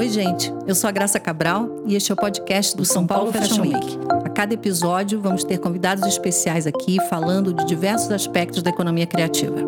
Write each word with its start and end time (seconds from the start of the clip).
Oi, 0.00 0.08
gente. 0.08 0.50
Eu 0.66 0.74
sou 0.74 0.88
a 0.88 0.90
Graça 0.90 1.20
Cabral 1.20 1.84
e 1.86 1.94
este 1.94 2.10
é 2.10 2.14
o 2.14 2.16
podcast 2.16 2.74
do 2.74 2.86
São 2.86 3.06
Paulo 3.06 3.30
Fashion 3.30 3.60
Week. 3.60 3.98
A 4.24 4.30
cada 4.30 4.54
episódio, 4.54 5.20
vamos 5.20 5.44
ter 5.44 5.58
convidados 5.58 6.06
especiais 6.06 6.66
aqui 6.66 6.96
falando 7.10 7.52
de 7.52 7.66
diversos 7.66 8.10
aspectos 8.10 8.62
da 8.62 8.70
economia 8.70 9.06
criativa. 9.06 9.58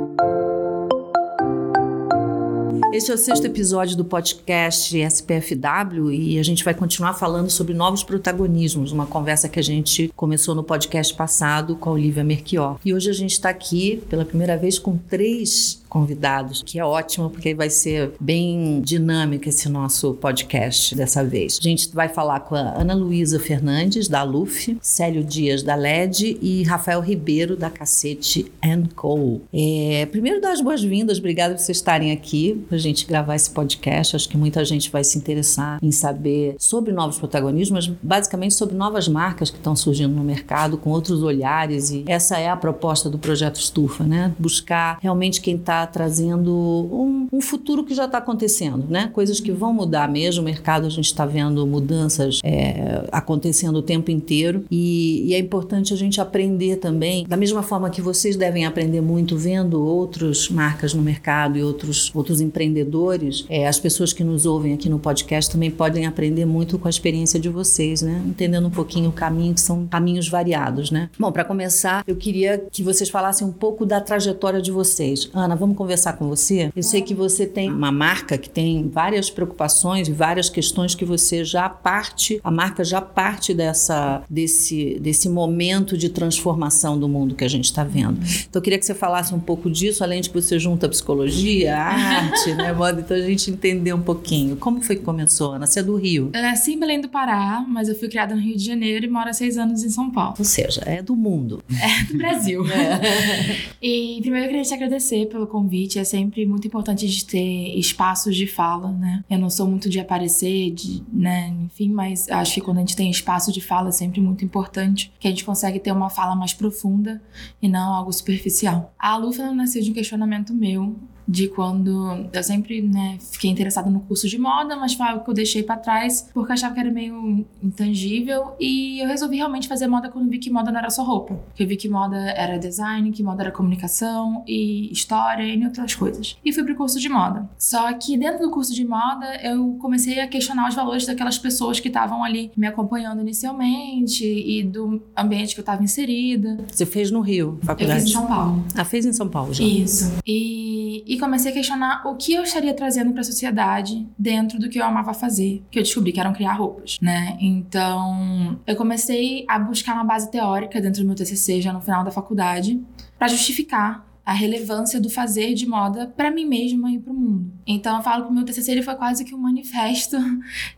Este 2.95 3.11
é 3.11 3.15
o 3.15 3.19
sexto 3.19 3.45
episódio 3.45 3.95
do 3.95 4.07
podcast 4.07 4.99
SPFW 4.99 6.11
e 6.11 6.39
a 6.39 6.43
gente 6.43 6.65
vai 6.65 6.73
continuar 6.73 7.13
falando 7.13 7.51
sobre 7.51 7.75
novos 7.75 8.03
protagonismos, 8.03 8.91
uma 8.91 9.05
conversa 9.05 9.51
que 9.51 9.61
a 9.61 9.63
gente 9.63 10.11
começou 10.17 10.55
no 10.55 10.65
podcast 10.65 11.13
passado 11.13 11.77
com 11.77 11.91
a 11.91 11.93
Olivia 11.93 12.25
Merchior. 12.25 12.79
E 12.83 12.95
hoje 12.95 13.11
a 13.11 13.15
gente 13.15 13.33
está 13.33 13.51
aqui 13.51 14.03
pela 14.09 14.25
primeira 14.25 14.57
vez 14.57 14.79
com 14.79 14.97
três 14.97 15.82
convidados, 15.93 16.63
que 16.65 16.79
é 16.79 16.85
ótimo 16.85 17.29
porque 17.29 17.55
vai 17.55 17.69
ser 17.69 18.13
bem 18.19 18.81
dinâmico 18.81 19.47
esse 19.47 19.69
nosso 19.69 20.15
podcast 20.15 20.95
dessa 20.95 21.23
vez. 21.23 21.59
A 21.61 21.63
gente 21.63 21.91
vai 21.93 22.09
falar 22.09 22.41
com 22.41 22.55
a 22.55 22.81
Ana 22.81 22.95
Luísa 22.95 23.39
Fernandes, 23.39 24.09
da 24.09 24.23
LUF, 24.23 24.79
Célio 24.81 25.23
Dias, 25.23 25.63
da 25.63 25.75
LED 25.75 26.39
e 26.41 26.63
Rafael 26.63 27.03
Ribeiro, 27.03 27.59
da 27.59 27.69
Cacete 27.69 28.51
Co. 28.97 29.43
É, 29.53 30.07
primeiro, 30.11 30.41
dar 30.41 30.53
as 30.53 30.63
boas-vindas, 30.63 31.19
obrigada 31.19 31.55
por 31.55 31.61
vocês 31.61 31.77
estarem 31.77 32.11
aqui 32.11 32.65
para 32.69 32.77
a 32.77 32.81
gente 32.81 33.05
gravar 33.05 33.37
esse 33.37 33.51
podcast. 33.51 34.17
Acho 34.17 34.31
que 34.31 34.39
muita 34.39 34.65
gente 34.65 34.91
vai 34.91 35.05
se 35.05 35.19
interessar 35.19 35.79
em 35.83 35.93
saber 35.93 36.57
sobre 36.59 36.91
novos 36.95 37.19
protagonismos, 37.19 37.93
basicamente 38.03 38.55
sobre 38.55 38.75
novas 38.75 39.09
marcas 39.09 39.51
que 39.51 39.59
estão 39.59 39.77
surgindo 39.77 40.15
no 40.15 40.25
mercado 40.25 40.79
com 40.79 40.89
outros 40.89 41.23
olhares. 41.23 41.91
E 41.91 42.03
essa 42.07 42.39
é 42.39 42.49
a 42.49 42.57
proposta 42.57 43.11
do 43.11 43.19
projeto 43.19 43.57
Estufa, 43.57 44.05
né? 44.05 44.35
Buscar 44.39 44.99
realmente 45.03 45.43
quem 45.43 45.57
está 45.57 45.82
trazendo 45.87 46.53
um, 46.53 47.29
um, 47.33 47.41
futuro 47.41 47.85
que 47.85 47.95
já 47.95 48.05
está 48.05 48.19
acontecendo, 48.19 48.87
né? 48.89 49.11
Coisas 49.13 49.41
que 49.41 49.53
vão 49.53 49.73
mudar 49.73 50.09
mesmo. 50.09 50.43
O 50.43 50.45
mercado 50.45 50.87
a 50.87 50.91
gente 50.91 51.07
está 51.07 51.27
vendo 51.27 51.67
mudanças 51.67 52.41
é, 52.45 53.05
acontecendo 53.11 53.77
o 53.77 53.83
tempo 53.83 54.11
inteiro 54.11 54.65
e, 54.71 55.29
e, 55.29 55.35
é 55.35 55.39
importante 55.39 55.93
a 55.93 55.97
gente 55.97 56.21
aprender 56.21 56.77
também, 56.77 57.25
da 57.27 57.37
mesma 57.37 57.63
forma 57.63 57.91
que 57.91 58.01
vocês 58.01 58.37
devem 58.37 58.67
aprender 58.67 59.01
muito 59.01 59.37
vendo 59.37 59.83
outras 59.83 60.49
marcas 60.49 60.95
no 60.95 61.03
mercado 61.03 61.59
e 61.59 61.63
outros, 61.63 62.11
outros 62.15 62.41
empreendedores, 62.41 63.45
é, 63.49 63.67
as 63.67 63.79
pessoas 63.79 64.13
que 64.13 64.25
nos 64.25 64.47
ouvem 64.47 64.73
aqui 64.75 64.89
no 64.89 64.99
podcast 64.99 65.51
também 65.51 65.71
podem 65.71 66.07
aprender 66.07 66.45
muito 66.45 66.79
com 66.79 66.89
a 66.89 66.91
experiência 66.91 67.39
de 67.39 67.49
vocês, 67.49 68.03
né? 68.03 68.23
Entendendo 68.27 68.67
um 68.67 68.71
pouquinho 68.71 69.11
o 69.11 69.13
caminho, 69.13 69.55
que 69.55 69.61
são 69.61 69.87
caminhos 69.87 70.29
variados, 70.29 70.91
né? 70.91 71.11
Bom, 71.19 71.31
para 71.31 71.45
começar, 71.45 72.03
eu 72.07 72.17
queria 72.17 72.59
que 72.71 72.83
vocês 72.83 73.09
falassem 73.11 73.47
um 73.47 73.53
pouco 73.53 73.85
da 73.85 74.01
trajetória 74.01 74.61
de 74.61 74.71
vocês. 74.71 75.31
Ana, 75.33 75.55
vamos 75.55 75.72
vamos 75.73 75.79
conversar 75.79 76.15
com 76.15 76.29
você. 76.29 76.71
Eu 76.77 76.83
sei 76.83 77.03
que 77.03 77.15
você 77.15 77.47
tem 77.47 77.71
uma 77.71 77.91
marca 77.91 78.37
que 78.37 78.49
tem 78.49 78.89
várias 78.89 79.31
preocupações 79.31 80.09
e 80.09 80.13
várias 80.13 80.49
questões 80.49 80.95
que 80.95 81.05
você 81.05 81.45
já 81.45 81.69
parte, 81.69 82.41
a 82.45 82.51
marca 82.51 82.85
já 82.85 83.01
parte 83.01 83.55
dessa, 83.55 84.23
desse, 84.29 84.99
desse 85.01 85.29
momento 85.29 85.97
de 85.97 86.09
transformação 86.09 86.99
do 86.99 87.09
mundo 87.09 87.35
que 87.35 87.45
a 87.45 87.49
gente 87.49 87.65
está 87.65 87.83
vendo. 87.83 88.21
Então 88.49 88.61
eu 88.61 88.63
queria 88.63 88.79
que 88.79 88.85
você 88.85 88.95
falasse 88.95 89.35
um 89.35 89.41
pouco 89.41 89.71
disso, 89.71 90.05
além 90.05 90.21
de 90.21 90.29
que 90.29 90.41
você 90.41 90.59
junta 90.59 90.87
a 90.87 90.89
psicologia, 90.89 91.77
a 91.77 91.89
arte, 91.89 92.55
né, 92.55 92.73
moda? 92.75 93.01
Então 93.01 93.17
a 93.17 93.21
gente 93.21 93.51
entender 93.51 93.93
um 93.93 94.03
pouquinho. 94.03 94.57
Como 94.57 94.83
foi 94.83 94.97
que 94.97 95.03
começou, 95.03 95.53
Ana? 95.53 95.67
Você 95.67 95.81
é 95.81 95.83
do 95.83 95.97
Rio? 95.97 96.31
Eu 96.33 96.43
nasci 96.43 96.73
em 96.73 96.79
Belém 96.79 97.01
do 97.01 97.09
Pará, 97.09 97.65
mas 97.67 97.89
eu 97.89 97.95
fui 97.95 98.09
criada 98.09 98.35
no 98.35 98.41
Rio 98.41 98.57
de 98.57 98.65
Janeiro 98.65 99.07
e 99.07 99.09
moro 99.09 99.29
há 99.29 99.33
seis 99.33 99.57
anos 99.57 99.83
em 99.83 99.89
São 99.89 100.11
Paulo. 100.11 100.35
Ou 100.39 100.45
seja, 100.45 100.83
é 100.85 101.03
do 101.03 101.17
mundo. 101.17 101.63
É 101.71 102.13
do 102.13 102.19
Brasil. 102.19 102.63
É. 102.73 103.57
E 103.83 104.19
primeiro 104.23 104.47
eu 104.47 104.51
queria 104.51 104.65
te 104.65 104.75
agradecer 104.75 105.27
pelo 105.27 105.47
convite 105.47 105.62
convite. 105.63 105.99
É 105.99 106.05
sempre 106.05 106.45
muito 106.47 106.67
importante 106.67 107.07
de 107.09 107.25
ter 107.25 107.79
espaços 107.79 108.37
de 108.37 108.47
fala, 108.47 108.91
né? 108.93 109.25
Eu 109.31 109.39
não 109.39 109.49
sou 109.49 109.67
muito 109.67 109.89
de 109.89 110.01
aparecer, 110.01 110.73
de, 110.73 111.03
né? 111.13 111.55
Enfim, 111.65 111.91
mas 111.91 112.29
acho 112.29 112.55
que 112.55 112.61
quando 112.61 112.79
a 112.79 112.81
gente 112.81 112.97
tem 112.97 113.11
espaço 113.11 113.53
de 113.53 113.61
fala 113.61 113.89
é 113.89 113.93
sempre 113.93 114.21
muito 114.21 114.45
importante 114.45 115.13
que 115.19 115.29
a 115.29 115.31
gente 115.31 115.45
consegue 115.45 115.79
ter 115.79 115.93
uma 115.93 116.11
fala 116.11 116.35
mais 116.35 116.53
profunda 116.53 117.23
e 117.61 117.69
não 117.69 117.95
algo 117.95 118.13
superficial. 118.13 118.93
A 118.99 119.17
Lufa 119.17 119.53
nasceu 119.53 119.83
de 119.83 119.91
um 119.91 119.95
questionamento 119.95 120.53
meu 120.53 120.97
de 121.27 121.49
quando 121.49 122.27
eu 122.33 122.43
sempre, 122.43 122.83
né, 122.83 123.19
fiquei 123.21 123.51
interessada 123.51 123.89
no 123.91 124.01
curso 124.01 124.29
de 124.29 124.39
moda, 124.39 124.77
mas 124.77 124.95
foi 124.95 125.07
algo 125.07 125.25
que 125.25 125.31
eu 125.31 125.35
deixei 125.35 125.63
para 125.63 125.77
trás 125.77 126.29
porque 126.33 126.51
eu 126.51 126.55
achava 126.55 126.75
que 126.75 126.81
era 126.81 126.91
meio 126.91 127.45
intangível 127.63 128.53
e 128.61 129.03
eu 129.03 129.09
resolvi 129.09 129.37
realmente 129.37 129.69
fazer 129.69 129.87
moda 129.87 130.09
quando 130.09 130.29
vi 130.29 130.39
que 130.39 130.51
moda 130.51 130.71
não 130.71 130.79
era 130.79 130.91
só 130.91 131.03
roupa. 131.03 131.39
Que 131.55 131.63
eu 131.63 131.69
vi 131.69 131.77
que 131.77 131.89
moda 131.89 132.17
era 132.17 132.59
design, 132.59 133.11
que 133.13 133.23
moda 133.23 133.43
era 133.43 133.51
comunicação 133.51 134.45
e 134.47 134.91
história 134.93 135.43
e 135.43 135.65
outras 135.65 135.95
coisas. 135.95 136.37
E 136.45 136.53
fui 136.53 136.65
pro 136.65 136.75
curso 136.75 136.99
de 136.99 137.09
moda. 137.09 137.49
Só 137.59 137.93
que 137.95 138.17
dentro 138.17 138.41
do 138.47 138.51
curso 138.51 138.75
de 138.75 138.85
moda 138.85 139.37
eu 139.43 139.77
comecei 139.81 140.21
a 140.21 140.27
questionar 140.27 140.69
os 140.69 140.75
valores 140.75 141.07
daquelas 141.07 141.39
pessoas 141.39 141.81
que 141.81 141.89
estavam 141.89 142.23
ali 142.25 142.51
me 142.57 142.67
acompanhando 142.67 143.21
inicialmente 143.21 144.25
e 144.25 144.63
do 144.63 145.03
ambiente 145.17 145.55
que 145.55 145.61
eu 145.61 145.63
estava 145.63 145.83
inserida. 145.83 146.59
Você 146.71 146.87
fez 146.87 147.11
no 147.11 147.21
Rio, 147.21 147.59
faculdade? 147.63 148.01
Eu 148.01 148.05
fiz 148.05 148.11
em 148.11 148.13
São 148.13 148.27
Paulo. 148.27 148.65
Ah, 148.75 148.85
fez 148.85 149.07
em 149.07 149.13
São 149.13 149.29
Paulo 149.29 149.55
já. 149.55 149.65
Isso. 149.65 150.13
E 150.27 151.05
e 151.13 151.19
comecei 151.19 151.51
a 151.51 151.55
questionar 151.55 152.07
o 152.07 152.15
que 152.17 152.33
eu 152.33 152.43
estaria 152.43 152.73
trazendo 152.73 153.13
para 153.13 153.21
a 153.21 153.25
sociedade 153.25 154.09
dentro 154.19 154.59
do 154.59 154.71
que 154.71 154.79
eu 154.79 154.85
amava 154.85 155.13
fazer, 155.13 155.63
que 155.71 155.79
eu 155.79 155.83
descobri 155.83 156.11
que 156.11 156.19
eram 156.19 156.33
criar 156.33 156.55
roupas, 156.55 156.99
né? 157.03 157.37
Então, 157.39 158.59
eu 158.67 158.75
comecei 158.77 159.45
a 159.47 159.59
buscar 159.59 159.93
uma 159.93 160.05
base 160.05 160.31
teórica 160.31 160.81
dentro 160.81 161.03
do 161.03 161.07
meu 161.07 161.15
TCC 161.15 161.61
já 161.61 161.71
no 161.71 161.83
final 161.83 162.03
da 162.03 162.11
faculdade 162.11 162.83
para 163.19 163.29
justificar 163.29 164.07
a 164.25 164.33
relevância 164.33 164.99
do 164.99 165.11
fazer 165.11 165.53
de 165.53 165.67
moda 165.67 166.07
para 166.17 166.31
mim 166.31 166.47
mesma 166.47 166.91
e 166.91 166.99
para 166.99 167.13
o 167.13 167.15
mundo. 167.15 167.53
Então 167.67 167.97
eu 167.97 168.03
falo 168.03 168.25
que 168.25 168.31
o 168.31 168.33
meu 168.33 168.45
TCC 168.45 168.73
ele 168.73 168.83
foi 168.83 168.95
quase 168.95 169.23
que 169.23 169.35
um 169.35 169.39
manifesto 169.39 170.17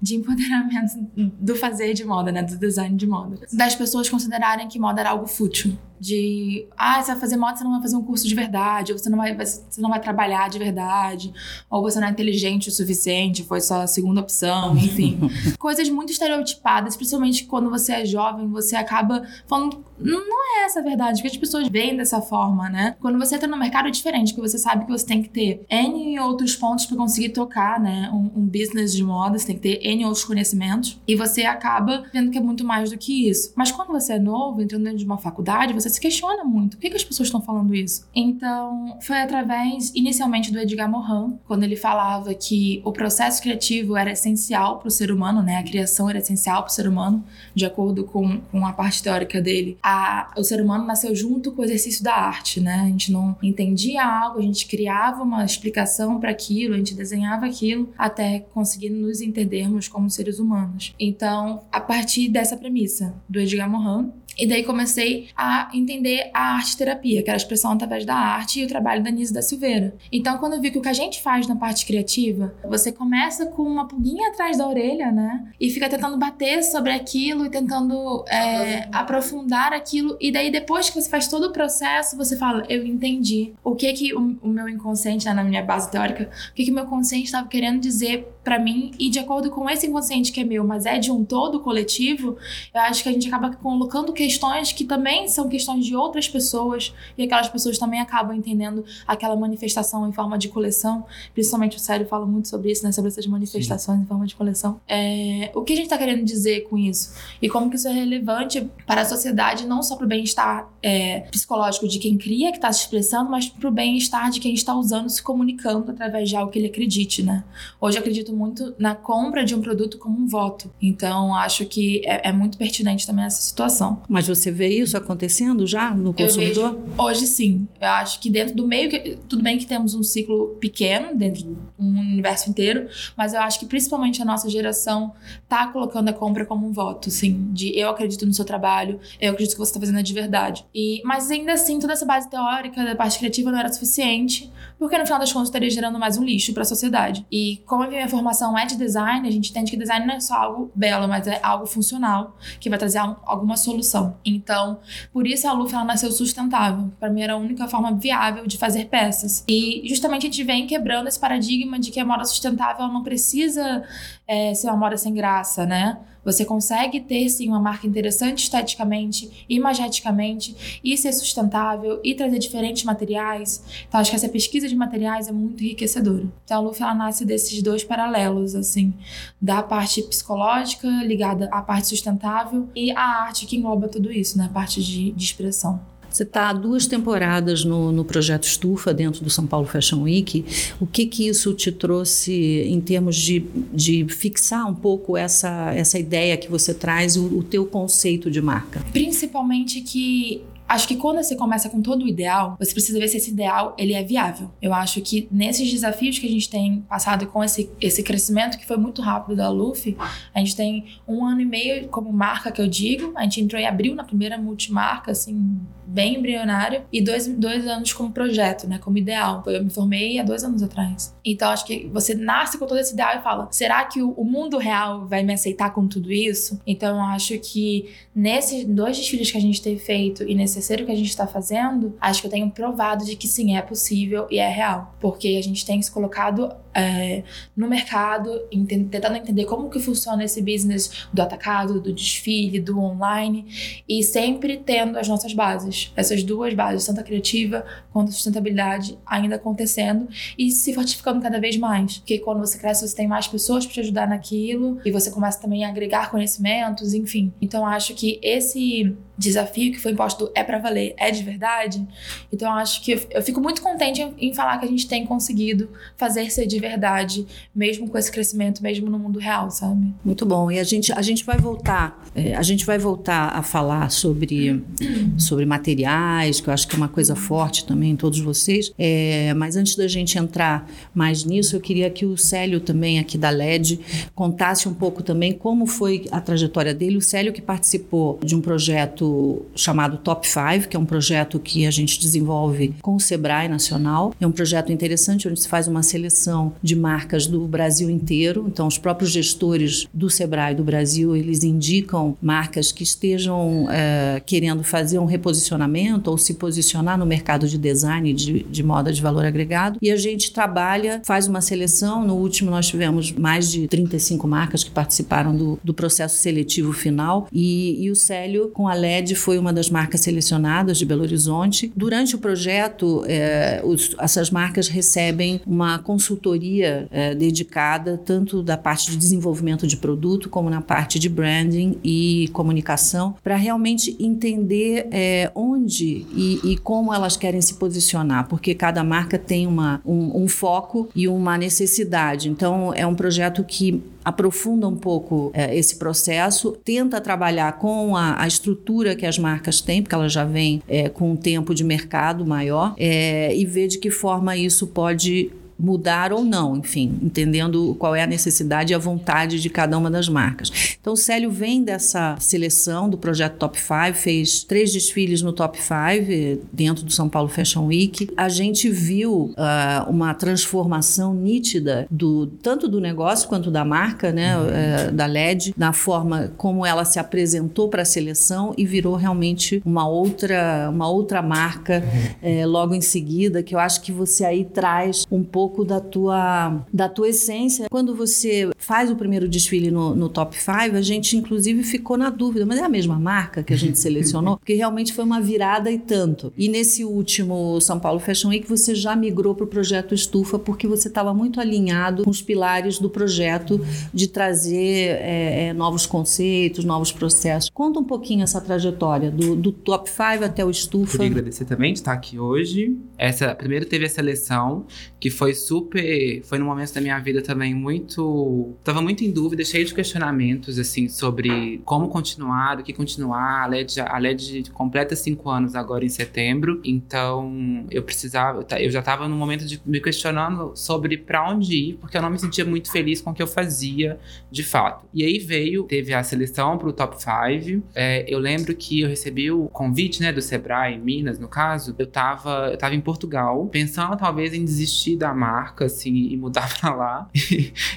de 0.02 0.16
empoderamento 0.16 0.94
do 1.14 1.54
fazer 1.54 1.92
de 1.94 2.04
moda, 2.04 2.32
né, 2.32 2.42
do 2.42 2.58
design 2.58 2.96
de 2.96 3.06
moda. 3.06 3.38
Das 3.52 3.76
pessoas 3.76 4.08
considerarem 4.08 4.66
que 4.66 4.80
moda 4.80 5.00
era 5.00 5.10
algo 5.10 5.26
fútil, 5.26 5.78
de 6.00 6.66
ah, 6.76 7.02
você 7.02 7.12
vai 7.12 7.20
fazer 7.20 7.36
moda, 7.36 7.56
você 7.56 7.64
não 7.64 7.72
vai 7.72 7.82
fazer 7.82 7.96
um 7.96 8.02
curso 8.02 8.26
de 8.26 8.34
verdade, 8.34 8.92
ou 8.92 8.98
você 8.98 9.08
não 9.08 9.18
vai, 9.18 9.34
você 9.34 9.80
não 9.80 9.90
vai 9.90 10.00
trabalhar 10.00 10.48
de 10.48 10.58
verdade, 10.58 11.32
ou 11.70 11.82
você 11.82 12.00
não 12.00 12.08
é 12.08 12.10
inteligente 12.10 12.68
o 12.68 12.72
suficiente, 12.72 13.42
foi 13.44 13.60
só 13.60 13.82
a 13.82 13.86
segunda 13.86 14.20
opção, 14.20 14.76
enfim. 14.76 15.18
Coisas 15.58 15.88
muito 15.88 16.12
estereotipadas, 16.12 16.96
principalmente 16.96 17.44
quando 17.44 17.70
você 17.70 17.92
é 17.92 18.04
jovem, 18.04 18.48
você 18.48 18.76
acaba 18.76 19.22
falando 19.46 19.84
não 19.98 20.58
é 20.58 20.64
essa 20.64 20.80
a 20.80 20.82
verdade, 20.82 21.22
que 21.22 21.28
as 21.28 21.36
pessoas 21.36 21.68
veem 21.68 21.96
dessa 21.96 22.20
forma, 22.20 22.68
né? 22.68 22.96
Quando 23.00 23.18
você 23.18 23.36
entra 23.36 23.46
no 23.46 23.56
mercado 23.56 23.88
é 23.88 23.90
diferente, 23.90 24.34
que 24.34 24.40
você 24.40 24.58
sabe 24.58 24.84
que 24.84 24.90
você 24.90 25.06
tem 25.06 25.22
que 25.22 25.28
ter 25.28 25.64
N 25.70 26.18
outros 26.20 26.56
pontos 26.56 26.86
para 26.86 26.96
conseguir 26.96 27.30
tocar, 27.30 27.80
né? 27.80 28.10
Um, 28.12 28.40
um, 28.40 28.46
business 28.46 28.92
de 28.92 29.04
moda, 29.04 29.38
você 29.38 29.46
tem 29.46 29.56
que 29.56 29.62
ter 29.62 29.86
N 29.86 30.04
outros 30.04 30.24
conhecimentos, 30.24 31.00
e 31.06 31.14
você 31.14 31.44
acaba 31.44 32.04
vendo 32.12 32.30
que 32.30 32.38
é 32.38 32.40
muito 32.40 32.64
mais 32.64 32.90
do 32.90 32.98
que 32.98 33.28
isso. 33.28 33.52
Mas 33.56 33.70
quando 33.70 33.88
você 33.88 34.14
é 34.14 34.18
novo, 34.18 34.60
entrando 34.60 34.84
dentro 34.84 34.98
de 34.98 35.04
uma 35.04 35.18
faculdade, 35.18 35.72
você 35.72 35.83
se 35.88 36.00
questiona 36.00 36.44
muito. 36.44 36.76
Por 36.76 36.82
que, 36.82 36.90
que 36.90 36.96
as 36.96 37.04
pessoas 37.04 37.28
estão 37.28 37.40
falando 37.40 37.74
isso? 37.74 38.08
Então, 38.14 38.98
foi 39.00 39.18
através, 39.18 39.92
inicialmente, 39.94 40.52
do 40.52 40.58
Edgar 40.58 40.90
Morin, 40.90 41.38
quando 41.46 41.64
ele 41.64 41.76
falava 41.76 42.34
que 42.34 42.80
o 42.84 42.92
processo 42.92 43.42
criativo 43.42 43.96
era 43.96 44.12
essencial 44.12 44.78
para 44.78 44.88
o 44.88 44.90
ser 44.90 45.10
humano, 45.10 45.42
né? 45.42 45.56
A 45.56 45.62
criação 45.62 46.08
era 46.08 46.18
essencial 46.18 46.62
para 46.62 46.70
o 46.70 46.74
ser 46.74 46.88
humano, 46.88 47.24
de 47.54 47.64
acordo 47.64 48.04
com, 48.04 48.40
com 48.40 48.66
a 48.66 48.72
parte 48.72 49.02
teórica 49.02 49.40
dele. 49.40 49.78
A, 49.82 50.32
o 50.36 50.44
ser 50.44 50.60
humano 50.60 50.84
nasceu 50.84 51.14
junto 51.14 51.52
com 51.52 51.62
o 51.62 51.64
exercício 51.64 52.02
da 52.02 52.14
arte, 52.14 52.60
né? 52.60 52.82
A 52.82 52.86
gente 52.86 53.12
não 53.12 53.36
entendia 53.42 54.04
algo, 54.04 54.38
a 54.38 54.42
gente 54.42 54.66
criava 54.66 55.22
uma 55.22 55.44
explicação 55.44 56.18
para 56.20 56.30
aquilo, 56.30 56.74
a 56.74 56.78
gente 56.78 56.94
desenhava 56.94 57.46
aquilo 57.46 57.92
até 57.96 58.40
conseguir 58.40 58.90
nos 58.90 59.20
entendermos 59.20 59.88
como 59.88 60.10
seres 60.10 60.38
humanos. 60.38 60.94
Então, 60.98 61.62
a 61.70 61.80
partir 61.80 62.28
dessa 62.28 62.56
premissa 62.56 63.14
do 63.28 63.40
Edgar 63.40 63.68
Morin, 63.68 64.12
e 64.38 64.46
daí 64.46 64.64
comecei 64.64 65.28
a 65.36 65.70
entender 65.72 66.30
a 66.32 66.54
arte 66.54 66.76
terapia, 66.76 67.22
que 67.22 67.30
era 67.30 67.36
a 67.36 67.38
expressão 67.38 67.72
através 67.72 68.04
da 68.04 68.14
arte 68.14 68.60
e 68.60 68.64
o 68.64 68.68
trabalho 68.68 69.02
da 69.02 69.10
Nise 69.10 69.32
da 69.32 69.42
Silveira. 69.42 69.94
Então, 70.10 70.38
quando 70.38 70.54
eu 70.54 70.60
vi 70.60 70.70
que 70.70 70.78
o 70.78 70.82
que 70.82 70.88
a 70.88 70.94
gente 70.94 71.22
faz 71.22 71.46
na 71.46 71.56
parte 71.56 71.86
criativa, 71.86 72.54
você 72.68 72.90
começa 72.92 73.46
com 73.46 73.62
uma 73.62 73.86
pulguinha 73.86 74.28
atrás 74.28 74.58
da 74.58 74.68
orelha, 74.68 75.10
né? 75.12 75.46
E 75.60 75.70
fica 75.70 75.88
tentando 75.88 76.16
bater 76.18 76.62
sobre 76.62 76.92
aquilo 76.92 77.46
e 77.46 77.50
tentando 77.50 78.24
é, 78.28 78.88
aprofundar 78.92 79.72
aquilo. 79.72 80.16
E 80.20 80.32
daí, 80.32 80.50
depois 80.50 80.90
que 80.90 81.00
você 81.00 81.08
faz 81.08 81.28
todo 81.28 81.48
o 81.48 81.52
processo, 81.52 82.16
você 82.16 82.36
fala: 82.36 82.64
Eu 82.68 82.84
entendi 82.86 83.52
o 83.62 83.74
que 83.74 83.92
que 83.92 84.14
o, 84.14 84.36
o 84.42 84.48
meu 84.48 84.68
inconsciente, 84.68 85.26
né, 85.26 85.32
na 85.32 85.44
minha 85.44 85.62
base 85.62 85.90
teórica, 85.90 86.30
o 86.50 86.54
que 86.54 86.64
que 86.64 86.70
o 86.70 86.74
meu 86.74 86.86
consciente 86.86 87.26
estava 87.26 87.48
querendo 87.48 87.80
dizer 87.80 88.33
para 88.44 88.58
mim. 88.58 88.92
E 88.98 89.08
de 89.08 89.18
acordo 89.18 89.50
com 89.50 89.68
esse 89.68 89.86
inconsciente 89.86 90.30
que 90.30 90.40
é 90.40 90.44
meu, 90.44 90.62
mas 90.64 90.84
é 90.84 90.98
de 90.98 91.10
um 91.10 91.24
todo 91.24 91.58
coletivo, 91.60 92.36
eu 92.72 92.80
acho 92.82 93.02
que 93.02 93.08
a 93.08 93.12
gente 93.12 93.26
acaba 93.26 93.50
colocando 93.56 94.12
questões 94.12 94.70
que 94.70 94.84
também 94.84 95.26
são 95.26 95.48
questões 95.48 95.86
de 95.86 95.96
outras 95.96 96.28
pessoas 96.28 96.94
e 97.16 97.24
aquelas 97.24 97.48
pessoas 97.48 97.78
também 97.78 98.00
acabam 98.00 98.36
entendendo 98.36 98.84
aquela 99.06 99.34
manifestação 99.34 100.06
em 100.08 100.12
forma 100.12 100.36
de 100.36 100.48
coleção. 100.48 101.06
Principalmente 101.32 101.76
o 101.76 101.80
Célio 101.80 102.06
fala 102.06 102.26
muito 102.26 102.48
sobre 102.48 102.70
isso, 102.70 102.84
né? 102.84 102.92
Sobre 102.92 103.08
essas 103.08 103.26
manifestações 103.26 103.98
Sim. 103.98 104.04
em 104.04 104.06
forma 104.06 104.26
de 104.26 104.34
coleção. 104.34 104.80
É, 104.86 105.50
o 105.54 105.62
que 105.62 105.72
a 105.72 105.76
gente 105.76 105.86
está 105.86 105.96
querendo 105.96 106.22
dizer 106.22 106.68
com 106.68 106.76
isso? 106.76 107.14
E 107.40 107.48
como 107.48 107.70
que 107.70 107.76
isso 107.76 107.88
é 107.88 107.92
relevante 107.92 108.70
para 108.86 109.00
a 109.00 109.04
sociedade, 109.04 109.66
não 109.66 109.82
só 109.82 109.96
para 109.96 110.04
o 110.04 110.08
bem-estar 110.08 110.68
é, 110.82 111.20
psicológico 111.30 111.88
de 111.88 111.98
quem 111.98 112.18
cria, 112.18 112.50
que 112.50 112.58
está 112.58 112.70
se 112.72 112.80
expressando, 112.80 113.30
mas 113.30 113.48
para 113.48 113.68
o 113.68 113.72
bem-estar 113.72 114.30
de 114.30 114.40
quem 114.40 114.52
está 114.52 114.74
usando, 114.74 115.08
se 115.08 115.22
comunicando 115.22 115.90
através 115.90 116.28
de 116.28 116.36
algo 116.36 116.52
que 116.52 116.58
ele 116.58 116.68
acredite, 116.68 117.22
né? 117.22 117.44
Hoje 117.80 117.96
eu 117.96 118.00
acredito 118.00 118.33
muito 118.34 118.74
na 118.78 118.94
compra 118.94 119.44
de 119.44 119.54
um 119.54 119.60
produto 119.60 119.98
como 119.98 120.18
um 120.18 120.26
voto. 120.26 120.70
Então, 120.80 121.34
acho 121.34 121.64
que 121.66 122.02
é, 122.04 122.28
é 122.28 122.32
muito 122.32 122.58
pertinente 122.58 123.06
também 123.06 123.24
essa 123.24 123.42
situação. 123.42 124.02
Mas 124.08 124.28
você 124.28 124.50
vê 124.50 124.68
isso 124.68 124.96
acontecendo 124.96 125.66
já 125.66 125.90
no 125.94 126.12
consumidor? 126.12 126.72
Vejo, 126.72 126.84
hoje 126.98 127.26
sim. 127.26 127.66
Eu 127.80 127.88
acho 127.88 128.20
que 128.20 128.30
dentro 128.30 128.54
do 128.54 128.66
meio, 128.66 128.90
que, 128.90 129.18
tudo 129.28 129.42
bem 129.42 129.58
que 129.58 129.66
temos 129.66 129.94
um 129.94 130.02
ciclo 130.02 130.56
pequeno, 130.60 131.14
dentro 131.14 131.42
de 131.42 131.56
um 131.78 132.00
universo 132.00 132.50
inteiro, 132.50 132.88
mas 133.16 133.34
eu 133.34 133.40
acho 133.40 133.58
que 133.58 133.66
principalmente 133.66 134.20
a 134.20 134.24
nossa 134.24 134.48
geração 134.48 135.12
tá 135.48 135.66
colocando 135.68 136.08
a 136.08 136.12
compra 136.12 136.44
como 136.44 136.66
um 136.66 136.72
voto, 136.72 137.10
sim, 137.10 137.48
de 137.52 137.76
eu 137.78 137.88
acredito 137.88 138.26
no 138.26 138.32
seu 138.32 138.44
trabalho, 138.44 138.98
eu 139.20 139.32
acredito 139.32 139.52
que 139.52 139.58
você 139.58 139.70
está 139.70 139.80
fazendo 139.80 140.02
de 140.02 140.12
verdade. 140.12 140.64
E, 140.74 141.02
mas 141.04 141.30
ainda 141.30 141.52
assim, 141.52 141.78
toda 141.78 141.92
essa 141.92 142.06
base 142.06 142.28
teórica 142.28 142.84
da 142.84 142.94
parte 142.94 143.18
criativa 143.18 143.50
não 143.50 143.58
era 143.58 143.72
suficiente, 143.72 144.50
porque 144.78 144.98
no 144.98 145.04
final 145.04 145.18
das 145.18 145.32
contas 145.32 145.48
estaria 145.48 145.70
gerando 145.70 145.98
mais 145.98 146.18
um 146.18 146.24
lixo 146.24 146.52
para 146.52 146.62
a 146.62 146.66
sociedade. 146.66 147.24
E 147.30 147.62
como 147.66 147.82
a 147.82 147.86
minha 147.88 148.08
formação 148.08 148.23
é 148.30 148.66
de 148.66 148.76
design, 148.76 149.26
a 149.26 149.30
gente 149.30 149.50
entende 149.50 149.70
que 149.70 149.76
design 149.76 150.06
não 150.06 150.14
é 150.14 150.20
só 150.20 150.34
algo 150.34 150.70
belo, 150.74 151.08
mas 151.08 151.26
é 151.26 151.40
algo 151.42 151.66
funcional, 151.66 152.36
que 152.60 152.68
vai 152.70 152.78
trazer 152.78 152.98
alguma 152.98 153.56
solução. 153.56 154.16
Então, 154.24 154.78
por 155.12 155.26
isso 155.26 155.48
a 155.48 155.52
Lufa 155.52 155.82
nasceu 155.84 156.10
sustentável. 156.10 156.90
Para 156.98 157.10
mim 157.10 157.22
era 157.22 157.34
a 157.34 157.36
única 157.36 157.68
forma 157.68 157.92
viável 157.92 158.46
de 158.46 158.58
fazer 158.58 158.86
peças. 158.86 159.44
E 159.48 159.82
justamente 159.86 160.22
a 160.22 160.30
gente 160.30 160.44
vem 160.44 160.66
quebrando 160.66 161.08
esse 161.08 161.18
paradigma 161.18 161.78
de 161.78 161.90
que 161.90 162.00
a 162.00 162.04
moda 162.04 162.24
sustentável 162.24 162.88
não 162.88 163.02
precisa 163.02 163.82
é, 164.26 164.54
ser 164.54 164.68
uma 164.68 164.76
moda 164.76 164.96
sem 164.96 165.14
graça, 165.14 165.66
né? 165.66 165.98
Você 166.24 166.44
consegue 166.44 167.00
ter 167.00 167.28
sim 167.28 167.48
uma 167.48 167.60
marca 167.60 167.86
interessante 167.86 168.44
esteticamente, 168.44 169.44
imageticamente, 169.48 170.80
e 170.82 170.96
ser 170.96 171.12
sustentável 171.12 172.00
e 172.02 172.14
trazer 172.14 172.38
diferentes 172.38 172.84
materiais. 172.84 173.62
Então 173.88 174.00
acho 174.00 174.10
que 174.10 174.16
essa 174.16 174.28
pesquisa 174.28 174.68
de 174.68 174.74
materiais 174.74 175.28
é 175.28 175.32
muito 175.32 175.62
enriquecedora. 175.62 176.26
Então 176.44 176.58
a 176.58 176.60
Luffy 176.60 176.82
ela 176.82 176.94
nasce 176.94 177.24
desses 177.24 177.62
dois 177.62 177.84
paralelos, 177.84 178.54
assim, 178.54 178.94
da 179.40 179.62
parte 179.62 180.02
psicológica 180.02 180.88
ligada 181.04 181.48
à 181.52 181.62
parte 181.62 181.88
sustentável 181.88 182.68
e 182.74 182.90
a 182.92 183.22
arte 183.22 183.46
que 183.46 183.56
engloba 183.56 183.88
tudo 183.88 184.10
isso, 184.12 184.38
né? 184.38 184.46
A 184.46 184.48
parte 184.48 184.82
de, 184.82 185.12
de 185.12 185.24
expressão. 185.24 185.93
Você 186.14 186.22
está 186.22 186.48
há 186.50 186.52
duas 186.52 186.86
temporadas 186.86 187.64
no, 187.64 187.90
no 187.90 188.04
projeto 188.04 188.44
Estufa, 188.44 188.94
dentro 188.94 189.24
do 189.24 189.28
São 189.28 189.48
Paulo 189.48 189.66
Fashion 189.66 190.02
Week. 190.02 190.44
O 190.78 190.86
que 190.86 191.06
que 191.06 191.26
isso 191.26 191.52
te 191.54 191.72
trouxe 191.72 192.32
em 192.68 192.80
termos 192.80 193.16
de, 193.16 193.44
de 193.72 194.06
fixar 194.08 194.64
um 194.70 194.74
pouco 194.76 195.16
essa, 195.16 195.74
essa 195.74 195.98
ideia 195.98 196.36
que 196.36 196.48
você 196.48 196.72
traz, 196.72 197.16
o, 197.16 197.38
o 197.38 197.42
teu 197.42 197.66
conceito 197.66 198.30
de 198.30 198.40
marca? 198.40 198.80
Principalmente 198.92 199.80
que 199.80 200.40
Acho 200.74 200.88
que 200.88 200.96
quando 200.96 201.22
você 201.22 201.36
começa 201.36 201.70
com 201.70 201.80
todo 201.80 202.04
o 202.04 202.08
ideal, 202.08 202.56
você 202.58 202.72
precisa 202.72 202.98
ver 202.98 203.06
se 203.06 203.16
esse 203.16 203.30
ideal 203.30 203.76
ele 203.78 203.92
é 203.92 204.02
viável. 204.02 204.50
Eu 204.60 204.74
acho 204.74 205.00
que 205.02 205.28
nesses 205.30 205.70
desafios 205.70 206.18
que 206.18 206.26
a 206.26 206.28
gente 206.28 206.50
tem 206.50 206.80
passado 206.88 207.28
com 207.28 207.44
esse, 207.44 207.70
esse 207.80 208.02
crescimento 208.02 208.58
que 208.58 208.66
foi 208.66 208.76
muito 208.76 209.00
rápido 209.00 209.36
da 209.36 209.48
Luffy, 209.48 209.96
a 210.34 210.40
gente 210.40 210.56
tem 210.56 210.84
um 211.06 211.24
ano 211.24 211.42
e 211.42 211.44
meio 211.44 211.86
como 211.86 212.12
marca 212.12 212.50
que 212.50 212.60
eu 212.60 212.66
digo. 212.66 213.12
A 213.14 213.22
gente 213.22 213.40
entrou 213.40 213.62
em 213.62 213.68
abril 213.68 213.94
na 213.94 214.02
primeira 214.02 214.36
multimarca, 214.36 215.12
assim, 215.12 215.60
bem 215.86 216.16
embrionário, 216.16 216.82
e 216.92 217.00
dois, 217.00 217.28
dois 217.28 217.68
anos 217.68 217.92
como 217.92 218.10
projeto, 218.10 218.66
né? 218.66 218.78
Como 218.78 218.98
ideal. 218.98 219.44
Eu 219.46 219.62
me 219.62 219.70
formei 219.70 220.18
há 220.18 220.24
dois 220.24 220.42
anos 220.42 220.60
atrás. 220.60 221.14
Então 221.24 221.50
acho 221.50 221.64
que 221.66 221.88
você 221.92 222.16
nasce 222.16 222.58
com 222.58 222.66
todo 222.66 222.78
esse 222.78 222.94
ideal 222.94 223.16
e 223.20 223.22
fala: 223.22 223.46
será 223.52 223.84
que 223.84 224.02
o, 224.02 224.10
o 224.10 224.24
mundo 224.24 224.58
real 224.58 225.06
vai 225.06 225.22
me 225.22 225.32
aceitar 225.32 225.72
com 225.72 225.86
tudo 225.86 226.10
isso? 226.10 226.60
Então 226.66 227.00
acho 227.00 227.38
que 227.38 227.88
nesses 228.12 228.64
dois 228.64 228.96
desfiles 228.96 229.30
que 229.30 229.38
a 229.38 229.40
gente 229.40 229.62
tem 229.62 229.78
feito 229.78 230.24
e 230.24 230.34
nesse 230.34 230.63
terceiro 230.64 230.86
que 230.86 230.92
a 230.92 230.96
gente 230.96 231.10
está 231.10 231.26
fazendo, 231.26 231.94
acho 232.00 232.22
que 232.22 232.26
eu 232.26 232.30
tenho 232.30 232.50
provado 232.50 233.04
de 233.04 233.14
que 233.16 233.28
sim, 233.28 233.56
é 233.56 233.60
possível 233.60 234.26
e 234.30 234.38
é 234.38 234.48
real. 234.48 234.94
Porque 234.98 235.36
a 235.38 235.42
gente 235.42 235.66
tem 235.66 235.80
se 235.82 235.90
colocado 235.90 236.50
é, 236.74 237.22
no 237.56 237.68
mercado, 237.68 238.30
tentando 238.68 239.16
entender 239.16 239.44
como 239.44 239.70
que 239.70 239.78
funciona 239.78 240.24
esse 240.24 240.42
business 240.42 241.06
do 241.12 241.22
atacado, 241.22 241.80
do 241.80 241.92
desfile, 241.92 242.58
do 242.58 242.78
online, 242.78 243.46
e 243.88 244.02
sempre 244.02 244.58
tendo 244.58 244.98
as 244.98 245.08
nossas 245.08 245.32
bases. 245.32 245.92
Essas 245.96 246.22
duas 246.22 246.52
bases, 246.54 246.86
tanto 246.86 247.00
a 247.00 247.02
criativa 247.02 247.64
quanto 247.92 248.08
a 248.08 248.12
sustentabilidade, 248.12 248.98
ainda 249.06 249.36
acontecendo 249.36 250.08
e 250.36 250.50
se 250.50 250.74
fortificando 250.74 251.20
cada 251.20 251.38
vez 251.38 251.56
mais. 251.56 251.98
Porque 251.98 252.18
quando 252.18 252.40
você 252.40 252.58
cresce, 252.58 252.86
você 252.86 252.96
tem 252.96 253.06
mais 253.06 253.28
pessoas 253.28 253.64
para 253.64 253.74
te 253.74 253.80
ajudar 253.80 254.08
naquilo, 254.08 254.80
e 254.84 254.90
você 254.90 255.10
começa 255.10 255.40
também 255.40 255.64
a 255.64 255.68
agregar 255.68 256.10
conhecimentos, 256.10 256.94
enfim. 256.94 257.32
Então 257.40 257.66
acho 257.66 257.94
que 257.94 258.18
esse 258.22 258.96
desafio 259.16 259.72
que 259.72 259.78
foi 259.78 259.92
imposto 259.92 260.30
é 260.34 260.42
para 260.42 260.58
valer, 260.58 260.94
é 260.96 261.10
de 261.10 261.22
verdade. 261.22 261.86
Então 262.32 262.52
acho 262.52 262.82
que 262.82 263.06
eu, 263.10 263.22
fico 263.22 263.40
muito 263.40 263.62
contente 263.62 264.02
em, 264.02 264.14
em, 264.18 264.34
falar 264.34 264.58
que 264.58 264.64
a 264.64 264.68
gente 264.68 264.88
tem 264.88 265.06
conseguido 265.06 265.70
fazer 265.96 266.30
ser 266.30 266.46
de 266.46 266.58
verdade, 266.68 267.26
mesmo 267.54 267.88
com 267.88 267.98
esse 267.98 268.10
crescimento, 268.10 268.62
mesmo 268.62 268.90
no 268.90 268.98
mundo 268.98 269.18
real, 269.18 269.50
sabe? 269.50 269.94
Muito 270.04 270.24
bom. 270.24 270.50
E 270.50 270.58
a 270.58 270.64
gente, 270.64 270.92
a 270.92 271.02
gente 271.02 271.24
vai 271.24 271.38
voltar, 271.38 272.02
é, 272.14 272.34
a 272.34 272.42
gente 272.42 272.64
vai 272.64 272.78
voltar 272.78 273.28
a 273.28 273.42
falar 273.42 273.90
sobre, 273.90 274.62
sobre 275.18 275.44
materiais, 275.44 276.40
que 276.40 276.48
eu 276.48 276.54
acho 276.54 276.66
que 276.66 276.74
é 276.74 276.78
uma 276.78 276.88
coisa 276.88 277.14
forte 277.14 277.66
também 277.66 277.90
em 277.90 277.96
todos 277.96 278.18
vocês. 278.20 278.72
É, 278.78 279.34
mas 279.34 279.56
antes 279.56 279.76
da 279.76 279.86
gente 279.86 280.18
entrar 280.18 280.68
mais 280.94 281.24
nisso, 281.24 281.56
eu 281.56 281.60
queria 281.60 281.90
que 281.90 282.06
o 282.06 282.16
Célio 282.16 282.60
também 282.60 282.98
aqui 282.98 283.18
da 283.18 283.30
LED 283.30 283.80
contasse 284.14 284.68
um 284.68 284.74
pouco 284.74 285.02
também 285.02 285.32
como 285.32 285.66
foi 285.66 286.06
a 286.10 286.20
trajetória 286.20 286.74
dele. 286.74 286.96
O 286.96 287.02
Célio 287.02 287.32
que 287.32 287.42
participou 287.42 288.18
de 288.24 288.34
um 288.34 288.40
projeto 288.40 289.42
chamado 289.54 289.98
Top 289.98 290.26
5, 290.26 290.68
que 290.68 290.76
é 290.76 290.80
um 290.80 290.86
projeto 290.86 291.38
que 291.38 291.66
a 291.66 291.70
gente 291.70 292.00
desenvolve 292.00 292.74
com 292.80 292.96
o 292.96 293.00
Sebrae 293.00 293.48
Nacional. 293.48 294.14
É 294.20 294.26
um 294.26 294.32
projeto 294.32 294.72
interessante 294.72 295.28
onde 295.28 295.40
se 295.40 295.48
faz 295.48 295.68
uma 295.68 295.82
seleção 295.82 296.53
de 296.62 296.76
marcas 296.76 297.26
do 297.26 297.46
Brasil 297.46 297.90
inteiro. 297.90 298.44
Então, 298.48 298.66
os 298.66 298.78
próprios 298.78 299.10
gestores 299.10 299.86
do 299.92 300.08
Sebrae 300.10 300.54
do 300.54 300.64
Brasil, 300.64 301.16
eles 301.16 301.44
indicam 301.44 302.16
marcas 302.20 302.72
que 302.72 302.82
estejam 302.82 303.66
é, 303.70 304.20
querendo 304.24 304.62
fazer 304.62 304.98
um 304.98 305.04
reposicionamento 305.04 306.10
ou 306.10 306.18
se 306.18 306.34
posicionar 306.34 306.98
no 306.98 307.06
mercado 307.06 307.48
de 307.48 307.58
design 307.58 308.12
de, 308.12 308.42
de 308.42 308.62
moda 308.62 308.92
de 308.92 309.00
valor 309.00 309.24
agregado. 309.24 309.78
E 309.80 309.90
a 309.90 309.96
gente 309.96 310.32
trabalha, 310.32 311.00
faz 311.04 311.26
uma 311.26 311.40
seleção. 311.40 312.04
No 312.04 312.14
último, 312.14 312.50
nós 312.50 312.66
tivemos 312.66 313.12
mais 313.12 313.50
de 313.50 313.66
35 313.68 314.26
marcas 314.26 314.64
que 314.64 314.70
participaram 314.70 315.36
do, 315.36 315.58
do 315.62 315.74
processo 315.74 316.20
seletivo 316.20 316.72
final. 316.72 317.28
E, 317.32 317.84
e 317.84 317.90
o 317.90 317.96
Célio, 317.96 318.48
com 318.48 318.68
a 318.68 318.74
LED 318.74 319.14
foi 319.14 319.38
uma 319.38 319.52
das 319.52 319.70
marcas 319.70 320.00
selecionadas 320.00 320.78
de 320.78 320.84
Belo 320.84 321.02
Horizonte. 321.02 321.72
Durante 321.76 322.14
o 322.14 322.18
projeto, 322.18 323.04
é, 323.06 323.60
os, 323.64 323.94
essas 323.98 324.30
marcas 324.30 324.68
recebem 324.68 325.40
uma 325.46 325.78
consultoria 325.78 326.43
é, 326.62 327.14
dedicada 327.14 327.96
tanto 327.96 328.42
da 328.42 328.56
parte 328.56 328.90
de 328.90 328.96
desenvolvimento 328.96 329.66
de 329.66 329.76
produto 329.76 330.28
como 330.28 330.50
na 330.50 330.60
parte 330.60 330.98
de 330.98 331.08
branding 331.08 331.78
e 331.82 332.28
comunicação 332.32 333.14
para 333.22 333.36
realmente 333.36 333.96
entender 333.98 334.88
é, 334.90 335.30
onde 335.34 336.06
e, 336.14 336.40
e, 336.44 336.56
como 336.58 336.92
elas 336.92 337.16
querem 337.16 337.40
se 337.40 337.54
posicionar, 337.54 338.28
porque 338.28 338.54
cada 338.54 338.82
marca 338.82 339.18
tem 339.18 339.46
uma, 339.46 339.80
um, 339.84 340.24
um 340.24 340.28
foco 340.28 340.88
e 340.94 341.08
uma 341.08 341.36
necessidade. 341.38 342.28
Então, 342.28 342.72
é 342.74 342.86
um 342.86 342.94
projeto 342.94 343.44
que 343.44 343.82
aprofunda 344.04 344.68
um 344.68 344.76
pouco 344.76 345.30
é, 345.32 345.56
esse 345.56 345.76
processo, 345.76 346.52
tenta 346.62 347.00
trabalhar 347.00 347.58
com 347.58 347.96
a, 347.96 348.22
a, 348.22 348.26
estrutura 348.26 348.94
que 348.94 349.06
as 349.06 349.18
marcas 349.18 349.60
têm, 349.60 349.82
porque 349.82 349.94
elas 349.94 350.12
já 350.12 350.24
vêm 350.24 350.62
é, 350.68 350.88
com 350.88 351.12
um 351.12 351.16
tempo 351.16 351.54
de 351.54 351.64
mercado 351.64 352.26
maior, 352.26 352.74
é, 352.76 353.34
e 353.34 353.46
ver 353.46 353.68
de 353.68 353.78
que 353.78 353.90
forma 353.90 354.36
isso 354.36 354.66
pode 354.66 355.30
mudar 355.58 356.12
ou 356.12 356.24
não, 356.24 356.56
enfim, 356.56 356.98
entendendo 357.02 357.74
qual 357.78 357.94
é 357.94 358.02
a 358.02 358.06
necessidade 358.06 358.72
e 358.72 358.74
a 358.74 358.78
vontade 358.78 359.40
de 359.40 359.48
cada 359.48 359.78
uma 359.78 359.90
das 359.90 360.08
marcas. 360.08 360.76
Então, 360.80 360.92
o 360.92 360.96
Célio 360.96 361.30
vem 361.30 361.62
dessa 361.62 362.16
seleção 362.18 362.88
do 362.88 362.98
projeto 362.98 363.36
Top 363.36 363.58
5, 363.58 363.94
fez 363.94 364.42
três 364.42 364.72
desfiles 364.72 365.22
no 365.22 365.32
Top 365.32 365.56
5 365.56 365.72
eh, 365.72 366.38
dentro 366.52 366.84
do 366.84 366.92
São 366.92 367.08
Paulo 367.08 367.28
Fashion 367.28 367.66
Week. 367.66 368.08
A 368.16 368.28
gente 368.28 368.68
viu 368.68 369.32
uh, 369.36 369.88
uma 369.88 370.12
transformação 370.14 371.14
nítida 371.14 371.86
do 371.90 372.26
tanto 372.26 372.68
do 372.68 372.80
negócio 372.80 373.28
quanto 373.28 373.50
da 373.50 373.64
marca, 373.64 374.12
né, 374.12 374.36
uh, 374.36 374.92
da 374.92 375.06
LED, 375.06 375.54
na 375.56 375.72
forma 375.72 376.32
como 376.36 376.66
ela 376.66 376.84
se 376.84 376.98
apresentou 376.98 377.68
para 377.68 377.82
a 377.82 377.86
seleção 377.86 378.54
e 378.58 378.66
virou 378.66 378.96
realmente 378.96 379.62
uma 379.64 379.88
outra 379.88 380.68
uma 380.70 380.88
outra 380.88 381.22
marca 381.22 381.82
uh, 382.22 382.48
logo 382.48 382.74
em 382.74 382.80
seguida, 382.80 383.42
que 383.42 383.54
eu 383.54 383.58
acho 383.58 383.80
que 383.80 383.92
você 383.92 384.24
aí 384.24 384.44
traz 384.44 385.06
um 385.10 385.22
pouco 385.22 385.43
pouco 385.44 385.62
da 385.62 385.78
tua, 385.78 386.64
da 386.72 386.88
tua 386.88 387.10
essência. 387.10 387.68
Quando 387.68 387.94
você 387.94 388.50
faz 388.56 388.90
o 388.90 388.96
primeiro 388.96 389.28
desfile 389.28 389.70
no, 389.70 389.94
no 389.94 390.08
Top 390.08 390.34
5, 390.34 390.74
a 390.74 390.80
gente 390.80 391.18
inclusive 391.18 391.62
ficou 391.62 391.98
na 391.98 392.08
dúvida, 392.08 392.46
mas 392.46 392.58
é 392.58 392.62
a 392.62 392.68
mesma 392.68 392.98
marca 392.98 393.42
que 393.42 393.52
a 393.52 393.56
gente 393.56 393.78
selecionou? 393.78 394.38
Porque 394.38 394.54
realmente 394.54 394.94
foi 394.94 395.04
uma 395.04 395.20
virada 395.20 395.70
e 395.70 395.78
tanto. 395.78 396.32
E 396.34 396.48
nesse 396.48 396.82
último 396.82 397.60
São 397.60 397.78
Paulo 397.78 398.00
Fashion 398.00 398.30
Week, 398.30 398.48
você 398.48 398.74
já 398.74 398.96
migrou 398.96 399.34
para 399.34 399.44
o 399.44 399.46
projeto 399.46 399.94
Estufa, 399.94 400.38
porque 400.38 400.66
você 400.66 400.88
estava 400.88 401.12
muito 401.12 401.38
alinhado 401.38 402.04
com 402.04 402.10
os 402.10 402.22
pilares 402.22 402.78
do 402.78 402.88
projeto 402.88 403.60
de 403.92 404.08
trazer 404.08 404.96
é, 405.00 405.48
é, 405.48 405.52
novos 405.52 405.84
conceitos, 405.84 406.64
novos 406.64 406.90
processos. 406.90 407.50
Conta 407.52 407.80
um 407.80 407.84
pouquinho 407.84 408.22
essa 408.22 408.40
trajetória, 408.40 409.10
do, 409.10 409.36
do 409.36 409.52
Top 409.52 409.90
5 409.90 410.24
até 410.24 410.42
o 410.42 410.48
Estufa. 410.48 410.92
Queria 410.92 411.10
agradecer 411.10 411.44
também 411.44 411.74
de 411.74 411.80
estar 411.80 411.92
aqui 411.92 412.18
hoje. 412.18 412.78
Essa, 412.96 413.34
primeiro 413.34 413.66
teve 413.66 413.84
a 413.84 413.90
seleção, 413.90 414.64
que 414.98 415.10
foi 415.10 415.33
super. 415.34 416.22
Foi 416.24 416.38
num 416.38 416.46
momento 416.46 416.72
da 416.72 416.80
minha 416.80 416.98
vida 416.98 417.22
também 417.22 417.54
muito. 417.54 418.54
Tava 418.62 418.80
muito 418.80 419.04
em 419.04 419.10
dúvida, 419.10 419.44
cheio 419.44 419.64
de 419.64 419.74
questionamentos, 419.74 420.58
assim, 420.58 420.88
sobre 420.88 421.60
como 421.64 421.88
continuar, 421.88 422.60
o 422.60 422.62
que 422.62 422.72
continuar. 422.72 423.44
A 423.44 423.46
LED, 423.46 423.80
a 423.80 423.98
LED 423.98 424.50
completa 424.52 424.96
cinco 424.96 425.30
anos 425.30 425.54
agora 425.54 425.84
em 425.84 425.88
setembro, 425.88 426.60
então 426.64 427.66
eu 427.70 427.82
precisava. 427.82 428.46
Eu 428.58 428.70
já 428.70 428.82
tava 428.82 429.08
no 429.08 429.16
momento 429.16 429.44
de 429.44 429.60
me 429.64 429.80
questionando 429.80 430.52
sobre 430.54 430.96
para 430.96 431.28
onde 431.30 431.54
ir, 431.54 431.74
porque 431.74 431.96
eu 431.96 432.02
não 432.02 432.10
me 432.10 432.18
sentia 432.18 432.44
muito 432.44 432.70
feliz 432.70 433.00
com 433.00 433.10
o 433.10 433.14
que 433.14 433.22
eu 433.22 433.26
fazia 433.26 433.98
de 434.30 434.42
fato. 434.42 434.86
E 434.92 435.04
aí 435.04 435.18
veio, 435.18 435.64
teve 435.64 435.92
a 435.92 436.02
seleção 436.02 436.56
para 436.58 436.68
o 436.68 436.72
top 436.72 436.96
5. 437.00 437.62
É, 437.74 438.04
eu 438.08 438.18
lembro 438.18 438.54
que 438.54 438.80
eu 438.80 438.88
recebi 438.88 439.30
o 439.30 439.48
convite, 439.48 440.00
né, 440.00 440.12
do 440.12 440.20
Sebrae, 440.20 440.78
Minas, 440.78 441.18
no 441.18 441.28
caso. 441.28 441.74
Eu 441.78 441.86
tava, 441.86 442.50
eu 442.50 442.56
tava 442.56 442.74
em 442.74 442.80
Portugal, 442.80 443.46
pensando 443.46 443.96
talvez 443.96 444.34
em 444.34 444.44
desistir 444.44 444.96
da 444.96 445.14
marca, 445.24 445.64
assim, 445.64 446.08
e 446.10 446.16
mudar 446.16 446.52
para 446.60 446.74
lá. 446.74 447.10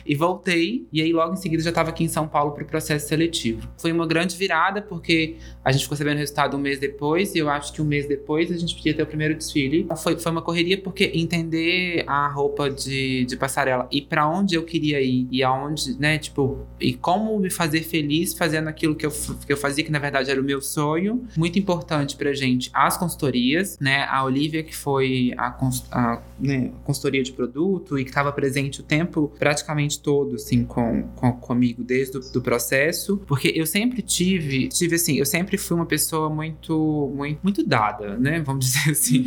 e 0.05 0.15
voltei, 0.15 0.87
e 0.91 1.01
aí 1.01 1.13
logo 1.13 1.33
em 1.33 1.37
seguida 1.37 1.63
já 1.63 1.71
tava 1.71 1.89
aqui 1.89 2.03
em 2.03 2.07
São 2.07 2.27
Paulo 2.27 2.51
para 2.51 2.63
o 2.63 2.67
processo 2.67 3.07
seletivo. 3.07 3.67
Foi 3.77 3.91
uma 3.91 4.05
grande 4.05 4.35
virada, 4.35 4.81
porque 4.81 5.37
a 5.63 5.71
gente 5.71 5.83
ficou 5.83 5.97
sabendo 5.97 6.17
o 6.17 6.19
resultado 6.19 6.57
um 6.57 6.59
mês 6.59 6.79
depois, 6.79 7.35
e 7.35 7.39
eu 7.39 7.49
acho 7.49 7.73
que 7.73 7.81
um 7.81 7.85
mês 7.85 8.07
depois 8.07 8.51
a 8.51 8.57
gente 8.57 8.75
podia 8.75 8.93
ter 8.93 9.03
o 9.03 9.07
primeiro 9.07 9.35
desfile. 9.35 9.87
Foi, 9.97 10.17
foi 10.17 10.31
uma 10.31 10.41
correria, 10.41 10.77
porque 10.81 11.11
entender 11.13 12.03
a 12.07 12.27
roupa 12.27 12.69
de, 12.69 13.25
de 13.25 13.37
passarela 13.37 13.87
e 13.91 14.01
para 14.01 14.27
onde 14.27 14.55
eu 14.55 14.63
queria 14.63 15.01
ir, 15.01 15.27
e 15.31 15.43
aonde, 15.43 15.99
né, 15.99 16.17
tipo, 16.17 16.65
e 16.79 16.93
como 16.93 17.37
me 17.39 17.49
fazer 17.49 17.81
feliz 17.81 18.33
fazendo 18.33 18.67
aquilo 18.67 18.95
que 18.95 19.05
eu, 19.05 19.11
que 19.45 19.51
eu 19.51 19.57
fazia, 19.57 19.83
que 19.83 19.91
na 19.91 19.99
verdade 19.99 20.29
era 20.29 20.39
o 20.39 20.43
meu 20.43 20.61
sonho. 20.61 21.25
Muito 21.35 21.57
importante 21.59 22.15
pra 22.15 22.33
gente 22.33 22.69
as 22.73 22.97
consultorias, 22.97 23.77
né? 23.79 24.05
A 24.09 24.23
Olivia, 24.23 24.63
que 24.63 24.75
foi 24.75 25.33
a, 25.37 25.55
a 25.91 26.21
né, 26.39 26.71
consultoria 26.83 27.23
de 27.23 27.31
produto 27.37 27.99
e 27.99 28.03
que 28.03 28.09
estava 28.09 28.31
presente 28.31 28.81
o 28.81 28.83
tempo 28.83 29.31
praticamente 29.37 30.01
todo, 30.01 30.35
assim, 30.35 30.63
com, 30.65 31.03
com 31.15 31.31
comigo 31.33 31.83
desde 31.83 32.17
o 32.17 32.41
processo, 32.41 33.17
porque 33.27 33.53
eu 33.55 33.67
sempre 33.67 34.01
tive, 34.01 34.67
tive 34.69 34.95
assim, 34.95 35.17
eu 35.17 35.25
sempre 35.25 35.57
fui 35.57 35.75
uma 35.75 35.85
pessoa 35.85 36.29
muito, 36.29 37.11
muito, 37.15 37.39
muito 37.43 37.63
dada, 37.63 38.17
né? 38.17 38.41
Vamos 38.41 38.65
dizer 38.73 38.91
assim, 38.91 39.25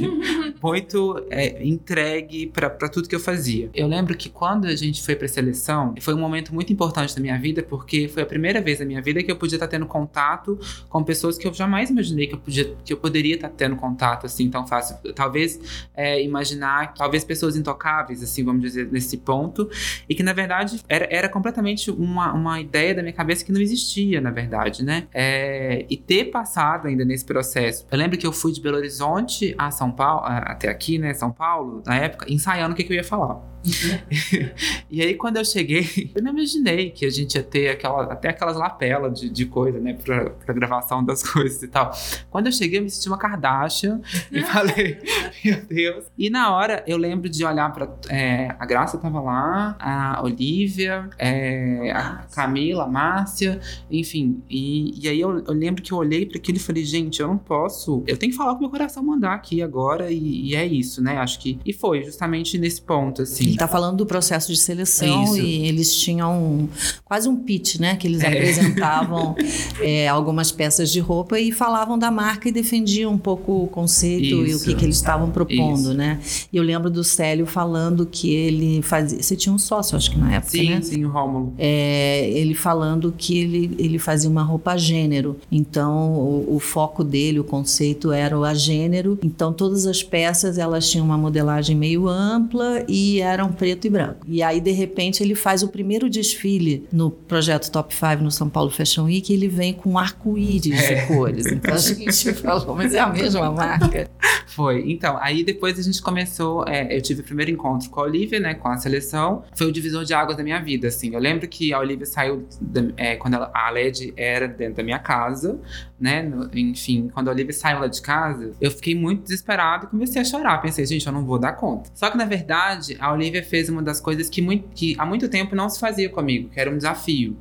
muito 0.61 1.25
é, 1.31 1.64
entregue 1.64 2.49
para 2.49 2.88
tudo 2.88 3.09
que 3.09 3.14
eu 3.14 3.21
fazia. 3.21 3.71
Eu 3.73 3.87
lembro 3.87 4.17
que 4.17 4.29
quando 4.29 4.67
a 4.67 4.75
gente 4.75 5.02
foi 5.02 5.14
para 5.14 5.29
seleção, 5.29 5.95
foi 6.00 6.14
um 6.14 6.19
momento 6.19 6.52
muito 6.52 6.73
importante 6.73 7.14
da 7.14 7.21
minha 7.21 7.38
vida, 7.38 7.62
porque 7.62 8.09
foi 8.09 8.23
a 8.23 8.26
primeira 8.26 8.61
vez 8.61 8.81
na 8.81 8.87
minha 8.87 9.00
vida 9.00 9.23
que 9.23 9.31
eu 9.31 9.37
podia 9.37 9.57
estar 9.57 9.69
tendo 9.69 9.87
contato 9.87 10.59
com 10.88 11.05
pessoas 11.05 11.38
que 11.38 11.47
eu 11.47 11.55
jamais 11.55 11.90
imaginei 11.90 12.26
que 12.26 12.35
eu, 12.35 12.38
podia, 12.38 12.76
que 12.85 12.93
eu 12.93 12.97
poderia 12.97 13.37
estar 13.37 13.50
tendo 13.50 13.76
contato 13.76 14.26
assim 14.26 14.50
tão 14.50 14.67
fácil. 14.67 14.97
Talvez 15.14 15.61
é, 15.95 16.23
imaginar, 16.23 16.95
talvez 16.95 17.25
pessoas 17.25 17.57
intocáveis, 17.57 18.00
assim, 18.23 18.45
vamos 18.45 18.62
dizer, 18.62 18.88
nesse 18.90 19.19
ponto, 19.19 19.69
e 20.09 20.14
que 20.14 20.23
na 20.23 20.33
verdade 20.33 20.80
era, 20.88 21.09
era 21.11 21.28
completamente 21.28 21.90
uma, 21.90 22.33
uma 22.33 22.61
ideia 22.61 22.95
da 22.95 23.02
minha 23.02 23.12
cabeça 23.12 23.45
que 23.45 23.52
não 23.52 23.61
existia, 23.61 24.21
na 24.21 24.30
verdade, 24.30 24.85
né? 24.85 25.07
É, 25.12 25.85
e 25.88 25.97
ter 25.97 26.26
passado 26.26 26.88
ainda 26.88 27.04
nesse 27.04 27.25
processo. 27.25 27.87
Eu 27.90 27.99
lembro 27.99 28.19
que 28.19 28.26
eu 28.26 28.33
fui 28.33 28.52
de 28.52 28.61
Belo 28.61 28.76
Horizonte 28.76 29.54
a 29.59 29.71
São 29.71 29.90
Paulo, 29.90 30.23
até 30.25 30.69
aqui, 30.69 30.99
né, 30.99 31.14
São 31.14 31.30
Paulo, 31.30 31.83
na 31.87 31.97
época, 31.97 32.26
ensaiando 32.28 32.73
o 32.73 32.76
que, 32.76 32.85
que 32.85 32.92
eu 32.92 32.97
ia 32.97 33.04
falar. 33.04 33.40
e 34.90 35.02
aí, 35.02 35.14
quando 35.14 35.37
eu 35.37 35.45
cheguei, 35.45 35.87
eu 36.14 36.23
não 36.23 36.33
imaginei 36.33 36.90
que 36.90 37.05
a 37.05 37.11
gente 37.11 37.35
ia 37.35 37.43
ter 37.43 37.69
aquela, 37.69 38.05
até 38.05 38.31
aquelas 38.31 38.57
lapelas 38.57 39.21
de, 39.21 39.29
de 39.29 39.47
coisa, 39.47 39.79
né, 39.79 39.95
pra, 39.95 40.31
pra 40.31 40.55
gravação 40.55 41.05
das 41.05 41.23
coisas 41.29 41.62
e 41.62 41.69
tal. 41.69 41.93
Quando 42.31 42.47
eu 42.47 42.52
cheguei, 42.52 42.79
eu 42.79 42.83
me 42.83 42.90
senti 42.90 43.09
uma 43.09 43.19
Kardashian 43.19 44.00
e 44.31 44.40
falei, 44.43 44.99
meu 45.45 45.61
Deus. 45.67 46.05
E 46.17 46.31
na 46.31 46.55
hora, 46.55 46.83
eu 46.87 46.97
lembro 46.97 47.29
de 47.29 47.45
olhar 47.45 47.73
pra. 47.73 47.88
É, 48.09 48.55
a 48.59 48.67
Graça 48.67 48.99
tava 48.99 49.21
lá, 49.21 49.76
a 49.79 50.23
Olivia, 50.23 51.09
é, 51.19 51.93
a 51.93 52.25
Camila, 52.35 52.85
a 52.85 52.88
Márcia, 52.88 53.61
enfim. 53.90 54.43
E, 54.49 55.05
e 55.05 55.09
aí 55.09 55.21
eu, 55.21 55.45
eu 55.45 55.52
lembro 55.52 55.83
que 55.83 55.93
eu 55.93 55.99
olhei 55.99 56.25
para 56.25 56.38
aquilo 56.38 56.57
e 56.57 56.61
falei, 56.61 56.85
gente, 56.85 57.21
eu 57.21 57.29
não 57.29 57.38
posso. 57.38 58.02
Eu 58.07 58.17
tenho 58.17 58.33
que 58.33 58.38
falar 58.38 58.52
o 58.52 58.55
que 58.55 58.61
meu 58.62 58.71
coração 58.71 59.02
mandar 59.02 59.35
aqui 59.35 59.62
agora, 59.62 60.11
e, 60.11 60.49
e 60.49 60.55
é 60.55 60.64
isso, 60.64 61.02
né? 61.02 61.19
Acho 61.19 61.38
que. 61.38 61.59
E 61.64 61.73
foi 61.73 62.02
justamente 62.02 62.57
nesse 62.59 62.81
ponto, 62.81 63.23
assim. 63.23 63.50
Ele 63.50 63.59
tá 63.59 63.69
falando 63.69 63.99
do 63.99 64.07
processo 64.07 64.52
de 64.52 64.59
seleção 64.59 65.25
Isso. 65.25 65.38
e 65.38 65.66
eles 65.66 65.95
tinham 65.97 66.33
um, 66.33 66.69
quase 67.04 67.28
um 67.28 67.37
pitch, 67.37 67.78
né? 67.78 67.97
Que 67.97 68.07
eles 68.07 68.23
é. 68.23 68.28
apresentavam 68.28 69.35
é, 69.80 70.09
algumas 70.09 70.50
peças 70.50 70.90
de 70.90 71.00
roupa 71.00 71.38
e 71.38 71.52
falavam 71.52 71.99
da 71.99 72.11
marca 72.11 72.49
e 72.49 72.52
defendiam 72.52 73.12
um 73.12 73.19
pouco 73.19 73.64
o 73.64 73.66
conceito 73.66 74.45
Isso. 74.45 74.47
e 74.47 74.54
o 74.54 74.61
que, 74.61 74.75
que 74.75 74.85
eles 74.85 74.97
estavam 74.97 75.30
propondo, 75.30 75.80
Isso. 75.80 75.95
né? 75.95 76.21
E 76.52 76.57
eu 76.57 76.62
lembro 76.62 76.90
do 76.90 77.04
Célio 77.04 77.47
falando 77.47 78.07
que 78.07 78.33
ele 78.33 78.83
fazia. 78.83 79.23
Você 79.23 79.37
tinha 79.37 79.52
um 79.52 79.59
sócio, 79.59 79.97
acho 79.97 80.11
que 80.11 80.19
na 80.19 80.35
época, 80.35 80.52
sim, 80.52 80.71
né? 80.71 80.80
Sim, 80.80 81.04
o 81.04 81.11
Rômulo. 81.11 81.54
É, 81.59 82.28
ele 82.30 82.54
falando 82.54 83.12
que 83.16 83.38
ele, 83.38 83.75
ele 83.78 83.99
fazia 83.99 84.30
uma 84.30 84.42
roupa 84.42 84.73
a 84.73 84.76
gênero. 84.76 85.37
Então, 85.50 86.12
o, 86.12 86.57
o 86.57 86.59
foco 86.59 87.02
dele, 87.02 87.40
o 87.40 87.45
conceito 87.45 88.12
era 88.12 88.38
o 88.38 88.45
a 88.45 88.54
gênero. 88.54 89.19
Então, 89.23 89.52
todas 89.52 89.87
as 89.87 90.02
peças 90.02 90.59
elas 90.59 90.88
tinham 90.88 91.04
uma 91.04 91.19
modelagem 91.19 91.76
meio 91.76 92.09
ampla 92.09 92.85
e 92.88 93.21
era 93.21 93.39
eram 93.40 93.52
preto 93.52 93.87
e 93.87 93.90
branco. 93.90 94.26
E 94.26 94.42
aí, 94.42 94.61
de 94.61 94.70
repente, 94.70 95.23
ele 95.23 95.35
faz 95.35 95.62
o 95.62 95.68
primeiro 95.68 96.09
desfile 96.09 96.87
no 96.92 97.11
projeto 97.11 97.70
Top 97.70 97.94
5 97.94 98.23
no 98.23 98.30
São 98.30 98.49
Paulo 98.49 98.70
Fashion 98.70 99.04
Week 99.04 99.32
e 99.32 99.37
ele 99.37 99.49
vem 99.49 99.73
com 99.73 99.99
arco-íris 99.99 100.80
é. 100.80 100.94
de 100.94 101.06
cores. 101.06 101.47
Então 101.47 101.75
a 101.75 101.78
gente 101.78 102.32
falou, 102.35 102.75
mas 102.76 102.94
é 102.94 103.00
a 103.00 103.09
mesma 103.09 103.50
marca. 103.50 104.09
Foi. 104.47 104.90
Então, 104.90 105.16
aí 105.20 105.44
depois 105.44 105.78
a 105.78 105.82
gente 105.82 106.02
começou. 106.02 106.64
É, 106.66 106.97
eu 106.97 107.00
tive 107.00 107.20
o 107.20 107.25
primeiro 107.25 107.50
encontro 107.50 107.88
com 107.88 108.00
a 108.00 108.02
Olivia, 108.04 108.40
né? 108.40 108.54
Com 108.54 108.68
a 108.68 108.76
seleção. 108.76 109.44
Foi 109.54 109.66
o 109.66 109.73
divisor 109.73 110.04
de 110.04 110.12
águas 110.12 110.37
da 110.37 110.42
minha 110.42 110.61
vida, 110.61 110.88
assim. 110.88 111.14
Eu 111.14 111.20
lembro 111.20 111.47
que 111.47 111.73
a 111.73 111.78
Olivia 111.78 112.04
saiu 112.04 112.47
da, 112.61 112.82
é, 112.97 113.16
quando 113.16 113.35
ela, 113.35 113.50
a 113.54 113.70
LED 113.70 114.12
era 114.16 114.49
dentro 114.49 114.76
da 114.76 114.82
minha 114.82 114.99
casa, 114.99 115.61
né? 115.99 116.23
No, 116.23 116.50
enfim, 116.52 117.09
quando 117.14 117.28
a 117.28 117.30
Olivia 117.30 117.52
saiu 117.52 117.78
lá 117.78 117.87
de 117.87 118.02
casa, 118.02 118.52
eu 118.61 118.70
fiquei 118.70 118.94
muito 118.94 119.23
desesperado 119.23 119.87
e 119.87 119.88
comecei 119.88 120.20
a 120.20 120.25
chorar. 120.25 120.59
Pensei, 120.59 120.85
gente, 120.85 121.06
eu 121.06 121.12
não 121.12 121.25
vou 121.25 121.38
dar 121.38 121.52
conta. 121.52 121.90
Só 121.94 122.11
que, 122.11 122.16
na 122.16 122.25
verdade, 122.25 122.97
a 122.99 123.12
Olivia 123.12 123.30
fez 123.43 123.69
uma 123.69 123.83
das 123.83 124.01
coisas 124.01 124.29
que, 124.29 124.43
muito, 124.43 124.69
que 124.75 124.95
há 124.99 125.07
muito 125.07 125.29
tempo 125.29 125.55
não 125.55 125.69
se 125.69 125.79
fazia 125.79 126.09
comigo, 126.09 126.51
que 126.51 126.61
era 126.61 126.71
um 126.71 126.77
desafio 126.77 127.37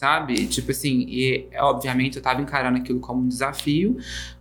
sabe? 0.00 0.46
Tipo 0.46 0.70
assim, 0.70 1.04
e 1.08 1.46
obviamente 1.58 2.16
eu 2.16 2.22
tava 2.22 2.40
encarando 2.40 2.78
aquilo 2.78 3.00
como 3.00 3.20
um 3.20 3.28
desafio, 3.28 3.98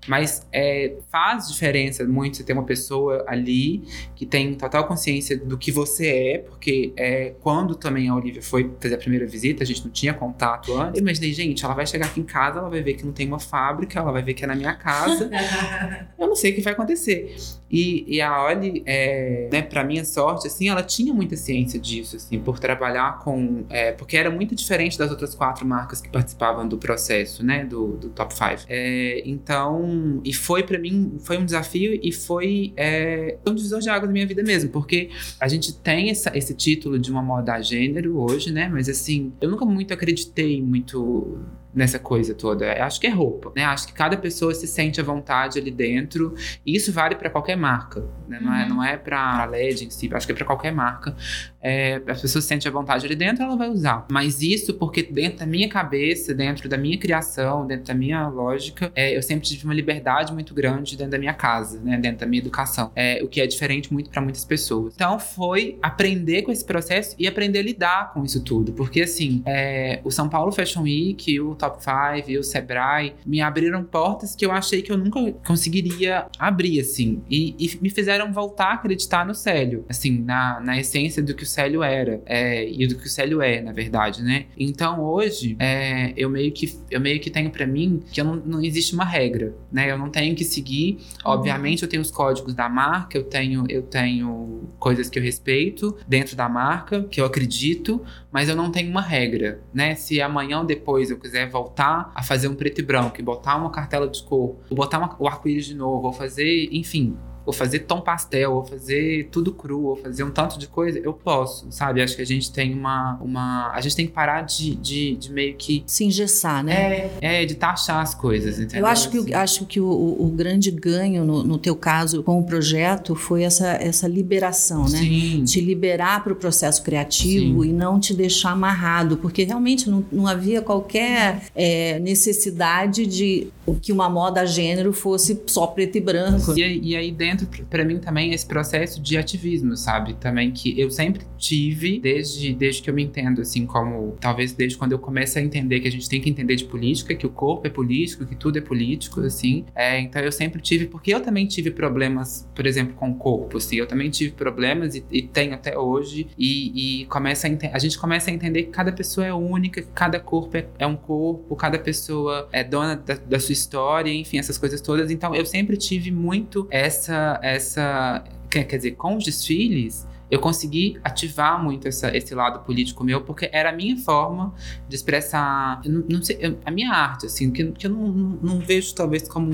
mas 0.07 0.47
é, 0.51 0.95
faz 1.09 1.47
diferença 1.49 2.05
muito 2.05 2.37
você 2.37 2.43
ter 2.43 2.53
uma 2.53 2.63
pessoa 2.63 3.23
ali 3.27 3.83
que 4.15 4.25
tem 4.25 4.53
total 4.53 4.87
consciência 4.87 5.37
do 5.37 5.57
que 5.57 5.71
você 5.71 6.07
é, 6.07 6.37
porque 6.39 6.93
é, 6.95 7.33
quando 7.41 7.75
também 7.75 8.07
a 8.09 8.15
Olivia 8.15 8.41
foi 8.41 8.71
fazer 8.79 8.95
a 8.95 8.97
primeira 8.97 9.25
visita, 9.25 9.63
a 9.63 9.65
gente 9.65 9.83
não 9.83 9.91
tinha 9.91 10.13
contato 10.13 10.73
antes. 10.75 10.99
Eu 10.99 11.01
imaginei, 11.01 11.33
gente, 11.33 11.63
ela 11.63 11.73
vai 11.73 11.85
chegar 11.85 12.07
aqui 12.07 12.19
em 12.19 12.23
casa, 12.23 12.59
ela 12.59 12.69
vai 12.69 12.81
ver 12.81 12.93
que 12.93 13.05
não 13.05 13.13
tem 13.13 13.27
uma 13.27 13.39
fábrica, 13.39 13.99
ela 13.99 14.11
vai 14.11 14.21
ver 14.21 14.33
que 14.33 14.43
é 14.43 14.47
na 14.47 14.55
minha 14.55 14.75
casa. 14.75 15.29
eu 16.17 16.27
não 16.27 16.35
sei 16.35 16.51
o 16.51 16.55
que 16.55 16.61
vai 16.61 16.73
acontecer. 16.73 17.35
E, 17.71 18.03
e 18.07 18.21
a 18.21 18.45
Oli, 18.45 18.81
é, 18.85 19.47
né, 19.51 19.61
pra 19.61 19.83
minha 19.83 20.03
sorte, 20.03 20.47
assim, 20.47 20.69
ela 20.69 20.81
tinha 20.81 21.13
muita 21.13 21.35
ciência 21.35 21.79
disso, 21.79 22.15
assim, 22.15 22.39
por 22.39 22.59
trabalhar 22.59 23.19
com. 23.19 23.63
É, 23.69 23.91
porque 23.91 24.17
era 24.17 24.31
muito 24.31 24.55
diferente 24.55 24.97
das 24.97 25.11
outras 25.11 25.35
quatro 25.35 25.65
marcas 25.65 26.01
que 26.01 26.09
participavam 26.09 26.67
do 26.67 26.77
processo, 26.77 27.45
né, 27.45 27.63
do, 27.63 27.97
do 27.97 28.09
Top 28.09 28.33
5. 28.33 28.65
É, 28.67 29.21
então, 29.25 29.88
e 30.23 30.33
foi 30.33 30.63
para 30.63 30.77
mim, 30.79 31.17
foi 31.19 31.37
um 31.37 31.45
desafio 31.45 31.99
e 32.01 32.11
foi 32.11 32.73
é, 32.77 33.37
um 33.47 33.53
divisor 33.53 33.79
de 33.79 33.89
água 33.89 34.07
da 34.07 34.13
minha 34.13 34.25
vida 34.27 34.43
mesmo, 34.43 34.69
porque 34.69 35.09
a 35.39 35.47
gente 35.47 35.73
tem 35.77 36.09
essa, 36.09 36.35
esse 36.37 36.53
título 36.53 36.97
de 36.99 37.11
uma 37.11 37.21
moda 37.21 37.59
gênero 37.61 38.17
hoje, 38.19 38.51
né, 38.51 38.69
mas 38.71 38.87
assim, 38.89 39.31
eu 39.41 39.49
nunca 39.49 39.65
muito 39.65 39.93
acreditei 39.93 40.61
muito 40.61 41.39
nessa 41.73 41.99
coisa 41.99 42.33
toda. 42.33 42.65
Eu 42.65 42.83
acho 42.83 42.99
que 42.99 43.05
é 43.05 43.11
roupa, 43.11 43.51
né? 43.55 43.63
Acho 43.63 43.85
que 43.87 43.93
cada 43.93 44.17
pessoa 44.17 44.53
se 44.55 44.67
sente 44.67 44.99
à 44.99 45.03
vontade 45.03 45.59
ali 45.59 45.69
dentro. 45.69 46.33
E 46.65 46.75
isso 46.75 46.91
vale 46.91 47.13
para 47.15 47.29
qualquer 47.29 47.55
marca, 47.55 48.03
né? 48.27 48.39
Não 48.41 48.51
é, 48.53 48.63
Uhum. 48.63 48.69
não 48.69 48.83
é 48.83 48.97
para 48.97 49.45
LED 49.45 49.85
em 49.85 49.89
si, 49.91 50.09
acho 50.11 50.25
que 50.25 50.31
é 50.31 50.35
para 50.35 50.45
qualquer 50.45 50.71
marca. 50.73 51.15
É, 51.61 52.01
as 52.07 52.21
pessoas 52.21 52.43
se 52.43 52.49
sentem 52.49 52.69
à 52.69 52.71
vontade 52.71 53.05
ali 53.05 53.15
dentro, 53.15 53.43
ela 53.43 53.55
vai 53.55 53.69
usar. 53.69 54.05
Mas 54.09 54.41
isso 54.41 54.73
porque 54.73 55.03
dentro 55.03 55.39
da 55.39 55.45
minha 55.45 55.67
cabeça, 55.69 56.33
dentro 56.33 56.69
da 56.69 56.77
minha 56.77 56.97
criação, 56.97 57.65
dentro 57.65 57.85
da 57.85 57.93
minha 57.93 58.27
lógica, 58.27 58.91
é, 58.95 59.15
eu 59.15 59.21
sempre 59.21 59.47
tive 59.47 59.65
uma 59.65 59.73
liberdade 59.73 60.33
muito 60.33 60.53
grande 60.53 60.95
dentro 60.95 61.11
da 61.11 61.19
minha 61.19 61.33
casa, 61.33 61.79
né? 61.81 61.97
Dentro 61.97 62.19
da 62.19 62.25
minha 62.25 62.41
educação. 62.41 62.91
É, 62.95 63.21
o 63.23 63.27
que 63.27 63.41
é 63.41 63.47
diferente 63.47 63.91
muito 63.91 64.09
para 64.09 64.21
muitas 64.21 64.45
pessoas. 64.45 64.93
Então 64.95 65.19
foi 65.19 65.77
aprender 65.81 66.43
com 66.43 66.51
esse 66.51 66.63
processo 66.63 67.15
e 67.17 67.27
aprender 67.27 67.59
a 67.59 67.63
lidar 67.63 68.13
com 68.13 68.23
isso 68.23 68.43
tudo. 68.43 68.71
Porque 68.73 69.01
assim, 69.01 69.41
é, 69.45 69.99
o 70.03 70.11
São 70.11 70.29
Paulo 70.29 70.51
Fashion 70.51 70.83
Week, 70.83 71.39
o 71.39 71.55
Top 71.55 71.77
5 71.83 72.29
e 72.29 72.37
o 72.37 72.43
Sebrae 72.43 73.13
me 73.25 73.41
abriram 73.41 73.83
portas 73.83 74.35
que 74.35 74.45
eu 74.45 74.51
achei 74.51 74.81
que 74.81 74.91
eu 74.91 74.97
nunca 74.97 75.19
conseguiria 75.45 76.27
abrir, 76.37 76.79
assim. 76.79 77.21
E, 77.29 77.55
e 77.59 77.79
me 77.81 77.89
fizeram 77.89 78.31
voltar 78.31 78.67
a 78.67 78.73
acreditar 78.73 79.25
no 79.25 79.33
Célio, 79.33 79.85
assim, 79.89 80.19
na, 80.19 80.59
na 80.59 80.79
essência 80.79 81.21
do 81.21 81.33
que 81.33 81.43
o 81.43 81.47
Célio 81.49 81.83
era. 81.83 82.21
é, 82.25 82.69
e 82.69 82.87
do 82.87 82.95
que 82.95 83.05
o 83.05 83.09
Célio 83.09 83.41
é, 83.41 83.61
na 83.61 83.71
verdade, 83.71 84.21
né? 84.23 84.45
Então 84.57 85.01
hoje, 85.03 85.55
é, 85.59 86.13
eu, 86.15 86.29
meio 86.29 86.51
que, 86.51 86.77
eu 86.89 86.99
meio 87.01 87.19
que 87.19 87.29
tenho 87.29 87.49
pra 87.49 87.65
mim 87.67 88.01
que 88.11 88.21
não, 88.23 88.35
não 88.35 88.63
existe 88.63 88.93
uma 88.93 89.03
regra, 89.05 89.55
né? 89.71 89.91
Eu 89.91 89.97
não 89.97 90.09
tenho 90.09 90.35
que 90.35 90.43
seguir. 90.43 90.99
Obviamente, 91.25 91.83
eu 91.83 91.89
tenho 91.89 92.01
os 92.01 92.11
códigos 92.11 92.53
da 92.53 92.69
marca, 92.69 93.17
eu 93.17 93.23
tenho, 93.23 93.65
eu 93.69 93.81
tenho 93.83 94.69
coisas 94.79 95.09
que 95.09 95.17
eu 95.19 95.23
respeito 95.23 95.95
dentro 96.07 96.35
da 96.35 96.47
marca, 96.47 97.03
que 97.03 97.19
eu 97.19 97.25
acredito, 97.25 98.01
mas 98.31 98.47
eu 98.49 98.55
não 98.55 98.71
tenho 98.71 98.89
uma 98.89 99.01
regra, 99.01 99.61
né? 99.73 99.95
Se 99.95 100.21
amanhã 100.21 100.59
ou 100.59 100.65
depois 100.65 101.09
eu 101.09 101.17
quiser 101.19 101.49
voltar 101.49 102.11
a 102.15 102.21
fazer 102.23 102.47
um 102.47 102.55
preto 102.55 102.79
e 102.79 102.83
branco 102.83 103.15
e 103.19 103.23
botar 103.23 103.55
uma 103.55 103.71
cartela 103.71 104.07
de 104.07 104.21
cor, 104.23 104.57
ou 104.69 104.75
botar 104.75 104.97
uma- 104.99 105.15
o 105.19 105.27
arco-íris 105.27 105.65
de 105.65 105.75
novo, 105.75 106.07
ou 106.07 106.13
fazer, 106.13 106.69
enfim, 106.71 107.17
ou 107.49 107.53
fazer 107.53 107.79
tom 107.79 107.99
pastel, 107.99 108.53
ou 108.53 108.63
fazer 108.63 109.27
tudo 109.31 109.51
cru, 109.51 109.85
ou 109.85 109.95
fazer 109.95 110.23
um 110.23 110.29
tanto 110.29 110.59
de 110.59 110.67
coisa, 110.67 110.99
eu 110.99 111.11
posso, 111.13 111.65
sabe? 111.71 111.99
Acho 112.01 112.15
que 112.15 112.21
a 112.21 112.25
gente 112.25 112.51
tem 112.51 112.73
uma. 112.73 113.17
uma 113.21 113.71
a 113.73 113.81
gente 113.81 113.95
tem 113.95 114.05
que 114.05 114.13
parar 114.13 114.41
de, 114.41 114.75
de, 114.75 115.15
de 115.15 115.31
meio 115.31 115.55
que. 115.55 115.83
Se 115.87 116.03
engessar, 116.05 116.63
né? 116.63 117.09
É, 117.21 117.41
é, 117.41 117.45
de 117.45 117.55
taxar 117.55 118.01
as 118.01 118.13
coisas, 118.13 118.59
entendeu? 118.59 118.81
Eu 118.81 118.85
acho 118.85 119.09
que, 119.09 119.17
Assim. 119.17 119.31
o- 119.33 119.37
acho 119.37 119.65
que 119.65 119.79
o, 119.81 119.85
o- 119.87 120.25
o 120.25 120.29
grande 120.29 120.69
ganho 120.69 121.25
no, 121.25 121.43
no 121.43 121.57
teu 121.57 121.75
caso 121.75 122.21
com 122.21 122.39
o 122.39 122.43
projeto 122.45 123.15
foi 123.15 123.41
essa, 123.43 123.67
essa 123.69 124.07
liberação, 124.07 124.83
né? 124.83 124.99
Sim. 124.99 125.43
Te 125.43 125.59
liberar 125.59 126.23
para 126.23 126.31
o 126.33 126.35
processo 126.35 126.83
criativo 126.83 127.65
e 127.65 127.73
não 127.73 127.99
te 127.99 128.13
deixar 128.13 128.51
amarrado, 128.51 129.17
porque 129.17 129.43
realmente 129.43 129.89
não, 129.89 130.05
não 130.11 130.27
havia 130.27 130.61
qualquer 130.61 131.43
é, 131.55 131.97
necessidade 131.99 133.05
de 133.07 133.47
que 133.75 133.91
uma 133.91 134.09
moda 134.09 134.45
gênero 134.45 134.93
fosse 134.93 135.41
só 135.47 135.67
preto 135.67 135.97
e 135.97 136.01
branco. 136.01 136.57
E, 136.57 136.89
e 136.89 136.95
aí 136.95 137.11
dentro, 137.11 137.47
pra 137.69 137.83
mim 137.83 137.99
também, 137.99 138.33
esse 138.33 138.45
processo 138.45 139.01
de 139.01 139.17
ativismo, 139.17 139.75
sabe? 139.75 140.13
Também 140.15 140.51
que 140.51 140.79
eu 140.79 140.89
sempre 140.89 141.23
tive, 141.37 141.99
desde, 141.99 142.53
desde 142.53 142.81
que 142.81 142.89
eu 142.89 142.93
me 142.93 143.03
entendo, 143.03 143.41
assim, 143.41 143.65
como... 143.65 144.17
Talvez 144.19 144.53
desde 144.53 144.77
quando 144.77 144.93
eu 144.93 144.99
começo 144.99 145.37
a 145.37 145.41
entender 145.41 145.79
que 145.79 145.87
a 145.87 145.91
gente 145.91 146.07
tem 146.07 146.21
que 146.21 146.29
entender 146.29 146.55
de 146.55 146.65
política, 146.65 147.15
que 147.15 147.25
o 147.25 147.29
corpo 147.29 147.67
é 147.67 147.69
político, 147.69 148.25
que 148.25 148.35
tudo 148.35 148.57
é 148.57 148.61
político, 148.61 149.21
assim. 149.21 149.65
É, 149.75 149.99
então 149.99 150.21
eu 150.21 150.31
sempre 150.31 150.61
tive... 150.61 150.85
Porque 150.85 151.13
eu 151.13 151.21
também 151.21 151.45
tive 151.45 151.71
problemas, 151.71 152.47
por 152.55 152.65
exemplo, 152.65 152.93
com 152.95 153.11
o 153.11 153.15
corpo, 153.15 153.57
assim. 153.57 153.75
Eu 153.75 153.87
também 153.87 154.09
tive 154.09 154.31
problemas 154.31 154.95
e, 154.95 155.03
e 155.11 155.21
tenho 155.21 155.53
até 155.53 155.77
hoje. 155.77 156.27
E, 156.37 157.01
e 157.01 157.05
começa 157.05 157.47
a, 157.47 157.51
a 157.73 157.79
gente 157.79 157.97
começa 157.97 158.29
a 158.29 158.33
entender 158.33 158.63
que 158.63 158.69
cada 158.69 158.91
pessoa 158.91 159.25
é 159.25 159.33
única, 159.33 159.81
que 159.81 159.87
cada 159.93 160.19
corpo 160.19 160.57
é, 160.57 160.65
é 160.77 160.87
um 160.87 160.95
corpo, 160.95 161.55
cada 161.55 161.79
pessoa 161.79 162.47
é 162.51 162.63
dona 162.63 162.95
da, 162.95 163.15
da 163.15 163.39
sua 163.39 163.53
história, 163.59 164.11
enfim, 164.11 164.37
essas 164.37 164.57
coisas 164.57 164.81
todas. 164.81 165.11
Então 165.11 165.35
eu 165.35 165.45
sempre 165.45 165.77
tive 165.77 166.11
muito 166.11 166.67
essa. 166.71 167.39
essa 167.43 168.23
quer, 168.49 168.65
dizer, 168.65 168.91
com 168.91 169.15
os 169.15 169.23
desfiles. 169.23 170.07
Eu 170.31 170.39
consegui 170.39 170.99
ativar 171.03 171.61
muito 171.61 171.87
essa, 171.87 172.15
esse 172.15 172.35
lado 172.35 172.59
político 172.59 173.03
meu, 173.03 173.21
porque 173.21 173.49
era 173.51 173.69
a 173.69 173.71
minha 173.71 173.97
forma 173.97 174.53
de 174.87 174.95
expressar 174.95 175.81
não, 175.83 176.03
não 176.07 176.21
sei, 176.21 176.55
a 176.63 176.69
minha 176.69 176.91
arte, 176.91 177.25
assim, 177.25 177.51
que, 177.51 177.71
que 177.71 177.87
eu 177.87 177.91
não, 177.91 178.07
não, 178.07 178.29
não 178.41 178.59
vejo 178.59 178.93
talvez 178.93 179.27
como 179.27 179.51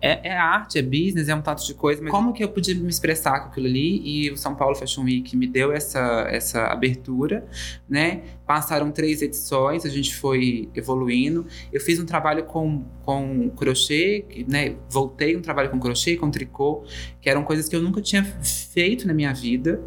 é, 0.00 0.28
é 0.28 0.36
arte, 0.36 0.78
é 0.78 0.82
business, 0.82 1.28
é 1.28 1.34
um 1.34 1.40
tanto 1.40 1.64
de 1.64 1.74
coisa, 1.74 2.02
mas 2.02 2.10
como 2.10 2.32
que 2.32 2.44
eu 2.44 2.48
podia 2.48 2.74
me 2.74 2.88
expressar 2.88 3.40
com 3.40 3.48
aquilo 3.48 3.66
ali? 3.66 4.02
E 4.04 4.30
o 4.30 4.36
São 4.36 4.54
Paulo 4.54 4.74
Fashion 4.74 5.04
Week 5.04 5.36
me 5.36 5.46
deu 5.46 5.72
essa, 5.72 6.26
essa 6.30 6.66
abertura, 6.66 7.46
né? 7.88 8.22
Passaram 8.46 8.90
três 8.90 9.22
edições, 9.22 9.84
a 9.84 9.88
gente 9.88 10.14
foi 10.14 10.68
evoluindo. 10.74 11.46
Eu 11.72 11.80
fiz 11.80 11.98
um 11.98 12.06
trabalho 12.06 12.44
com, 12.44 12.84
com 13.04 13.50
crochê, 13.50 14.24
né? 14.46 14.76
Voltei 14.90 15.36
um 15.36 15.40
trabalho 15.40 15.70
com 15.70 15.80
crochê, 15.80 16.16
com 16.16 16.30
tricô, 16.30 16.84
que 17.20 17.30
eram 17.30 17.42
coisas 17.42 17.68
que 17.68 17.74
eu 17.74 17.82
nunca 17.82 18.00
tinha 18.00 18.24
feito 18.24 19.06
na 19.06 19.14
minha 19.14 19.32
vida. 19.32 19.82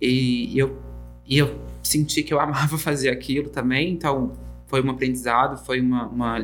E 0.00 0.58
eu, 0.58 0.76
e 1.24 1.38
eu 1.38 1.58
senti 1.82 2.22
que 2.22 2.34
eu 2.34 2.40
amava 2.40 2.76
fazer 2.76 3.10
aquilo 3.10 3.48
também, 3.48 3.92
então 3.92 4.32
foi 4.72 4.82
um 4.82 4.88
aprendizado, 4.88 5.62
foi 5.66 5.82
uma, 5.82 6.06
uma 6.06 6.38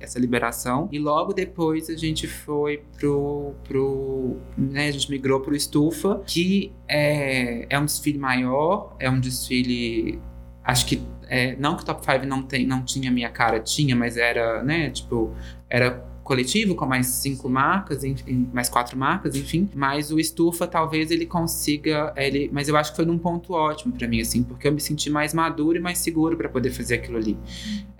essa 0.00 0.18
liberação. 0.18 0.88
E 0.90 0.98
logo 0.98 1.34
depois 1.34 1.90
a 1.90 1.96
gente 1.96 2.26
foi 2.26 2.82
pro. 2.98 3.52
pro 3.62 4.38
né, 4.56 4.88
a 4.88 4.90
gente 4.90 5.10
migrou 5.10 5.40
pro 5.40 5.54
Estufa, 5.54 6.22
que 6.26 6.72
é, 6.88 7.66
é 7.68 7.78
um 7.78 7.84
desfile 7.84 8.18
maior, 8.18 8.96
é 8.98 9.10
um 9.10 9.20
desfile. 9.20 10.18
Acho 10.64 10.86
que. 10.86 11.02
é, 11.28 11.56
não 11.56 11.76
que 11.76 11.82
o 11.82 11.84
Top 11.84 12.02
5 12.02 12.24
não, 12.24 12.42
tem, 12.42 12.66
não 12.66 12.82
tinha 12.82 13.10
minha 13.10 13.28
cara, 13.28 13.60
tinha, 13.60 13.94
mas 13.94 14.16
era, 14.16 14.62
né, 14.62 14.88
tipo, 14.88 15.34
era 15.68 16.02
coletivo 16.24 16.74
com 16.74 16.86
mais 16.86 17.06
cinco 17.06 17.48
marcas, 17.48 18.02
enfim, 18.02 18.48
mais 18.52 18.68
quatro 18.70 18.96
marcas, 18.96 19.36
enfim. 19.36 19.68
Mas 19.74 20.10
o 20.10 20.18
Estufa 20.18 20.66
talvez 20.66 21.10
ele 21.10 21.26
consiga, 21.26 22.12
ele, 22.16 22.50
mas 22.52 22.66
eu 22.66 22.76
acho 22.76 22.90
que 22.90 22.96
foi 22.96 23.04
num 23.04 23.18
ponto 23.18 23.52
ótimo 23.52 23.92
pra 23.92 24.08
mim, 24.08 24.20
assim, 24.20 24.42
porque 24.42 24.66
eu 24.66 24.72
me 24.72 24.80
senti 24.80 25.10
mais 25.10 25.34
maduro 25.34 25.76
e 25.76 25.80
mais 25.80 25.98
seguro 25.98 26.36
pra 26.36 26.48
poder 26.48 26.70
fazer 26.70 26.94
aquilo 26.94 27.18
ali. 27.18 27.38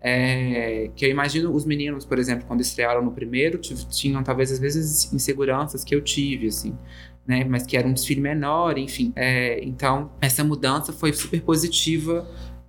É, 0.00 0.90
que 0.96 1.04
eu 1.04 1.10
imagino 1.10 1.54
os 1.54 1.64
meninos, 1.64 2.04
por 2.04 2.18
exemplo, 2.18 2.46
quando 2.46 2.62
estrearam 2.62 3.04
no 3.04 3.12
primeiro, 3.12 3.58
tinham 3.58 4.22
talvez 4.22 4.50
às 4.50 4.58
vezes 4.58 5.12
inseguranças 5.12 5.84
que 5.84 5.94
eu 5.94 6.00
tive, 6.00 6.48
assim. 6.48 6.76
Né, 7.26 7.42
mas 7.42 7.64
que 7.64 7.74
era 7.74 7.88
um 7.88 7.92
desfile 7.94 8.20
menor, 8.20 8.76
enfim. 8.76 9.10
É, 9.16 9.62
então, 9.64 10.10
essa 10.20 10.44
mudança 10.44 10.92
foi 10.92 11.10
super 11.12 11.40
positiva 11.40 12.26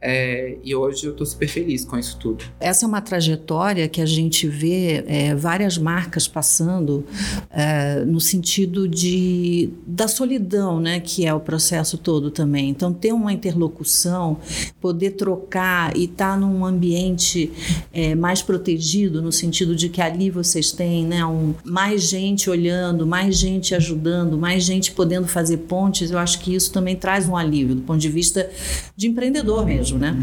é, 0.07 0.57
e 0.63 0.75
hoje 0.75 1.07
eu 1.07 1.13
tô 1.15 1.25
super 1.25 1.47
feliz 1.47 1.83
com 1.83 1.97
isso 1.97 2.15
tudo. 2.19 2.45
Essa 2.59 2.85
é 2.85 2.87
uma 2.87 3.01
trajetória 3.01 3.87
que 3.87 3.99
a 3.99 4.05
gente 4.05 4.47
vê 4.47 5.03
é, 5.07 5.33
várias 5.33 5.79
marcas 5.79 6.27
passando 6.27 7.03
é, 7.49 8.05
no 8.05 8.21
sentido 8.21 8.87
de 8.87 9.71
da 9.87 10.07
solidão, 10.07 10.79
né, 10.79 10.99
que 10.99 11.25
é 11.25 11.33
o 11.33 11.39
processo 11.39 11.97
todo 11.97 12.29
também. 12.29 12.69
Então 12.69 12.93
ter 12.93 13.13
uma 13.13 13.33
interlocução, 13.33 14.37
poder 14.79 15.11
trocar 15.11 15.97
e 15.97 16.03
estar 16.03 16.39
num 16.39 16.63
ambiente 16.63 17.51
é, 17.91 18.13
mais 18.13 18.43
protegido 18.43 19.23
no 19.23 19.31
sentido 19.31 19.75
de 19.75 19.89
que 19.89 20.01
ali 20.01 20.29
vocês 20.29 20.71
têm, 20.71 21.03
né, 21.03 21.25
um, 21.25 21.55
mais 21.63 22.03
gente 22.03 22.47
olhando, 22.47 23.07
mais 23.07 23.37
gente 23.37 23.73
ajudando, 23.73 24.37
mais 24.37 24.63
gente 24.63 24.91
podendo 24.91 25.27
fazer 25.27 25.57
pontes. 25.57 26.11
Eu 26.11 26.19
acho 26.19 26.39
que 26.41 26.53
isso 26.53 26.71
também 26.71 26.95
traz 26.95 27.27
um 27.27 27.35
alívio 27.35 27.73
do 27.73 27.81
ponto 27.81 27.99
de 27.99 28.09
vista 28.09 28.47
de 28.95 29.07
empreendedor 29.07 29.65
mesmo, 29.65 29.94
né, 29.97 30.15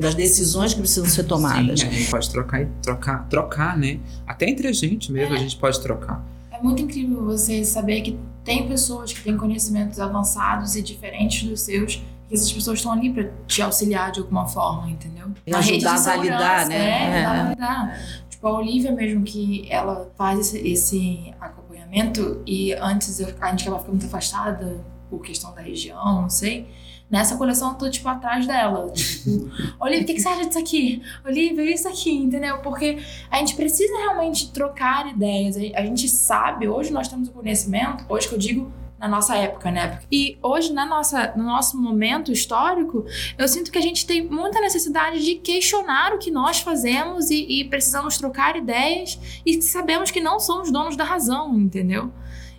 das 0.00 0.14
decisões 0.14 0.74
que 0.74 0.80
precisam 0.80 1.08
ser 1.08 1.24
tomadas. 1.24 1.80
Sim, 1.80 1.86
a 1.88 1.90
gente 1.90 2.10
pode 2.10 2.30
trocar 2.30 2.62
e 2.62 2.66
trocar, 2.82 3.28
trocar, 3.28 3.76
né? 3.76 3.98
Até 4.26 4.48
entre 4.48 4.68
a 4.68 4.72
gente 4.72 5.12
mesmo 5.12 5.34
a 5.34 5.38
gente 5.38 5.56
pode 5.56 5.80
trocar. 5.80 6.24
É 6.50 6.60
muito 6.62 6.82
incrível 6.82 7.24
você 7.24 7.64
saber 7.64 8.00
que 8.00 8.18
tem 8.44 8.66
pessoas 8.66 9.12
que 9.12 9.22
têm 9.22 9.36
conhecimentos 9.36 10.00
avançados 10.00 10.74
e 10.74 10.82
diferentes 10.82 11.48
dos 11.48 11.60
seus, 11.60 12.02
que 12.28 12.34
essas 12.34 12.50
pessoas 12.50 12.78
estão 12.78 12.92
ali 12.92 13.10
para 13.12 13.30
te 13.46 13.62
auxiliar 13.62 14.10
de 14.10 14.20
alguma 14.20 14.46
forma, 14.46 14.90
entendeu? 14.90 15.28
E 15.46 15.54
ajudar 15.54 15.78
de 15.78 15.86
a 15.86 16.16
validar, 16.16 16.68
né? 16.68 16.76
É, 16.76 16.88
É. 16.88 17.24
ajudar 17.24 17.30
a 17.30 17.44
validar. 17.44 18.00
Tipo, 18.28 18.46
a 18.46 18.58
Olivia 18.58 18.92
mesmo, 18.92 19.22
que 19.24 19.66
ela 19.70 20.10
faz 20.16 20.38
esse, 20.40 20.58
esse 20.68 21.34
acompanhamento 21.40 22.42
e 22.46 22.72
antes 22.74 23.20
eu, 23.20 23.28
a 23.40 23.50
gente 23.50 23.66
ela 23.68 23.78
fica 23.78 23.90
muito 23.90 24.06
afastada 24.06 24.80
por 25.10 25.20
questão 25.20 25.54
da 25.54 25.60
região, 25.60 26.22
não 26.22 26.30
sei. 26.30 26.66
Nessa 27.10 27.36
coleção 27.36 27.70
eu 27.70 27.74
tô, 27.76 27.90
tipo, 27.90 28.08
atrás 28.08 28.46
dela. 28.46 28.90
Tipo, 28.90 29.50
Olivia, 29.80 30.02
o 30.02 30.06
que, 30.06 30.14
que 30.14 30.20
você 30.20 30.28
acha 30.28 30.46
disso 30.46 30.58
aqui? 30.58 31.02
Olivia, 31.24 31.74
isso 31.74 31.88
aqui, 31.88 32.10
entendeu? 32.10 32.58
Porque 32.58 32.98
a 33.30 33.38
gente 33.38 33.54
precisa 33.56 33.96
realmente 33.96 34.52
trocar 34.52 35.08
ideias. 35.08 35.56
A 35.56 35.84
gente 35.84 36.08
sabe, 36.08 36.68
hoje 36.68 36.92
nós 36.92 37.08
temos 37.08 37.28
o 37.28 37.32
conhecimento, 37.32 38.04
hoje 38.08 38.28
que 38.28 38.34
eu 38.34 38.38
digo 38.38 38.70
na 38.98 39.06
nossa 39.06 39.36
época, 39.36 39.70
né? 39.70 40.00
E 40.10 40.36
hoje, 40.42 40.72
na 40.72 40.84
nossa, 40.84 41.32
no 41.36 41.44
nosso 41.44 41.80
momento 41.80 42.32
histórico, 42.32 43.06
eu 43.38 43.46
sinto 43.46 43.70
que 43.70 43.78
a 43.78 43.80
gente 43.80 44.04
tem 44.04 44.26
muita 44.28 44.60
necessidade 44.60 45.24
de 45.24 45.36
questionar 45.36 46.12
o 46.12 46.18
que 46.18 46.30
nós 46.30 46.60
fazemos 46.60 47.30
e, 47.30 47.60
e 47.60 47.64
precisamos 47.64 48.18
trocar 48.18 48.56
ideias 48.56 49.18
e 49.46 49.62
sabemos 49.62 50.10
que 50.10 50.20
não 50.20 50.40
somos 50.40 50.72
donos 50.72 50.96
da 50.96 51.04
razão, 51.04 51.56
entendeu? 51.58 52.12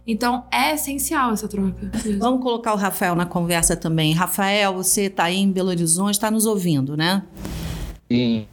Então 0.10 0.44
é 0.52 0.74
essencial 0.74 1.32
essa 1.34 1.48
troca. 1.48 1.92
Vamos 2.18 2.42
colocar 2.42 2.74
o 2.74 2.78
Rafael 2.78 3.14
na 3.14 3.28
conversa 3.28 3.76
também. 3.76 4.12
Rafael, 4.12 4.74
você 4.74 5.04
está 5.04 5.26
aí 5.26 5.38
em 5.38 5.52
Belo 5.52 5.70
Horizonte, 5.70 6.16
está 6.16 6.32
nos 6.32 6.48
ouvindo, 6.48 6.98
né? 6.98 7.22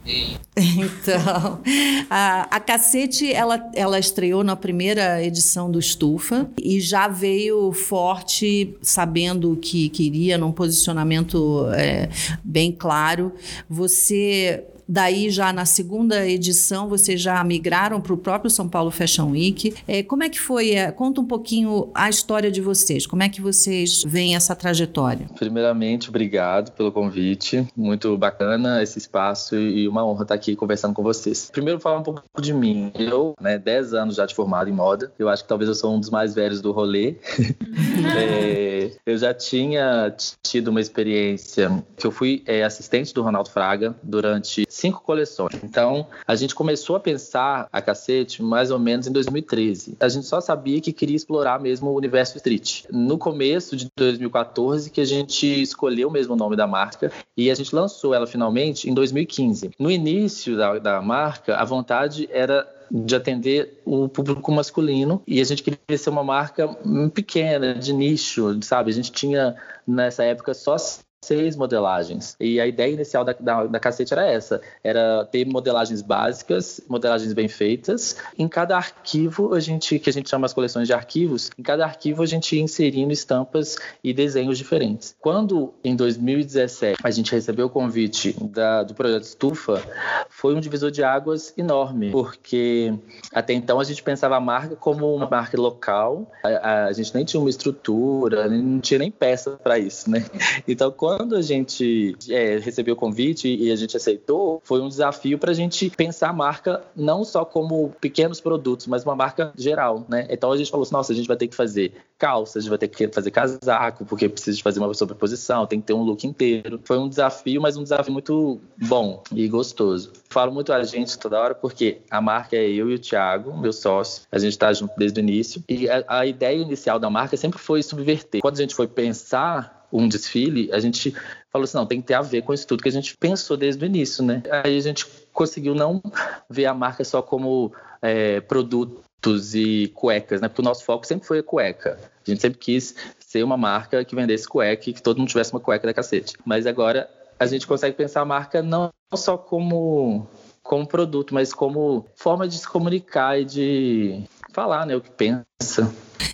Então, 0.55 1.61
a, 2.09 2.55
a 2.55 2.59
Cacete, 2.59 3.31
ela, 3.31 3.71
ela 3.73 3.97
estreou 3.97 4.43
na 4.43 4.55
primeira 4.55 5.23
edição 5.23 5.71
do 5.71 5.79
Estufa 5.79 6.47
e 6.61 6.79
já 6.79 7.07
veio 7.07 7.71
forte, 7.71 8.75
sabendo 8.81 9.53
o 9.53 9.57
que 9.57 9.89
queria, 9.89 10.37
num 10.37 10.51
posicionamento 10.51 11.67
é, 11.73 12.09
bem 12.43 12.71
claro. 12.71 13.33
Você 13.67 14.63
Daí, 14.87 15.29
já 15.29 15.51
na 15.51 15.65
segunda 15.65 16.25
edição, 16.25 16.87
vocês 16.87 17.19
já 17.19 17.43
migraram 17.43 17.99
para 17.99 18.13
o 18.13 18.17
próprio 18.17 18.49
São 18.49 18.69
Paulo 18.69 18.89
Fashion 18.89 19.31
Week. 19.31 19.75
É, 19.85 20.01
como 20.01 20.23
é 20.23 20.29
que 20.29 20.39
foi? 20.39 20.71
É, 20.71 20.91
conta 20.91 21.19
um 21.19 21.25
pouquinho 21.25 21.89
a 21.93 22.09
história 22.09 22.49
de 22.49 22.61
vocês. 22.61 23.05
Como 23.05 23.21
é 23.21 23.27
que 23.27 23.41
vocês 23.41 24.03
veem 24.03 24.35
essa 24.35 24.55
trajetória? 24.55 25.27
Primeiramente, 25.37 26.07
obrigado 26.07 26.71
pelo 26.71 26.91
convite. 26.91 27.67
Muito 27.75 28.17
bacana 28.17 28.81
esse 28.81 28.97
espaço 28.97 29.57
e 29.57 29.87
uma 29.89 30.05
honra 30.05 30.23
estar 30.23 30.35
aqui 30.35 30.55
conversando 30.55 30.93
com 30.93 31.03
vocês. 31.03 31.49
Primeiro, 31.51 31.79
falar 31.81 31.99
um 31.99 32.03
pouco 32.03 32.23
de 32.39 32.53
mim. 32.53 32.91
Eu, 32.95 33.33
né, 33.41 33.57
10 33.57 33.93
anos 33.93 34.15
já 34.15 34.25
de 34.25 34.33
formado 34.33 34.69
em 34.69 34.73
moda. 34.73 35.11
Eu 35.19 35.27
acho 35.27 35.43
que 35.43 35.49
talvez 35.49 35.67
eu 35.67 35.75
sou 35.75 35.93
um 35.93 35.99
dos 35.99 36.09
mais 36.09 36.33
velhos 36.33 36.61
do 36.61 36.71
rolê. 36.71 37.15
é, 38.17 38.91
eu 39.05 39.17
já 39.17 39.33
tinha 39.33 40.15
tido 40.41 40.69
uma 40.69 40.79
experiência 40.79 41.83
que 41.97 42.07
eu 42.07 42.11
fui 42.11 42.41
é, 42.45 42.63
assistente 42.63 43.13
do 43.13 43.21
Ronaldo 43.21 43.49
Fraga 43.49 43.93
durante 44.01 44.65
cinco 44.77 45.01
coleções. 45.01 45.55
Então, 45.63 46.07
a 46.25 46.35
gente 46.35 46.53
começou 46.53 46.95
a 46.95 46.99
pensar 46.99 47.67
a 47.71 47.81
cacete 47.81 48.41
mais 48.41 48.71
ou 48.71 48.79
menos 48.79 49.07
em 49.07 49.11
2013. 49.11 49.97
A 49.99 50.07
gente 50.07 50.25
só 50.25 50.39
sabia 50.39 50.79
que 50.79 50.93
queria 50.93 51.15
explorar 51.15 51.59
mesmo 51.59 51.89
o 51.89 51.95
universo 51.95 52.37
street. 52.37 52.85
No 52.91 53.17
começo 53.17 53.75
de 53.75 53.87
2014 53.95 54.89
que 54.89 55.01
a 55.01 55.05
gente 55.05 55.45
escolheu 55.61 56.09
mesmo 56.09 56.33
o 56.33 56.37
nome 56.37 56.55
da 56.55 56.67
marca 56.67 57.11
e 57.35 57.49
a 57.49 57.55
gente 57.55 57.75
lançou 57.75 58.13
ela 58.13 58.27
finalmente 58.27 58.89
em 58.89 58.93
2015. 58.93 59.71
No 59.79 59.89
início 59.89 60.55
da, 60.55 60.77
da 60.77 61.01
marca, 61.01 61.55
a 61.55 61.65
vontade 61.65 62.29
era 62.31 62.67
de 62.89 63.15
atender 63.15 63.81
o 63.85 64.07
público 64.07 64.51
masculino 64.51 65.21
e 65.27 65.41
a 65.41 65.43
gente 65.43 65.61
queria 65.61 65.97
ser 65.97 66.09
uma 66.09 66.23
marca 66.23 66.67
pequena, 67.13 67.75
de 67.75 67.91
nicho, 67.93 68.57
sabe? 68.61 68.91
A 68.91 68.93
gente 68.93 69.11
tinha 69.11 69.55
nessa 69.85 70.23
época 70.23 70.53
só 70.53 70.77
seis 71.23 71.55
modelagens. 71.55 72.35
E 72.39 72.59
a 72.59 72.67
ideia 72.67 72.93
inicial 72.93 73.23
da, 73.23 73.33
da, 73.33 73.65
da 73.65 73.79
Cacete 73.79 74.13
era 74.13 74.25
essa: 74.25 74.61
era 74.83 75.25
ter 75.25 75.45
modelagens 75.45 76.01
básicas, 76.01 76.81
modelagens 76.87 77.33
bem 77.33 77.47
feitas. 77.47 78.17
Em 78.37 78.47
cada 78.47 78.77
arquivo, 78.77 79.53
a 79.53 79.59
gente, 79.59 79.99
que 79.99 80.09
a 80.09 80.13
gente 80.13 80.29
chama 80.29 80.45
as 80.45 80.53
coleções 80.53 80.87
de 80.87 80.93
arquivos, 80.93 81.49
em 81.57 81.63
cada 81.63 81.85
arquivo 81.85 82.23
a 82.23 82.25
gente 82.25 82.55
ia 82.55 82.61
inserindo 82.61 83.11
estampas 83.11 83.77
e 84.03 84.13
desenhos 84.13 84.57
diferentes. 84.57 85.15
Quando, 85.19 85.73
em 85.83 85.95
2017, 85.95 86.99
a 87.03 87.11
gente 87.11 87.31
recebeu 87.31 87.67
o 87.67 87.69
convite 87.69 88.35
da, 88.41 88.83
do 88.83 88.93
projeto 88.93 89.23
Estufa, 89.23 89.81
foi 90.29 90.55
um 90.55 90.59
divisor 90.59 90.91
de 90.91 91.03
águas 91.03 91.53
enorme, 91.57 92.11
porque 92.11 92.93
até 93.33 93.53
então 93.53 93.79
a 93.79 93.83
gente 93.83 94.03
pensava 94.03 94.35
a 94.37 94.39
marca 94.39 94.75
como 94.75 95.13
uma 95.13 95.29
marca 95.29 95.59
local, 95.59 96.31
a, 96.43 96.49
a, 96.49 96.85
a 96.85 96.93
gente 96.93 97.13
nem 97.13 97.25
tinha 97.25 97.39
uma 97.39 97.49
estrutura, 97.49 98.47
não 98.47 98.79
tinha 98.79 98.99
nem 98.99 99.11
peça 99.11 99.51
para 99.51 99.77
isso, 99.77 100.09
né? 100.09 100.25
Então, 100.67 100.91
quando 101.07 101.37
a 101.37 101.41
gente 101.41 102.17
é, 102.29 102.57
recebeu 102.57 102.93
o 102.93 102.97
convite 102.97 103.47
e 103.47 103.71
a 103.71 103.77
gente 103.77 103.95
aceitou, 103.95 104.61
foi 104.65 104.81
um 104.81 104.89
desafio 104.89 105.39
para 105.39 105.51
a 105.51 105.53
gente 105.53 105.89
pensar 105.89 106.31
a 106.31 106.33
marca 106.33 106.83
não 106.93 107.23
só 107.23 107.45
como 107.45 107.93
pequenos 108.01 108.41
produtos, 108.41 108.87
mas 108.87 109.05
uma 109.05 109.15
marca 109.15 109.53
geral, 109.57 110.05
né? 110.09 110.27
Então 110.29 110.51
a 110.51 110.57
gente 110.57 110.69
falou 110.69 110.83
assim, 110.83 110.91
nossa, 110.91 111.13
a 111.13 111.15
gente 111.15 111.25
vai 111.27 111.37
ter 111.37 111.47
que 111.47 111.55
fazer 111.55 111.93
calça, 112.17 112.59
a 112.59 112.61
gente 112.61 112.69
vai 112.69 112.77
ter 112.77 112.89
que 112.89 113.07
fazer 113.07 113.31
casaco, 113.31 114.03
porque 114.03 114.27
precisa 114.27 114.61
fazer 114.61 114.81
uma 114.81 114.93
sobreposição, 114.93 115.65
tem 115.65 115.79
que 115.79 115.87
ter 115.87 115.93
um 115.93 116.03
look 116.03 116.27
inteiro. 116.27 116.81
Foi 116.83 116.97
um 116.97 117.07
desafio, 117.07 117.61
mas 117.61 117.77
um 117.77 117.83
desafio 117.83 118.11
muito 118.11 118.59
bom 118.77 119.23
e 119.31 119.47
gostoso. 119.47 120.11
Falo 120.29 120.51
muito 120.51 120.73
a 120.73 120.83
gente 120.83 121.17
toda 121.17 121.39
hora 121.39 121.55
porque 121.55 121.99
a 122.11 122.19
marca 122.19 122.57
é 122.57 122.67
eu 122.67 122.89
e 122.91 122.95
o 122.95 122.99
Thiago, 122.99 123.57
meu 123.57 123.71
sócio. 123.71 124.23
A 124.29 124.37
gente 124.37 124.51
está 124.51 124.73
junto 124.73 124.93
desde 124.97 125.19
o 125.19 125.21
início. 125.21 125.63
E 125.69 125.89
a, 125.89 126.03
a 126.07 126.25
ideia 126.25 126.57
inicial 126.57 126.99
da 126.99 127.09
marca 127.09 127.37
sempre 127.37 127.59
foi 127.59 127.81
subverter. 127.81 128.41
Quando 128.41 128.55
a 128.55 128.61
gente 128.61 128.75
foi 128.75 128.87
pensar 128.87 129.76
um 129.91 130.07
desfile, 130.07 130.69
a 130.71 130.79
gente 130.79 131.13
falou 131.51 131.63
assim, 131.63 131.77
não, 131.77 131.85
tem 131.85 132.01
que 132.01 132.07
ter 132.07 132.13
a 132.13 132.21
ver 132.21 132.41
com 132.41 132.53
isso 132.53 132.67
tudo 132.67 132.83
que 132.83 132.89
a 132.89 132.91
gente 132.91 133.15
pensou 133.17 133.55
desde 133.55 133.83
o 133.83 133.85
início, 133.85 134.23
né? 134.23 134.43
Aí 134.63 134.77
a 134.77 134.81
gente 134.81 135.05
conseguiu 135.33 135.73
não 135.73 136.01
ver 136.49 136.65
a 136.65 136.73
marca 136.73 137.03
só 137.03 137.21
como 137.21 137.71
é, 138.01 138.41
produtos 138.41 139.55
e 139.55 139.91
cuecas, 139.93 140.41
né? 140.41 140.47
Porque 140.47 140.61
o 140.61 140.65
nosso 140.65 140.83
foco 140.83 141.05
sempre 141.05 141.27
foi 141.27 141.39
a 141.39 141.43
cueca. 141.43 141.97
A 142.25 142.29
gente 142.29 142.41
sempre 142.41 142.59
quis 142.59 142.95
ser 143.19 143.43
uma 143.43 143.57
marca 143.57 144.03
que 144.03 144.15
vendesse 144.15 144.47
cueca 144.47 144.89
e 144.89 144.93
que 144.93 145.01
todo 145.01 145.17
mundo 145.17 145.29
tivesse 145.29 145.53
uma 145.53 145.59
cueca 145.59 145.87
da 145.87 145.93
cacete. 145.93 146.35
Mas 146.45 146.67
agora 146.67 147.09
a 147.39 147.45
gente 147.45 147.67
consegue 147.67 147.95
pensar 147.95 148.21
a 148.21 148.25
marca 148.25 148.61
não 148.61 148.91
só 149.15 149.37
como 149.37 150.27
como 150.67 150.85
produto, 150.85 151.33
mas 151.33 151.53
como 151.53 152.05
forma 152.13 152.45
de 152.45 152.57
se 152.57 152.67
comunicar 152.67 153.39
e 153.39 153.45
de 153.45 154.23
falar, 154.51 154.85
né, 154.85 154.97
o 154.97 155.01
que 155.01 155.09
pensa. 155.09 155.45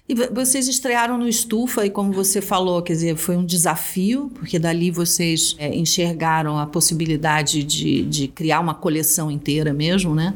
E 0.08 0.16
vocês 0.34 0.68
estrearam 0.68 1.18
no 1.18 1.28
Estufa 1.30 1.86
e 1.86 1.90
como 1.90 2.12
você 2.12 2.42
falou, 2.42 2.82
quer 2.82 2.94
dizer, 2.94 3.16
foi 3.16 3.38
um 3.38 3.46
desafio, 3.46 4.30
porque 4.36 4.60
dali 4.60 4.92
vocês 4.92 5.56
é, 5.58 5.74
enxergaram 5.74 6.58
a 6.60 6.68
possibilidade 6.68 7.64
de, 7.64 8.04
de 8.04 8.28
criar 8.28 8.60
uma 8.60 8.76
coleção 8.76 9.32
inteira 9.32 9.74
mesmo, 9.74 10.14
né? 10.14 10.36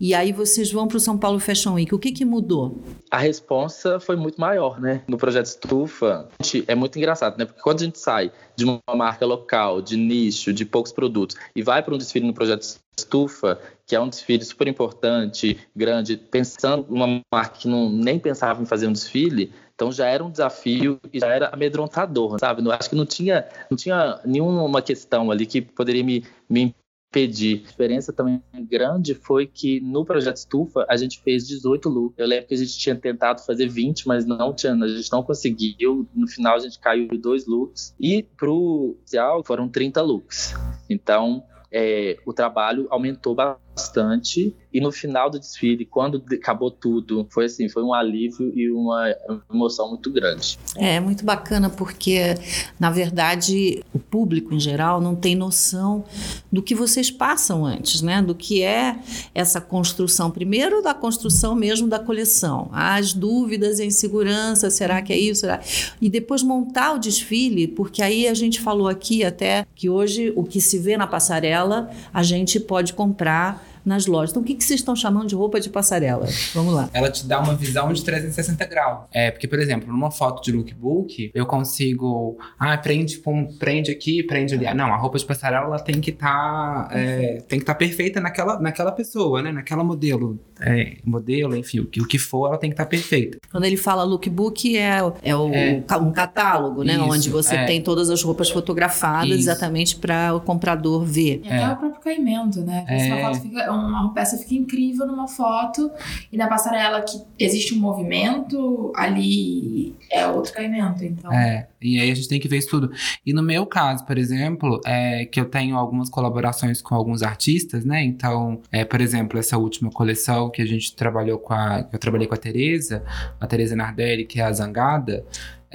E 0.00 0.14
aí 0.14 0.32
vocês 0.32 0.72
vão 0.72 0.88
para 0.88 0.96
o 0.96 1.00
São 1.00 1.16
Paulo 1.16 1.38
Fashion 1.38 1.74
Week. 1.74 1.94
O 1.94 1.98
que, 1.98 2.10
que 2.10 2.24
mudou? 2.24 2.82
A 3.08 3.18
resposta 3.18 4.00
foi 4.00 4.16
muito 4.16 4.40
maior, 4.40 4.80
né? 4.80 5.02
No 5.06 5.16
projeto 5.16 5.46
Estufa, 5.46 6.28
é 6.66 6.74
muito 6.74 6.98
engraçado, 6.98 7.38
né? 7.38 7.44
Porque 7.44 7.62
quando 7.62 7.82
a 7.82 7.84
gente 7.84 7.98
sai 8.00 8.32
de 8.56 8.64
uma 8.64 8.80
marca 8.96 9.24
local, 9.24 9.80
de 9.80 9.96
nicho, 9.96 10.52
de 10.52 10.64
poucos 10.64 10.90
produtos, 10.92 11.36
e 11.54 11.62
vai 11.62 11.82
para 11.82 11.94
um 11.94 11.98
desfile 11.98 12.26
no 12.26 12.34
projeto 12.34 12.80
Estufa, 12.96 13.58
que 13.86 13.94
é 13.94 14.00
um 14.00 14.08
desfile 14.08 14.44
super 14.44 14.66
importante, 14.68 15.58
grande, 15.74 16.16
pensando 16.16 16.86
numa 16.88 17.20
marca 17.32 17.58
que 17.58 17.68
não, 17.68 17.90
nem 17.90 18.18
pensava 18.24 18.62
em 18.62 18.66
fazer 18.66 18.88
um 18.88 18.92
desfile, 18.92 19.52
então 19.74 19.92
já 19.92 20.06
era 20.06 20.24
um 20.24 20.30
desafio 20.30 20.98
e 21.12 21.20
já 21.20 21.28
era 21.28 21.48
amedrontador, 21.48 22.38
sabe? 22.40 22.64
Eu 22.64 22.72
acho 22.72 22.88
que 22.88 22.96
não 22.96 23.04
tinha, 23.04 23.46
não 23.70 23.76
tinha 23.76 24.18
nenhuma 24.24 24.80
questão 24.80 25.30
ali 25.30 25.44
que 25.44 25.60
poderia 25.60 26.02
me, 26.02 26.24
me 26.48 26.74
impedir. 27.10 27.62
A 27.64 27.70
diferença 27.70 28.12
também 28.12 28.42
grande 28.68 29.14
foi 29.14 29.46
que 29.46 29.80
no 29.80 30.04
projeto 30.04 30.36
Estufa 30.36 30.86
a 30.88 30.96
gente 30.96 31.20
fez 31.20 31.46
18 31.46 31.88
looks. 31.88 32.18
Eu 32.18 32.26
lembro 32.26 32.46
que 32.46 32.54
a 32.54 32.56
gente 32.56 32.76
tinha 32.78 32.96
tentado 32.96 33.44
fazer 33.44 33.68
20, 33.68 34.08
mas 34.08 34.24
não 34.24 34.52
tinha, 34.54 34.72
a 34.72 34.88
gente 34.88 35.12
não 35.12 35.22
conseguiu. 35.22 36.08
No 36.14 36.26
final 36.26 36.56
a 36.56 36.60
gente 36.60 36.78
caiu 36.78 37.08
em 37.12 37.20
dois 37.20 37.46
looks. 37.46 37.94
E 38.00 38.22
pro 38.36 38.96
social 39.04 39.44
foram 39.44 39.68
30 39.68 40.00
looks. 40.02 40.54
Então, 40.88 41.44
é, 41.70 42.16
o 42.24 42.32
trabalho 42.32 42.86
aumentou 42.90 43.34
bastante 43.34 44.56
e 44.74 44.80
no 44.80 44.90
final 44.90 45.30
do 45.30 45.38
desfile, 45.38 45.86
quando 45.86 46.20
acabou 46.32 46.68
tudo, 46.68 47.24
foi 47.30 47.44
assim, 47.44 47.68
foi 47.68 47.84
um 47.84 47.94
alívio 47.94 48.52
e 48.58 48.68
uma 48.72 49.14
emoção 49.48 49.90
muito 49.90 50.10
grande. 50.10 50.58
É, 50.76 50.98
muito 50.98 51.24
bacana 51.24 51.70
porque, 51.70 52.34
na 52.80 52.90
verdade, 52.90 53.84
o 53.94 54.00
público 54.00 54.52
em 54.52 54.58
geral 54.58 55.00
não 55.00 55.14
tem 55.14 55.36
noção 55.36 56.04
do 56.50 56.60
que 56.60 56.74
vocês 56.74 57.08
passam 57.08 57.64
antes, 57.64 58.02
né? 58.02 58.20
Do 58.20 58.34
que 58.34 58.64
é 58.64 58.98
essa 59.32 59.60
construção. 59.60 60.28
Primeiro, 60.28 60.82
da 60.82 60.92
construção 60.92 61.54
mesmo 61.54 61.86
da 61.86 62.00
coleção. 62.00 62.68
As 62.72 63.12
dúvidas, 63.12 63.78
a 63.78 63.84
insegurança, 63.84 64.70
será 64.70 65.00
que 65.00 65.12
é 65.12 65.18
isso? 65.18 65.42
Será? 65.42 65.60
E 66.00 66.10
depois 66.10 66.42
montar 66.42 66.94
o 66.94 66.98
desfile, 66.98 67.68
porque 67.68 68.02
aí 68.02 68.26
a 68.26 68.34
gente 68.34 68.60
falou 68.60 68.88
aqui 68.88 69.22
até 69.22 69.64
que 69.72 69.88
hoje 69.88 70.32
o 70.34 70.42
que 70.42 70.60
se 70.60 70.80
vê 70.80 70.96
na 70.96 71.06
passarela, 71.06 71.88
a 72.12 72.24
gente 72.24 72.58
pode 72.58 72.92
comprar 72.92 73.73
nas 73.84 74.06
lojas. 74.06 74.30
Então, 74.30 74.42
o 74.42 74.44
que, 74.44 74.54
que 74.54 74.64
vocês 74.64 74.80
estão 74.80 74.96
chamando 74.96 75.28
de 75.28 75.34
roupa 75.34 75.60
de 75.60 75.68
passarela? 75.68 76.26
Vamos 76.54 76.74
lá. 76.74 76.88
Ela 76.92 77.10
te 77.10 77.26
dá 77.26 77.40
uma 77.40 77.54
visão 77.54 77.92
de 77.92 78.02
360 78.02 78.64
graus. 78.66 79.04
É, 79.12 79.30
porque, 79.30 79.46
por 79.46 79.58
exemplo, 79.58 79.88
numa 79.88 80.10
foto 80.10 80.42
de 80.42 80.52
lookbook, 80.52 81.30
eu 81.34 81.46
consigo. 81.46 82.38
Ah, 82.58 82.76
prende, 82.76 83.20
prende 83.58 83.90
aqui, 83.90 84.22
prende 84.22 84.54
ali. 84.54 84.66
Ah, 84.66 84.74
não, 84.74 84.92
a 84.92 84.96
roupa 84.96 85.18
de 85.18 85.24
passarela 85.24 85.66
ela 85.66 85.78
tem 85.78 86.00
que 86.00 86.10
estar. 86.10 86.88
Tá, 86.88 86.88
é, 86.92 87.42
tem 87.48 87.58
que 87.58 87.62
estar 87.62 87.74
tá 87.74 87.78
perfeita 87.78 88.20
naquela, 88.20 88.58
naquela 88.60 88.92
pessoa, 88.92 89.42
né? 89.42 89.52
Naquela 89.52 89.84
modelo. 89.84 90.38
É, 90.60 90.96
modelo, 91.04 91.56
enfim, 91.56 91.80
o 91.80 91.86
que, 91.86 92.00
o 92.00 92.06
que 92.06 92.18
for, 92.18 92.46
ela 92.46 92.58
tem 92.58 92.70
que 92.70 92.74
estar 92.74 92.84
tá 92.84 92.90
perfeita. 92.90 93.38
Quando 93.50 93.64
ele 93.64 93.76
fala 93.76 94.04
lookbook, 94.04 94.76
é, 94.76 95.00
é, 95.22 95.36
o, 95.36 95.50
é 95.52 95.84
um 96.00 96.12
catálogo, 96.12 96.82
né? 96.82 96.94
Isso, 96.94 97.04
Onde 97.04 97.30
você 97.30 97.56
é. 97.56 97.64
tem 97.66 97.82
todas 97.82 98.08
as 98.08 98.22
roupas 98.22 98.50
fotografadas 98.50 99.30
Isso. 99.30 99.40
exatamente 99.40 99.96
para 99.96 100.34
o 100.34 100.40
comprador 100.40 101.04
ver. 101.04 101.40
E 101.44 101.48
até 101.48 101.62
é. 101.62 101.68
o 101.68 101.76
próprio 101.76 102.00
caimento, 102.00 102.60
né? 102.60 102.84
Porque 102.86 103.02
é. 103.02 103.22
foto 103.22 103.40
fica 103.40 103.73
uma 103.74 104.12
peça 104.12 104.36
fica 104.38 104.54
incrível 104.54 105.06
numa 105.06 105.28
foto 105.28 105.90
e 106.32 106.36
na 106.36 106.46
passarela 106.46 107.02
que 107.02 107.20
existe 107.38 107.74
um 107.74 107.78
movimento, 107.78 108.92
ali 108.96 109.94
é 110.10 110.26
outro 110.26 110.52
caimento, 110.52 111.04
então... 111.04 111.32
É, 111.32 111.68
e 111.80 112.00
aí 112.00 112.10
a 112.10 112.14
gente 112.14 112.28
tem 112.28 112.40
que 112.40 112.48
ver 112.48 112.58
isso 112.58 112.68
tudo. 112.68 112.90
E 113.24 113.32
no 113.32 113.42
meu 113.42 113.66
caso, 113.66 114.04
por 114.06 114.16
exemplo, 114.16 114.80
é 114.84 115.26
que 115.26 115.38
eu 115.38 115.44
tenho 115.44 115.76
algumas 115.76 116.08
colaborações 116.08 116.80
com 116.80 116.94
alguns 116.94 117.22
artistas, 117.22 117.84
né? 117.84 118.02
Então, 118.02 118.60
é, 118.72 118.84
por 118.84 119.00
exemplo, 119.00 119.38
essa 119.38 119.58
última 119.58 119.90
coleção 119.90 120.50
que 120.50 120.62
a 120.62 120.66
gente 120.66 120.94
trabalhou 120.94 121.38
com 121.38 121.52
a... 121.52 121.86
Eu 121.92 121.98
trabalhei 121.98 122.26
com 122.26 122.34
a 122.34 122.38
Tereza, 122.38 123.04
a 123.40 123.46
Tereza 123.46 123.76
Nardelli, 123.76 124.24
que 124.24 124.40
é 124.40 124.44
a 124.44 124.52
Zangada, 124.52 125.24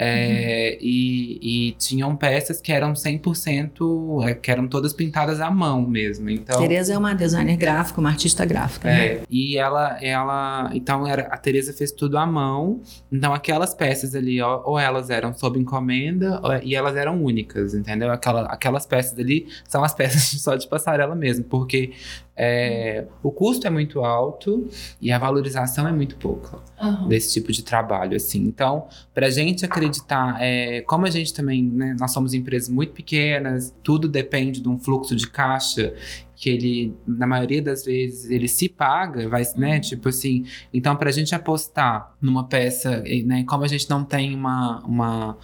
É, 0.02 0.78
uhum. 0.80 0.88
e, 0.88 1.68
e, 1.68 1.72
tinham 1.74 2.16
peças 2.16 2.62
que 2.62 2.72
eram 2.72 2.94
100%, 2.94 4.30
é, 4.30 4.34
que 4.34 4.50
eram 4.50 4.66
todas 4.66 4.94
pintadas 4.94 5.42
à 5.42 5.52
mão 5.52 5.82
mesmo. 5.82 6.30
Então, 6.30 6.58
Tereza 6.58 6.94
é 6.94 6.98
uma 6.98 7.14
designer 7.14 7.58
gráfica, 7.58 8.00
uma 8.00 8.10
artista 8.10 8.46
gráfica. 8.46 8.90
É, 8.90 9.16
né? 9.16 9.22
e 9.30 9.58
ela, 9.58 10.02
ela 10.02 10.72
então 10.74 11.06
era, 11.06 11.24
a 11.24 11.38
Tereza 11.38 11.74
fez 11.74 11.92
tudo 11.92 12.18
à 12.18 12.26
mão. 12.26 12.80
Então 13.12 13.34
aquelas 13.34 13.74
peças 13.74 14.16
ali, 14.16 14.42
ó, 14.42 14.62
ou 14.64 14.80
elas 14.80 15.10
eram 15.10 15.34
sob 15.34 15.60
encomenda, 15.60 16.40
ou, 16.42 16.56
e 16.64 16.76
elas 16.76 16.96
eram 16.96 17.22
únicas, 17.22 17.74
entendeu? 17.74 18.10
Aquela, 18.10 18.44
aquelas 18.44 18.86
peças 18.86 19.20
ali 19.20 19.48
são 19.68 19.84
as 19.84 19.94
peças 19.94 20.42
só 20.42 20.56
de 20.56 20.66
passarela 20.66 21.14
mesmo, 21.14 21.44
porque 21.44 21.92
é, 22.42 23.06
o 23.22 23.34
custo 23.34 23.68
é 23.68 23.70
muito 23.70 24.00
alto 24.00 24.66
e 25.02 25.12
a 25.12 25.20
valorização 25.20 25.86
é 25.86 25.92
muito 25.92 26.16
pouca 26.16 26.60
uhum. 26.82 27.10
desse 27.10 27.34
tipo 27.34 27.52
de 27.52 27.62
trabalho, 27.62 28.16
assim. 28.16 28.40
Então, 28.44 28.88
para 29.14 29.28
a 29.28 29.30
gente 29.30 29.66
acreditar, 29.66 30.38
é, 30.40 30.80
como 30.84 31.06
a 31.06 31.10
gente 31.10 31.34
também, 31.34 31.62
né, 31.62 31.98
nós 32.00 32.12
somos 32.12 32.34
empresas 32.34 32.70
muito 32.70 32.94
pequenas, 32.94 33.76
tudo 33.84 34.08
depende 34.08 34.62
de 34.62 34.70
um 34.70 34.80
fluxo 34.80 35.18
de 35.18 35.28
caixa 35.28 35.94
que 36.34 36.50
ele, 36.50 36.96
na 37.06 37.28
maioria 37.28 37.62
das 37.62 37.84
vezes, 37.84 38.32
ele 38.32 38.48
se 38.48 38.70
paga, 38.70 39.28
vai, 39.28 39.44
né? 39.58 39.76
Uhum. 39.76 39.82
Tipo 39.82 40.08
assim, 40.08 40.46
então 40.74 40.96
para 40.96 41.10
a 41.10 41.12
gente 41.12 41.36
apostar 41.36 42.16
numa 42.22 42.48
peça, 42.48 43.04
né? 43.26 43.44
Como 43.44 43.66
a 43.66 43.68
gente 43.68 43.90
não 43.90 44.06
tem 44.06 44.34
uma, 44.34 44.80
uma, 44.86 45.38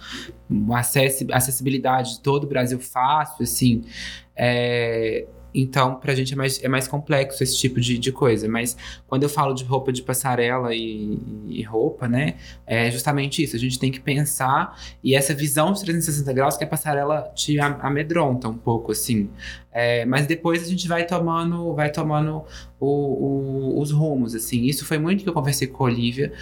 uma 0.48 0.80
acessibilidade 0.80 2.14
de 2.14 2.20
todo 2.22 2.44
o 2.44 2.46
Brasil 2.46 2.78
fácil, 2.78 3.42
assim, 3.42 3.84
é, 4.34 5.26
então, 5.56 5.94
pra 5.94 6.14
gente 6.14 6.34
é 6.34 6.36
mais, 6.36 6.62
é 6.62 6.68
mais 6.68 6.86
complexo 6.86 7.42
esse 7.42 7.56
tipo 7.56 7.80
de, 7.80 7.96
de 7.96 8.12
coisa. 8.12 8.46
Mas 8.46 8.76
quando 9.08 9.22
eu 9.22 9.28
falo 9.28 9.54
de 9.54 9.64
roupa 9.64 9.90
de 9.90 10.02
passarela 10.02 10.74
e, 10.74 11.18
e, 11.48 11.62
roupa, 11.62 12.06
né? 12.06 12.34
É 12.66 12.90
justamente 12.90 13.42
isso. 13.42 13.56
A 13.56 13.58
gente 13.58 13.78
tem 13.78 13.90
que 13.90 13.98
pensar 13.98 14.78
e 15.02 15.14
essa 15.14 15.32
visão 15.32 15.72
de 15.72 15.80
360 15.80 16.30
graus 16.34 16.56
que 16.58 16.64
a 16.64 16.66
passarela 16.66 17.32
te 17.34 17.58
amedronta 17.58 18.48
um 18.48 18.58
pouco, 18.58 18.92
assim. 18.92 19.30
É, 19.72 20.04
mas 20.04 20.26
depois 20.26 20.62
a 20.62 20.66
gente 20.68 20.86
vai 20.86 21.06
tomando, 21.06 21.74
vai 21.74 21.90
tomando 21.90 22.44
o, 22.78 22.86
o, 22.86 23.80
os 23.80 23.90
rumos, 23.90 24.34
assim. 24.34 24.64
Isso 24.64 24.84
foi 24.84 24.98
muito 24.98 25.22
que 25.22 25.28
eu 25.28 25.34
conversei 25.34 25.68
com 25.68 25.84
a 25.84 25.86
Olivia 25.86 26.32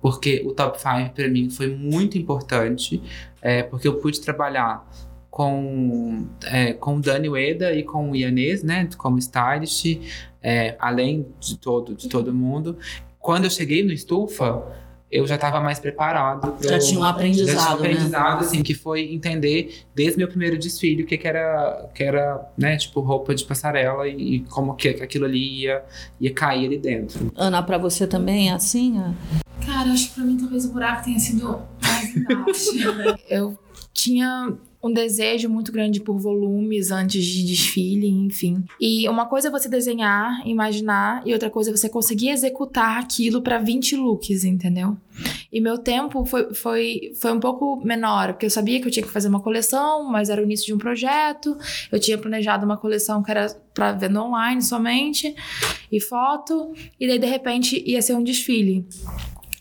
porque 0.00 0.42
o 0.44 0.52
top 0.52 0.78
5 0.78 1.14
para 1.14 1.28
mim 1.28 1.48
foi 1.48 1.74
muito 1.74 2.18
importante, 2.18 3.02
é, 3.40 3.62
porque 3.62 3.88
eu 3.88 3.94
pude 3.94 4.20
trabalhar 4.20 4.86
com, 5.34 6.28
é, 6.44 6.74
com 6.74 6.98
o 6.98 7.00
Dani 7.00 7.28
Ueda 7.28 7.72
e 7.72 7.82
com 7.82 8.12
o 8.12 8.14
Ianês, 8.14 8.62
né, 8.62 8.88
como 8.96 9.18
stylist, 9.18 9.98
é, 10.40 10.76
além 10.78 11.26
de 11.40 11.58
todo, 11.58 11.92
de 11.92 12.08
todo 12.08 12.32
mundo. 12.32 12.78
Quando 13.18 13.42
eu 13.42 13.50
cheguei 13.50 13.82
no 13.82 13.92
Estufa, 13.92 14.62
eu 15.10 15.26
já 15.26 15.34
estava 15.34 15.60
mais 15.60 15.80
preparado. 15.80 16.52
Pro, 16.52 16.68
já 16.68 16.78
tinha 16.78 17.00
um 17.00 17.02
aprendizado, 17.02 17.52
já 17.52 17.58
tinha 17.58 17.68
um 17.68 17.74
aprendizado, 17.74 18.40
né? 18.42 18.46
assim, 18.46 18.62
que 18.62 18.74
foi 18.74 19.12
entender 19.12 19.82
desde 19.92 20.18
meu 20.18 20.28
primeiro 20.28 20.56
desfile 20.56 21.02
o 21.02 21.06
que, 21.06 21.18
que 21.18 21.26
era, 21.26 21.90
que 21.92 22.04
era, 22.04 22.48
né, 22.56 22.76
tipo, 22.76 23.00
roupa 23.00 23.34
de 23.34 23.44
passarela 23.44 24.06
e, 24.06 24.36
e 24.36 24.40
como 24.44 24.76
que 24.76 24.86
aquilo 24.90 25.24
ali 25.24 25.62
ia, 25.62 25.82
ia 26.20 26.32
cair 26.32 26.66
ali 26.66 26.78
dentro. 26.78 27.32
Ana, 27.34 27.60
para 27.60 27.76
você 27.76 28.06
também 28.06 28.50
é 28.50 28.52
assim? 28.52 29.02
Cara, 29.66 29.90
acho 29.90 30.10
que 30.10 30.14
pra 30.14 30.22
mim 30.22 30.36
talvez 30.36 30.64
o 30.64 30.72
buraco 30.72 31.02
tenha 31.02 31.18
sido 31.18 31.60
mais 31.82 32.16
embaixo. 32.16 32.70
eu 33.28 33.58
tinha 33.92 34.56
um 34.84 34.92
desejo 34.92 35.48
muito 35.48 35.72
grande 35.72 35.98
por 35.98 36.18
volumes 36.18 36.90
antes 36.90 37.24
de 37.24 37.42
desfile, 37.42 38.06
enfim. 38.06 38.62
E 38.78 39.08
uma 39.08 39.24
coisa 39.24 39.48
é 39.48 39.50
você 39.50 39.66
desenhar, 39.66 40.46
imaginar, 40.46 41.22
e 41.24 41.32
outra 41.32 41.48
coisa 41.48 41.70
é 41.70 41.76
você 41.76 41.88
conseguir 41.88 42.28
executar 42.28 42.98
aquilo 42.98 43.40
para 43.40 43.58
20 43.58 43.96
looks, 43.96 44.44
entendeu? 44.44 44.94
E 45.50 45.58
meu 45.58 45.78
tempo 45.78 46.26
foi, 46.26 46.52
foi, 46.52 47.12
foi 47.18 47.32
um 47.32 47.40
pouco 47.40 47.80
menor, 47.82 48.34
porque 48.34 48.44
eu 48.44 48.50
sabia 48.50 48.78
que 48.78 48.86
eu 48.86 48.90
tinha 48.90 49.06
que 49.06 49.12
fazer 49.12 49.28
uma 49.28 49.40
coleção, 49.40 50.04
mas 50.04 50.28
era 50.28 50.42
o 50.42 50.44
início 50.44 50.66
de 50.66 50.74
um 50.74 50.78
projeto. 50.78 51.56
Eu 51.90 51.98
tinha 51.98 52.18
planejado 52.18 52.66
uma 52.66 52.76
coleção 52.76 53.22
que 53.22 53.30
era 53.30 53.46
para 53.72 53.92
venda 53.92 54.22
online 54.22 54.60
somente, 54.60 55.34
e 55.90 55.98
foto, 55.98 56.74
e 57.00 57.06
daí 57.06 57.18
de 57.18 57.26
repente 57.26 57.82
ia 57.86 58.02
ser 58.02 58.14
um 58.14 58.22
desfile. 58.22 58.86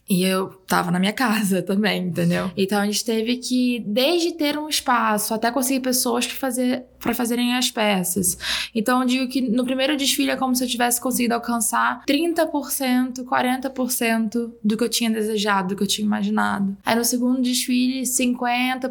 E 0.10 0.24
eu 0.24 0.50
tava 0.68 0.92
na 0.92 1.00
minha 1.00 1.14
casa 1.14 1.62
também, 1.64 2.08
entendeu? 2.08 2.52
Então 2.58 2.80
a 2.80 2.86
gente 2.86 3.04
teve 3.06 3.38
que, 3.38 3.84
desde 3.88 4.34
ter 4.34 4.58
um 4.58 4.68
espaço 4.68 5.34
até 5.34 5.52
conseguir 5.52 5.80
pessoas 5.80 6.28
para 6.28 6.36
fazer 6.36 6.86
para 7.04 7.14
fazerem 7.14 7.54
as 7.56 7.70
peças. 7.70 8.38
Então 8.74 9.02
eu 9.02 9.08
digo 9.08 9.28
que 9.28 9.42
no 9.42 9.66
primeiro 9.66 9.98
desfile 9.98 10.32
é 10.32 10.38
como 10.38 10.56
se 10.56 10.64
eu 10.64 10.68
tivesse 10.68 11.02
conseguido 11.02 11.34
alcançar 11.34 12.02
30%, 12.08 13.26
40% 13.26 14.52
do 14.64 14.78
que 14.78 14.84
eu 14.84 14.90
tinha 14.90 15.12
desejado, 15.12 15.70
do 15.70 15.76
que 15.76 15.84
eu 15.84 15.88
tinha 15.88 16.06
imaginado. 16.06 16.76
Aí 16.86 16.96
no 16.96 17.04
segundo 17.04 17.42
desfile, 17.42 18.04
50%, 18.04 18.90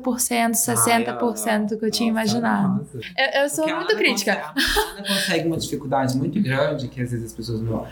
60% 0.53 1.69
do 1.69 1.79
que 1.79 1.87
eu 1.87 1.91
tinha 1.91 2.11
imaginado. 2.11 2.87
Eu, 3.17 3.43
eu, 3.43 3.49
sou 3.49 3.65
Porque 3.65 3.75
muito 3.75 3.97
crítica. 3.97 4.37
Consegue, 4.37 4.61
a 4.77 4.91
Ana 4.91 5.09
consegue 5.09 5.47
uma 5.49 5.57
dificuldade 5.57 6.17
muito 6.17 6.41
grande 6.43 6.89
que 6.89 7.01
às 7.01 7.11
vezes 7.11 7.27
as 7.27 7.33
pessoas 7.33 7.63
não. 7.63 7.87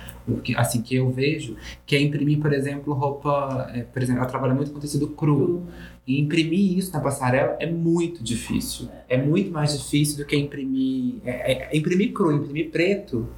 Assim, 0.56 0.82
que 0.82 0.94
eu 0.94 1.10
vejo, 1.10 1.56
que 1.84 1.96
é 1.96 2.00
imprimir, 2.00 2.38
por 2.38 2.52
exemplo, 2.52 2.94
roupa. 2.94 3.70
É, 3.74 3.82
por 3.82 4.02
exemplo, 4.02 4.20
ela 4.20 4.30
trabalha 4.30 4.54
muito 4.54 4.70
com 4.70 4.78
tecido 4.78 5.08
cru. 5.08 5.66
E 6.06 6.20
imprimir 6.20 6.78
isso 6.78 6.92
na 6.92 7.00
passarela 7.00 7.56
é 7.60 7.70
muito 7.70 8.22
difícil. 8.22 8.88
É 9.08 9.16
muito 9.16 9.50
mais 9.50 9.78
difícil 9.78 10.16
do 10.18 10.24
que 10.24 10.36
imprimir. 10.36 11.16
É, 11.24 11.52
é, 11.52 11.76
imprimir 11.76 12.12
cru, 12.12 12.32
imprimir 12.32 12.70
preto. 12.70 13.28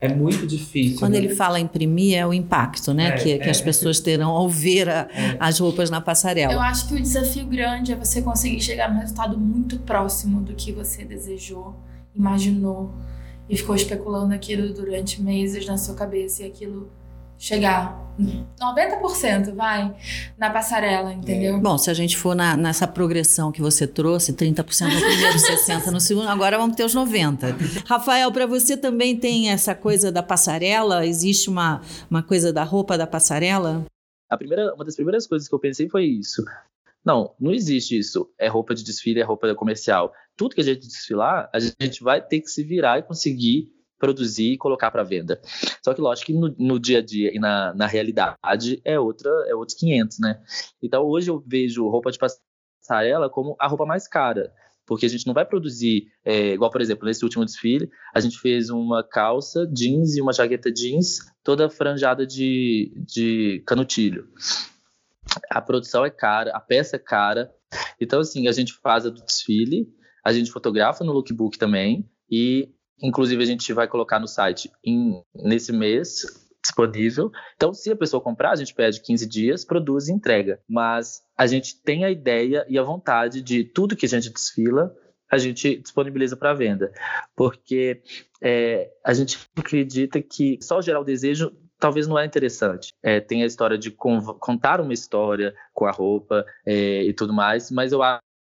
É 0.00 0.08
muito 0.08 0.46
difícil. 0.46 0.98
Quando 0.98 1.14
né? 1.14 1.18
ele 1.18 1.34
fala 1.34 1.58
imprimir, 1.58 2.16
é 2.16 2.24
o 2.24 2.32
impacto, 2.32 2.94
né? 2.94 3.08
É, 3.08 3.12
que, 3.12 3.32
é, 3.32 3.38
que 3.38 3.50
as 3.50 3.60
pessoas 3.60 3.98
terão 3.98 4.30
ao 4.30 4.48
ver 4.48 4.88
a, 4.88 5.08
é. 5.12 5.36
as 5.40 5.58
roupas 5.58 5.90
na 5.90 6.00
passarela. 6.00 6.52
Eu 6.52 6.60
acho 6.60 6.86
que 6.86 6.94
o 6.94 7.02
desafio 7.02 7.44
grande 7.46 7.92
é 7.92 7.96
você 7.96 8.22
conseguir 8.22 8.60
chegar 8.60 8.92
no 8.92 9.00
resultado 9.00 9.36
muito 9.36 9.80
próximo 9.80 10.40
do 10.40 10.54
que 10.54 10.70
você 10.70 11.04
desejou, 11.04 11.74
imaginou 12.14 12.94
e 13.48 13.56
ficou 13.56 13.74
especulando 13.74 14.34
aquilo 14.34 14.72
durante 14.72 15.22
meses 15.22 15.66
na 15.66 15.78
sua 15.78 15.94
cabeça 15.94 16.42
e 16.42 16.46
aquilo 16.46 16.90
chegar 17.38 17.96
90% 18.60 19.54
vai 19.54 19.94
na 20.36 20.50
passarela, 20.50 21.12
entendeu? 21.12 21.60
Bom, 21.60 21.78
se 21.78 21.88
a 21.88 21.94
gente 21.94 22.16
for 22.16 22.34
na, 22.34 22.56
nessa 22.56 22.86
progressão 22.86 23.52
que 23.52 23.62
você 23.62 23.86
trouxe, 23.86 24.32
30% 24.32 24.92
no 24.92 25.00
primeiro, 25.00 25.38
60% 25.38 25.86
no 25.92 26.00
segundo, 26.00 26.28
agora 26.28 26.58
vamos 26.58 26.74
ter 26.74 26.84
os 26.84 26.94
90%. 26.94 27.84
Rafael, 27.86 28.32
para 28.32 28.44
você 28.44 28.76
também 28.76 29.16
tem 29.16 29.50
essa 29.50 29.74
coisa 29.74 30.10
da 30.10 30.22
passarela? 30.22 31.06
Existe 31.06 31.48
uma, 31.48 31.80
uma 32.10 32.22
coisa 32.22 32.52
da 32.52 32.64
roupa 32.64 32.98
da 32.98 33.06
passarela? 33.06 33.84
A 34.28 34.36
primeira, 34.36 34.74
uma 34.74 34.84
das 34.84 34.96
primeiras 34.96 35.26
coisas 35.26 35.48
que 35.48 35.54
eu 35.54 35.60
pensei 35.60 35.88
foi 35.88 36.04
isso. 36.04 36.44
Não, 37.08 37.34
não 37.40 37.52
existe 37.52 37.98
isso. 37.98 38.30
É 38.38 38.48
roupa 38.48 38.74
de 38.74 38.84
desfile, 38.84 39.18
é 39.18 39.24
roupa 39.24 39.54
comercial. 39.54 40.12
Tudo 40.36 40.54
que 40.54 40.60
a 40.60 40.64
gente 40.64 40.86
desfilar, 40.86 41.48
a 41.54 41.58
gente 41.58 42.02
vai 42.02 42.20
ter 42.20 42.42
que 42.42 42.48
se 42.48 42.62
virar 42.62 42.98
e 42.98 43.02
conseguir 43.02 43.72
produzir 43.98 44.52
e 44.52 44.58
colocar 44.58 44.90
para 44.90 45.02
venda. 45.02 45.40
Só 45.82 45.94
que 45.94 46.02
lógico 46.02 46.26
que 46.26 46.38
no, 46.38 46.54
no, 46.58 46.78
dia 46.78 46.98
a 46.98 47.02
dia 47.02 47.34
e 47.34 47.38
na, 47.38 47.72
na 47.72 47.86
realidade 47.86 48.82
é 48.84 49.00
outra 49.00 49.30
é 49.48 49.54
outros 49.54 49.78
500, 49.78 50.18
né? 50.18 50.38
Então 50.82 51.02
hoje 51.02 51.30
eu 51.30 51.42
vejo 51.46 51.88
roupa 51.88 52.10
de 52.12 52.18
passarela 52.18 53.30
como 53.30 53.56
a 53.58 53.66
roupa 53.66 53.86
mais 53.86 54.06
cara, 54.06 54.52
porque 54.86 55.06
a 55.06 55.08
gente 55.08 55.26
não 55.26 55.32
vai 55.32 55.46
produzir 55.46 56.08
é, 56.22 56.52
igual 56.52 56.70
por 56.70 56.82
exemplo 56.82 57.06
nesse 57.06 57.24
último 57.24 57.44
desfile 57.44 57.90
a 58.14 58.20
gente 58.20 58.38
fez 58.38 58.68
uma 58.68 59.02
calça 59.02 59.66
jeans 59.66 60.14
e 60.14 60.20
uma 60.20 60.34
jaqueta 60.34 60.70
jeans 60.70 61.20
toda 61.42 61.70
franjada 61.70 62.26
de, 62.26 62.92
de 63.06 63.62
canutilho. 63.66 64.28
A 65.50 65.60
produção 65.60 66.04
é 66.04 66.10
cara, 66.10 66.50
a 66.54 66.60
peça 66.60 66.96
é 66.96 66.98
cara. 66.98 67.50
Então 68.00 68.20
assim 68.20 68.48
a 68.48 68.52
gente 68.52 68.74
faz 68.82 69.06
a 69.06 69.10
do 69.10 69.24
desfile, 69.24 69.86
a 70.24 70.32
gente 70.32 70.50
fotografa 70.50 71.04
no 71.04 71.12
lookbook 71.12 71.58
também 71.58 72.08
e 72.30 72.72
Inclusive, 73.02 73.42
a 73.42 73.46
gente 73.46 73.72
vai 73.72 73.86
colocar 73.86 74.18
no 74.18 74.26
site 74.26 74.70
em, 74.84 75.22
nesse 75.34 75.72
mês 75.72 76.22
disponível. 76.62 77.30
Então, 77.54 77.72
se 77.72 77.90
a 77.90 77.96
pessoa 77.96 78.22
comprar, 78.22 78.50
a 78.50 78.56
gente 78.56 78.74
pede 78.74 79.00
15 79.00 79.26
dias, 79.26 79.64
produz 79.64 80.08
e 80.08 80.12
entrega. 80.12 80.60
Mas 80.68 81.22
a 81.36 81.46
gente 81.46 81.80
tem 81.82 82.04
a 82.04 82.10
ideia 82.10 82.66
e 82.68 82.78
a 82.78 82.82
vontade 82.82 83.40
de 83.40 83.64
tudo 83.64 83.96
que 83.96 84.06
a 84.06 84.08
gente 84.08 84.30
desfila, 84.30 84.92
a 85.30 85.38
gente 85.38 85.76
disponibiliza 85.78 86.36
para 86.36 86.54
venda. 86.54 86.92
Porque 87.36 88.02
é, 88.42 88.90
a 89.04 89.14
gente 89.14 89.38
acredita 89.56 90.20
que 90.20 90.58
só 90.60 90.82
gerar 90.82 91.00
o 91.00 91.04
desejo 91.04 91.52
talvez 91.78 92.06
não 92.06 92.18
é 92.18 92.24
interessante. 92.24 92.92
É, 93.02 93.20
tem 93.20 93.42
a 93.42 93.46
história 93.46 93.78
de 93.78 93.90
contar 93.90 94.80
uma 94.80 94.92
história 94.92 95.54
com 95.72 95.86
a 95.86 95.90
roupa 95.90 96.44
é, 96.66 97.04
e 97.04 97.12
tudo 97.12 97.32
mais, 97.32 97.70
mas 97.70 97.92
eu 97.92 98.02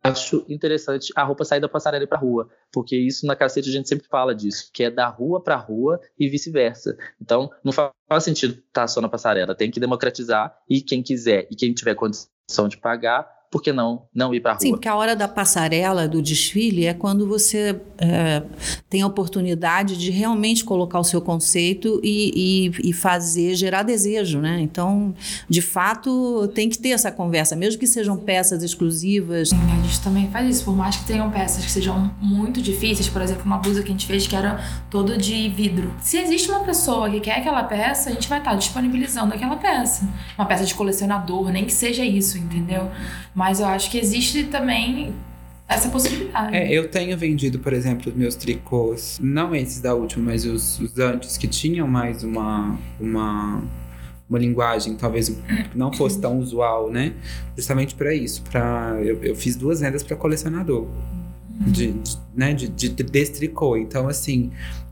acho 0.03 0.45
interessante 0.49 1.13
a 1.15 1.23
roupa 1.23 1.45
sair 1.45 1.59
da 1.59 1.69
passarela 1.69 2.07
para 2.07 2.17
rua, 2.17 2.49
porque 2.71 2.97
isso 2.97 3.25
na 3.25 3.35
cacete 3.35 3.69
a 3.69 3.71
gente 3.71 3.87
sempre 3.87 4.07
fala 4.07 4.33
disso, 4.33 4.69
que 4.73 4.83
é 4.83 4.89
da 4.89 5.07
rua 5.07 5.41
para 5.41 5.55
rua 5.55 5.99
e 6.19 6.27
vice-versa. 6.27 6.97
Então, 7.21 7.49
não 7.63 7.71
faz 7.71 8.23
sentido 8.23 8.53
estar 8.53 8.81
tá 8.81 8.87
só 8.87 8.99
na 8.99 9.09
passarela, 9.09 9.55
tem 9.55 9.69
que 9.69 9.79
democratizar 9.79 10.57
e 10.69 10.81
quem 10.81 11.03
quiser 11.03 11.47
e 11.51 11.55
quem 11.55 11.73
tiver 11.73 11.95
condição 11.95 12.67
de 12.67 12.77
pagar 12.77 13.40
por 13.51 13.61
que 13.61 13.73
não 13.73 14.03
não 14.15 14.33
ir 14.33 14.39
para 14.39 14.51
a 14.51 14.53
rua? 14.53 14.61
Sim, 14.61 14.71
porque 14.71 14.87
a 14.87 14.95
hora 14.95 15.13
da 15.13 15.27
passarela, 15.27 16.07
do 16.07 16.21
desfile, 16.21 16.85
é 16.85 16.93
quando 16.93 17.27
você 17.27 17.79
é, 17.97 18.41
tem 18.89 19.01
a 19.01 19.07
oportunidade 19.07 19.97
de 19.97 20.09
realmente 20.09 20.63
colocar 20.63 20.97
o 20.97 21.03
seu 21.03 21.21
conceito 21.21 21.99
e, 22.01 22.71
e, 22.81 22.89
e, 22.89 22.93
fazer, 22.93 23.53
gerar 23.55 23.83
desejo, 23.83 24.39
né? 24.39 24.61
Então, 24.61 25.13
de 25.49 25.61
fato, 25.61 26.47
tem 26.55 26.69
que 26.69 26.77
ter 26.77 26.89
essa 26.89 27.11
conversa, 27.11 27.53
mesmo 27.53 27.77
que 27.77 27.85
sejam 27.87 28.15
peças 28.15 28.63
exclusivas. 28.63 29.49
Sim, 29.49 29.57
a 29.57 29.83
gente 29.83 29.99
também 30.01 30.31
faz 30.31 30.55
isso, 30.55 30.63
por 30.63 30.75
mais 30.75 30.95
que 30.95 31.05
tenham 31.05 31.29
peças 31.29 31.65
que 31.65 31.71
sejam 31.71 32.09
muito 32.21 32.61
difíceis, 32.61 33.09
por 33.09 33.21
exemplo, 33.21 33.43
uma 33.43 33.57
blusa 33.57 33.83
que 33.83 33.89
a 33.89 33.91
gente 33.91 34.07
fez 34.07 34.25
que 34.25 34.35
era 34.35 34.63
todo 34.89 35.17
de 35.17 35.49
vidro. 35.49 35.93
Se 35.99 36.17
existe 36.17 36.49
uma 36.49 36.61
pessoa 36.61 37.09
que 37.09 37.19
quer 37.19 37.39
aquela 37.39 37.63
peça, 37.63 38.11
a 38.11 38.13
gente 38.13 38.29
vai 38.29 38.39
estar 38.39 38.55
disponibilizando 38.55 39.33
aquela 39.33 39.57
peça. 39.57 40.07
Uma 40.37 40.45
peça 40.45 40.63
de 40.63 40.73
colecionador, 40.73 41.49
nem 41.49 41.65
que 41.65 41.73
seja 41.73 42.05
isso, 42.05 42.37
entendeu? 42.37 42.89
Mas 43.41 43.59
eu 43.59 43.65
acho 43.65 43.89
que 43.89 43.97
existe 43.97 44.43
também 44.43 45.15
essa 45.67 45.89
possibilidade. 45.89 46.55
É, 46.55 46.71
eu 46.71 46.87
tenho 46.87 47.17
vendido, 47.17 47.57
por 47.57 47.73
exemplo, 47.73 48.11
os 48.11 48.15
meus 48.15 48.35
tricôs, 48.35 49.19
não 49.19 49.55
esses 49.55 49.81
da 49.81 49.95
última, 49.95 50.25
mas 50.25 50.45
os, 50.45 50.79
os 50.79 50.99
antes 50.99 51.39
que 51.39 51.47
tinham 51.47 51.87
mais 51.87 52.23
uma, 52.23 52.77
uma, 52.99 53.63
uma 54.29 54.37
linguagem 54.37 54.95
talvez 54.95 55.35
não 55.73 55.91
fosse 55.91 56.21
tão 56.21 56.37
usual, 56.37 56.91
né? 56.91 57.13
Justamente 57.57 57.95
para 57.95 58.13
isso, 58.13 58.43
para 58.43 58.99
eu, 59.01 59.23
eu 59.23 59.35
fiz 59.35 59.55
duas 59.55 59.79
vendas 59.79 60.03
para 60.03 60.15
colecionador. 60.15 60.85
De, 61.65 61.93
de, 61.93 62.17
né, 62.35 62.53
de, 62.53 62.67
de, 62.67 62.89
tricô. 62.91 63.75
Então, 63.75 64.07
assim, 64.07 64.51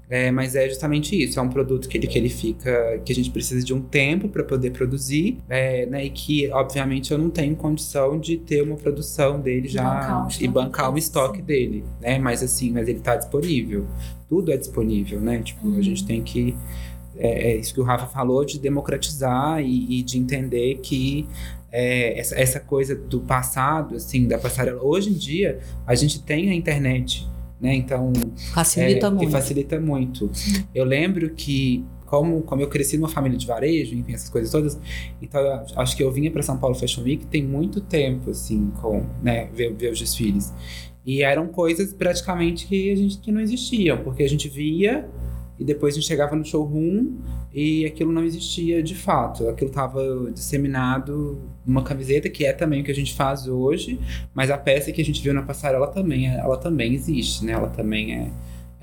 é, 0.10 0.32
mas 0.32 0.56
é 0.56 0.68
justamente 0.68 1.16
isso, 1.22 1.40
é 1.40 1.42
um 1.42 1.50
produto 1.50 1.88
que 1.88 1.98
ele, 1.98 2.08
que 2.08 2.18
ele 2.18 2.30
fica, 2.30 3.00
que 3.06 3.12
a 3.12 3.16
gente 3.16 3.30
precisa 3.30 3.64
de 3.64 3.74
um 3.74 3.82
tempo 3.82 4.28
para 4.28 4.44
poder 4.44 4.72
produzir, 4.72 5.38
é, 5.48 5.86
né, 5.86 6.06
e 6.06 6.10
que 6.10 6.52
obviamente 6.52 7.12
eu 7.12 7.18
não 7.18 7.30
tenho 7.30 7.56
condição 7.56 8.20
de 8.20 8.38
ter 8.38 8.64
uma 8.64 8.76
produção 8.76 9.40
dele 9.40 9.68
já 9.68 9.84
bancar 9.84 10.42
e 10.42 10.48
bancar 10.48 10.94
o 10.94 10.98
estoque 10.98 11.42
dele, 11.42 11.86
né, 12.02 12.18
mas 12.18 12.42
assim, 12.42 12.72
mas 12.72 12.88
ele 12.88 12.98
está 12.98 13.16
disponível, 13.16 13.86
tudo 14.28 14.52
é 14.52 14.58
disponível, 14.58 15.22
né, 15.22 15.40
tipo, 15.44 15.68
uhum. 15.68 15.78
a 15.78 15.82
gente 15.82 16.04
tem 16.04 16.24
que 16.24 16.58
é, 17.16 17.52
é, 17.52 17.56
isso 17.58 17.74
que 17.74 17.82
o 17.82 17.84
Rafa 17.84 18.08
falou 18.08 18.44
de 18.46 18.58
democratizar 18.58 19.62
e, 19.62 20.00
e 20.00 20.02
de 20.02 20.18
entender 20.18 20.80
que 20.82 21.28
é, 21.72 22.18
essa, 22.18 22.36
essa 22.36 22.60
coisa 22.60 22.96
do 22.96 23.20
passado, 23.22 23.96
assim, 23.96 24.28
da 24.28 24.38
passarela. 24.38 24.82
Hoje 24.82 25.10
em 25.10 25.14
dia, 25.14 25.60
a 25.86 25.96
gente 25.96 26.24
tem 26.24 26.50
a 26.50 26.54
internet, 26.54 27.28
né? 27.60 27.76
Então 27.76 28.12
facilita 28.54 29.08
é, 29.08 29.10
muito. 29.10 29.32
facilita 29.32 29.80
muito. 29.80 30.32
Eu 30.74 30.86
lembro 30.86 31.30
que 31.32 31.86
como, 32.06 32.42
como 32.42 32.62
eu 32.62 32.68
cresci 32.68 32.98
numa 32.98 33.08
família 33.08 33.38
de 33.38 33.46
varejo, 33.46 33.96
enfim, 33.96 34.14
essas 34.14 34.30
coisas 34.30 34.52
todas, 34.52 34.80
então 35.22 35.40
acho 35.76 35.96
que 35.96 36.04
eu 36.04 36.12
vinha 36.12 36.32
para 36.32 36.42
São 36.42 36.58
Paulo 36.58 36.76
Fashion 36.76 37.04
Week 37.04 37.26
tem 37.28 37.44
muito 37.44 37.80
tempo, 37.82 38.32
assim, 38.32 38.72
com, 38.82 39.06
né, 39.22 39.48
ver, 39.54 39.74
ver 39.76 39.92
os 39.92 40.00
desfiles. 40.00 40.52
E 41.06 41.22
eram 41.22 41.48
coisas 41.48 41.94
praticamente 41.94 42.66
que 42.66 42.92
a 42.92 42.96
gente 42.96 43.20
que 43.20 43.32
não 43.32 43.40
existiam, 43.40 43.98
porque 44.00 44.24
a 44.24 44.30
gente 44.30 44.50
via 44.50 45.08
e 45.60 45.64
depois 45.64 45.94
a 45.94 46.00
gente 46.00 46.08
chegava 46.08 46.36
no 46.36 46.46
showroom 46.46 47.18
e 47.54 47.86
aquilo 47.86 48.12
não 48.12 48.24
existia 48.24 48.82
de 48.82 48.96
fato. 48.96 49.50
Aquilo 49.50 49.70
estava 49.70 50.32
disseminado 50.32 51.42
numa 51.66 51.84
camiseta, 51.84 52.30
que 52.30 52.46
é 52.46 52.54
também 52.54 52.82
o 52.82 52.84
que 52.84 52.92
a 52.92 52.96
gente 52.96 53.14
faz 53.14 53.48
hoje, 53.48 54.00
mas 54.34 54.50
a 54.50 54.58
peça 54.58 54.92
que 54.92 55.02
a 55.02 55.06
gente 55.06 55.22
viu 55.22 55.34
na 55.34 55.42
passarela 55.42 55.88
também, 55.88 56.28
ela 56.28 56.58
também 56.58 56.94
existe, 56.94 57.44
né? 57.44 57.54
Ela 57.54 57.68
também 57.68 58.14
é 58.14 58.20
é 58.20 58.32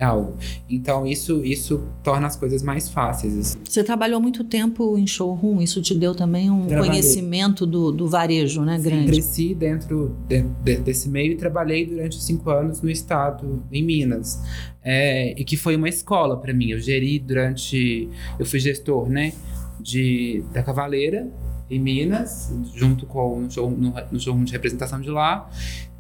algo. 0.05 0.37
Então 0.69 1.07
isso 1.07 1.45
isso 1.45 1.89
torna 2.03 2.27
as 2.27 2.37
coisas 2.37 2.63
mais 2.63 2.89
fáceis. 2.89 3.39
Assim. 3.39 3.59
Você 3.65 3.83
trabalhou 3.83 4.21
muito 4.21 4.45
tempo 4.45 4.99
em 4.99 5.07
showroom, 5.07 5.61
isso 5.61 5.81
te 5.81 5.95
deu 5.95 6.15
também 6.15 6.51
um 6.51 6.67
trabalhei. 6.67 6.91
conhecimento 6.91 7.67
do, 7.67 7.91
do 7.91 8.07
varejo, 8.07 8.63
né, 8.63 8.79
grande? 8.79 9.07
Sim, 9.07 9.13
cresci 9.13 9.55
dentro 9.55 10.17
de, 10.29 10.43
de, 10.43 10.77
desse 10.79 11.09
meio 11.09 11.33
e 11.33 11.37
trabalhei 11.37 11.87
durante 11.87 12.23
cinco 12.23 12.51
anos 12.51 12.83
no 12.83 12.91
estado, 12.91 13.63
em 13.73 13.83
Minas, 13.83 14.43
é, 14.83 15.35
e 15.41 15.45
que 15.45 15.57
foi 15.57 15.77
uma 15.77 15.89
escola 15.89 16.37
para 16.37 16.53
mim. 16.53 16.71
Eu 16.71 16.79
geri 16.79 17.19
durante, 17.19 18.09
eu 18.39 18.45
fui 18.45 18.61
gestor, 18.61 19.09
né, 19.09 19.33
de 19.81 20.45
da 20.53 20.63
Cavaleira 20.63 21.27
em 21.71 21.81
Minas, 21.81 22.53
junto 22.75 23.07
com 23.07 23.41
no 23.41 23.51
showroom, 23.51 23.77
no, 23.77 23.95
no 24.13 24.21
showroom 24.21 24.45
de 24.45 24.53
representação 24.53 25.01
de 25.01 25.11
lá. 25.11 25.49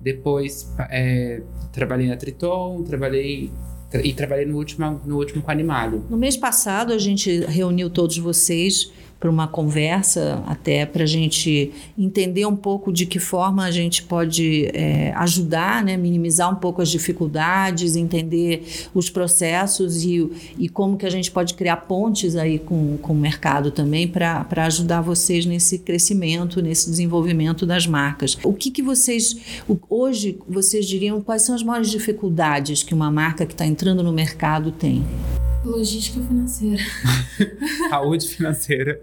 Depois 0.00 0.72
é, 0.90 1.42
trabalhei 1.72 2.06
na 2.06 2.16
Triton, 2.16 2.84
trabalhei 2.84 3.50
e 3.92 4.12
trabalhei 4.12 4.46
no 4.46 4.56
último, 4.56 5.00
no 5.04 5.16
último 5.16 5.42
com 5.42 5.50
Animalho. 5.50 6.04
No 6.10 6.16
mês 6.16 6.36
passado, 6.36 6.92
a 6.92 6.98
gente 6.98 7.40
reuniu 7.46 7.88
todos 7.88 8.18
vocês 8.18 8.90
para 9.18 9.30
uma 9.30 9.48
conversa, 9.48 10.42
até 10.46 10.84
para 10.84 11.04
a 11.04 11.06
gente 11.06 11.72
entender 11.98 12.44
um 12.46 12.54
pouco 12.54 12.92
de 12.92 13.06
que 13.06 13.18
forma 13.18 13.64
a 13.64 13.70
gente 13.70 14.02
pode 14.02 14.66
é, 14.74 15.12
ajudar, 15.16 15.82
né, 15.82 15.96
minimizar 15.96 16.50
um 16.52 16.56
pouco 16.56 16.82
as 16.82 16.90
dificuldades, 16.90 17.96
entender 17.96 18.88
os 18.94 19.08
processos 19.08 20.04
e, 20.04 20.30
e 20.58 20.68
como 20.68 20.98
que 20.98 21.06
a 21.06 21.10
gente 21.10 21.30
pode 21.30 21.54
criar 21.54 21.76
pontes 21.76 22.36
aí 22.36 22.58
com, 22.58 22.98
com 22.98 23.14
o 23.14 23.16
mercado 23.16 23.70
também 23.70 24.06
para 24.06 24.46
ajudar 24.66 25.00
vocês 25.00 25.46
nesse 25.46 25.78
crescimento, 25.78 26.60
nesse 26.60 26.90
desenvolvimento 26.90 27.64
das 27.64 27.86
marcas. 27.86 28.36
O 28.44 28.52
que, 28.52 28.70
que 28.70 28.82
vocês, 28.82 29.36
hoje, 29.88 30.38
vocês 30.46 30.86
diriam 30.86 31.22
quais 31.22 31.42
são 31.42 31.54
as 31.54 31.62
maiores 31.62 31.90
dificuldades 31.90 32.82
que 32.82 32.92
uma 32.94 33.10
marca 33.10 33.46
que 33.46 33.54
está 33.54 33.64
entrando 33.64 34.02
no 34.02 34.12
mercado 34.12 34.70
tem? 34.70 35.02
Logística 35.66 36.20
financeira. 36.20 36.82
Saúde 37.90 38.28
financeira. 38.28 39.00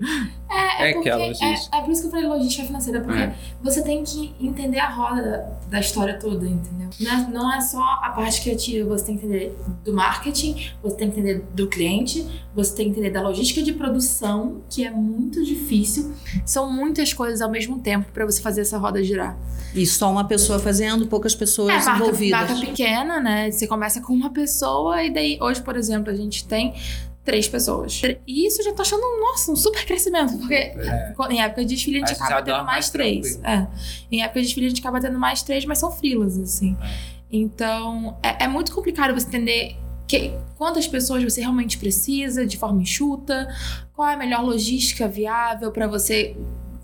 É, 0.54 0.84
é, 0.84 0.90
é 0.92 0.94
porque, 0.94 1.10
é, 1.10 1.14
é, 1.14 1.82
por 1.82 1.92
isso 1.92 2.02
que 2.02 2.08
eu 2.08 2.12
falei 2.12 2.28
logística 2.28 2.66
financeira, 2.66 3.02
porque 3.02 3.20
é. 3.20 3.36
você 3.62 3.82
tem 3.82 4.04
que 4.04 4.36
entender 4.40 4.80
a 4.80 4.90
roda 4.90 5.22
da, 5.22 5.78
da 5.78 5.80
história 5.80 6.20
toda, 6.20 6.46
entendeu? 6.46 6.90
Não 7.00 7.12
é, 7.12 7.28
não 7.30 7.54
é, 7.54 7.60
só 7.60 7.82
a 7.82 8.12
parte 8.16 8.42
criativa, 8.42 8.88
você 8.88 9.06
tem 9.06 9.18
que 9.18 9.26
entender 9.26 9.58
do 9.84 9.94
marketing, 9.94 10.70
você 10.82 10.96
tem 10.96 11.10
que 11.10 11.20
entender 11.20 11.44
do 11.54 11.68
cliente, 11.68 12.44
você 12.54 12.76
tem 12.76 12.86
que 12.86 12.92
entender 12.92 13.10
da 13.10 13.22
logística 13.22 13.64
de 13.64 13.74
produção, 13.74 14.62
que 14.70 14.86
é 14.86 14.92
muito 14.92 15.44
difícil. 15.44 16.14
São 16.46 16.72
muitas 16.72 17.14
coisas 17.14 17.42
ao 17.42 17.50
mesmo 17.50 17.80
tempo 17.80 18.12
para 18.12 18.26
você 18.26 18.42
fazer 18.42 18.62
essa 18.62 18.78
roda 18.78 19.04
girar. 19.04 19.36
E 19.74 19.88
só 19.88 20.12
uma 20.12 20.26
pessoa 20.26 20.60
fazendo, 20.60 21.08
poucas 21.08 21.34
pessoas 21.34 21.74
é, 21.74 21.86
marca, 21.86 22.04
envolvidas. 22.04 22.52
Marca 22.52 22.66
pequena, 22.66 23.20
né? 23.20 23.50
Você 23.50 23.66
começa 23.66 24.00
com 24.02 24.14
uma 24.14 24.30
pessoa 24.30 25.04
e 25.04 25.12
daí, 25.12 25.40
hoje, 25.42 25.62
por 25.64 25.76
exemplo, 25.76 26.12
a 26.12 26.16
gente 26.16 26.48
tem 26.48 26.76
três 27.24 27.48
pessoas. 27.48 28.02
E 28.28 28.46
isso 28.48 28.62
já 28.64 28.74
tô 28.74 28.82
achando, 28.82 29.02
nossa, 29.20 29.52
um 29.52 29.56
super 29.56 29.86
crescimento, 29.86 30.38
porque 30.38 30.54
é. 30.54 31.14
em 31.30 31.42
época 31.42 31.64
de 31.64 31.74
desfile 31.74 32.04
a 32.04 32.08
gente 32.08 32.22
acaba 32.22 32.42
tendo 32.42 32.56
mais, 32.58 32.66
mais 32.66 32.90
três. 32.90 33.40
É. 33.44 33.68
Em 34.12 34.22
época 34.22 34.42
de 34.42 34.48
desfile 34.48 34.66
a 34.66 34.70
gente 34.70 34.82
acaba 34.82 35.00
tendo 35.00 35.18
mais 35.18 35.42
três, 35.42 35.66
mas 35.66 35.78
são 35.78 35.92
frilas, 35.92 36.38
assim. 36.38 36.78
É. 36.82 37.14
Então, 37.32 38.18
é, 38.22 38.44
é, 38.44 38.48
muito 38.48 38.74
complicado 38.74 39.14
você 39.14 39.28
entender 39.28 39.76
que, 40.08 40.34
quantas 40.56 40.88
pessoas 40.88 41.24
você 41.24 41.42
realmente 41.42 41.78
precisa 41.78 42.46
de 42.46 42.58
forma 42.58 42.82
enxuta, 42.82 43.48
qual 43.94 44.08
é 44.08 44.14
a 44.14 44.18
melhor 44.18 44.44
logística 44.44 45.08
viável 45.08 45.72
para 45.72 45.88
você 45.88 46.36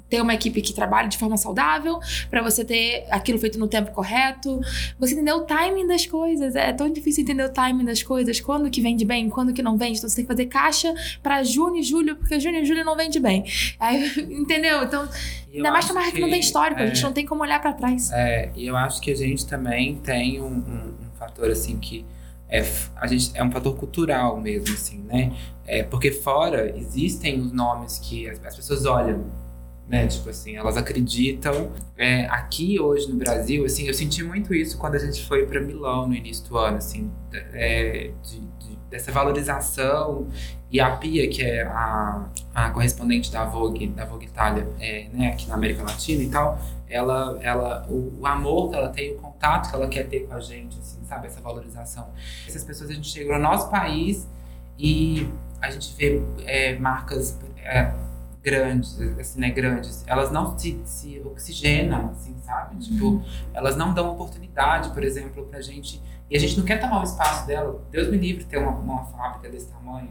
ter 0.10 0.22
uma 0.22 0.34
equipe 0.34 0.62
que 0.62 0.74
trabalhe 0.74 1.08
de 1.08 1.18
forma 1.18 1.38
saudável, 1.38 2.00
para 2.30 2.42
você 2.42 2.66
ter 2.66 3.06
aquilo 3.10 3.38
feito 3.38 3.60
no 3.60 3.68
tempo 3.68 3.92
correto. 3.92 4.60
Você 5.00 5.14
entender 5.14 5.34
o 5.34 5.42
timing 5.42 5.88
das 5.88 6.06
coisas. 6.06 6.56
É 6.56 6.74
tão 6.74 6.92
difícil 6.92 7.24
entender 7.24 7.46
o 7.46 7.50
timing 7.50 7.86
das 7.86 8.02
coisas. 8.02 8.40
Quando 8.40 8.70
que 8.70 8.82
vende 8.82 9.06
bem, 9.06 9.30
quando 9.30 9.54
que 9.54 9.62
não 9.62 9.78
vende. 9.78 10.00
Então 10.00 10.10
você 10.10 10.18
tem 10.18 10.26
que 10.26 10.32
fazer 10.32 10.46
caixa 10.48 10.94
para 11.22 11.44
junho 11.44 11.78
e 11.78 11.84
julho, 11.84 12.16
porque 12.16 12.40
junho 12.40 12.58
e 12.58 12.66
julho 12.66 12.84
não 12.84 12.96
vende 12.96 13.20
bem. 13.20 13.46
Aí, 13.80 14.10
entendeu? 14.30 14.84
Então, 14.84 15.08
eu 15.52 15.58
ainda 15.58 15.72
mais 15.72 15.86
que 15.86 15.92
uma 15.92 16.02
marca 16.02 16.16
que 16.16 16.22
não 16.22 16.30
tem 16.30 16.40
histórico, 16.40 16.82
é, 16.82 16.84
a 16.84 16.88
gente 16.88 17.04
não 17.04 17.14
tem 17.14 17.26
como 17.26 17.44
olhar 17.44 17.62
para 17.62 17.74
trás. 17.74 18.12
É, 18.12 18.52
e 18.56 18.66
eu 18.66 18.76
acho 18.76 19.00
que 19.02 19.12
a 19.12 19.16
gente 19.16 19.46
também 19.46 19.96
tem 19.96 20.42
um, 20.42 20.46
um, 20.46 20.96
um 21.02 21.12
fator 21.18 21.50
assim 21.50 21.78
que 21.78 22.06
é, 22.50 22.66
a 22.96 23.06
gente, 23.06 23.32
é 23.36 23.44
um 23.44 23.52
fator 23.52 23.76
cultural 23.76 24.42
mesmo, 24.42 24.74
assim, 24.74 25.00
né? 25.04 25.32
É, 25.68 25.84
porque 25.84 26.12
fora 26.12 26.76
existem 26.76 27.40
os 27.40 27.52
nomes 27.52 28.00
que 28.00 28.28
as, 28.28 28.44
as 28.44 28.56
pessoas 28.56 28.86
olham 28.86 29.26
né? 29.90 30.06
Tipo 30.08 30.30
assim, 30.30 30.56
elas 30.56 30.78
acreditam. 30.78 31.72
É, 31.98 32.26
aqui 32.28 32.80
hoje 32.80 33.10
no 33.10 33.18
Brasil, 33.18 33.66
assim, 33.66 33.88
eu 33.88 33.94
senti 33.94 34.24
muito 34.24 34.54
isso 34.54 34.78
quando 34.78 34.96
a 34.96 35.00
gente 35.00 35.26
foi 35.26 35.46
para 35.48 35.60
Milão 35.60 36.08
no 36.08 36.14
início 36.14 36.48
do 36.48 36.58
ano, 36.58 36.78
assim, 36.78 37.12
é, 37.34 38.12
de, 38.24 38.40
de, 38.40 38.76
dessa 38.90 39.12
valorização. 39.12 40.28
E 40.72 40.80
a 40.80 40.96
Pia, 40.96 41.28
que 41.28 41.42
é 41.42 41.64
a, 41.64 42.30
a 42.54 42.70
correspondente 42.70 43.32
da 43.32 43.44
Vogue, 43.44 43.88
da 43.88 44.06
Vogue 44.06 44.28
Itália, 44.28 44.68
é, 44.80 45.08
né, 45.12 45.30
aqui 45.30 45.48
na 45.48 45.56
América 45.56 45.82
Latina 45.82 46.22
e 46.22 46.30
tal, 46.30 46.62
ela, 46.88 47.40
ela, 47.42 47.88
o, 47.90 48.20
o, 48.20 48.28
amor 48.28 48.70
que 48.70 48.76
ela 48.76 48.90
tem, 48.90 49.14
o 49.14 49.16
contato 49.16 49.70
que 49.72 49.76
ela 49.76 49.88
quer 49.88 50.08
ter 50.08 50.28
com 50.28 50.36
a 50.36 50.40
gente, 50.40 50.78
assim, 50.78 51.00
sabe? 51.06 51.26
Essa 51.26 51.42
valorização. 51.42 52.08
Essas 52.48 52.64
pessoas, 52.64 52.92
a 52.92 52.94
gente 52.94 53.10
chega 53.10 53.36
no 53.36 53.44
nosso 53.44 53.70
país 53.72 54.28
e 54.78 55.28
a 55.60 55.72
gente 55.72 55.96
vê 55.96 56.22
é, 56.46 56.78
marcas 56.78 57.40
é, 57.58 57.92
grandes, 58.44 59.00
assim, 59.20 59.40
né, 59.40 59.50
grandes, 59.50 60.04
elas 60.08 60.32
não 60.32 60.58
se, 60.58 60.80
se 60.86 61.22
oxigenam, 61.26 62.10
assim, 62.12 62.36
sabe? 62.46 62.76
Uhum. 62.76 62.80
Tipo, 62.80 63.24
elas 63.54 63.76
não 63.76 63.94
dão 63.94 64.12
oportunidade, 64.12 64.90
por 64.92 65.04
exemplo, 65.04 65.46
pra 65.46 65.62
gente. 65.62 66.02
E 66.30 66.36
a 66.36 66.40
gente 66.40 66.58
não 66.58 66.66
quer 66.66 66.80
tomar 66.80 67.02
o 67.02 67.04
espaço 67.04 67.46
dela. 67.48 67.84
Deus 67.92 68.10
me 68.10 68.18
livre 68.18 68.44
ter 68.44 68.58
uma, 68.58 68.72
uma 68.72 69.06
fábrica 69.06 69.50
desse 69.50 69.68
tamanho. 69.68 70.10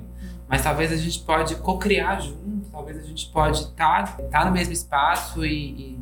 Mas 0.49 0.63
talvez 0.63 0.93
a 0.93 0.97
gente 0.97 1.21
pode 1.21 1.57
co-criar 1.57 2.21
junto, 2.21 2.69
talvez 2.71 2.99
a 2.99 3.03
gente 3.03 3.29
pode 3.31 3.61
estar 3.61 4.17
tá, 4.17 4.23
tá 4.25 4.45
no 4.45 4.53
mesmo 4.53 4.73
espaço 4.73 5.45
e, 5.45 5.53
e 5.71 6.01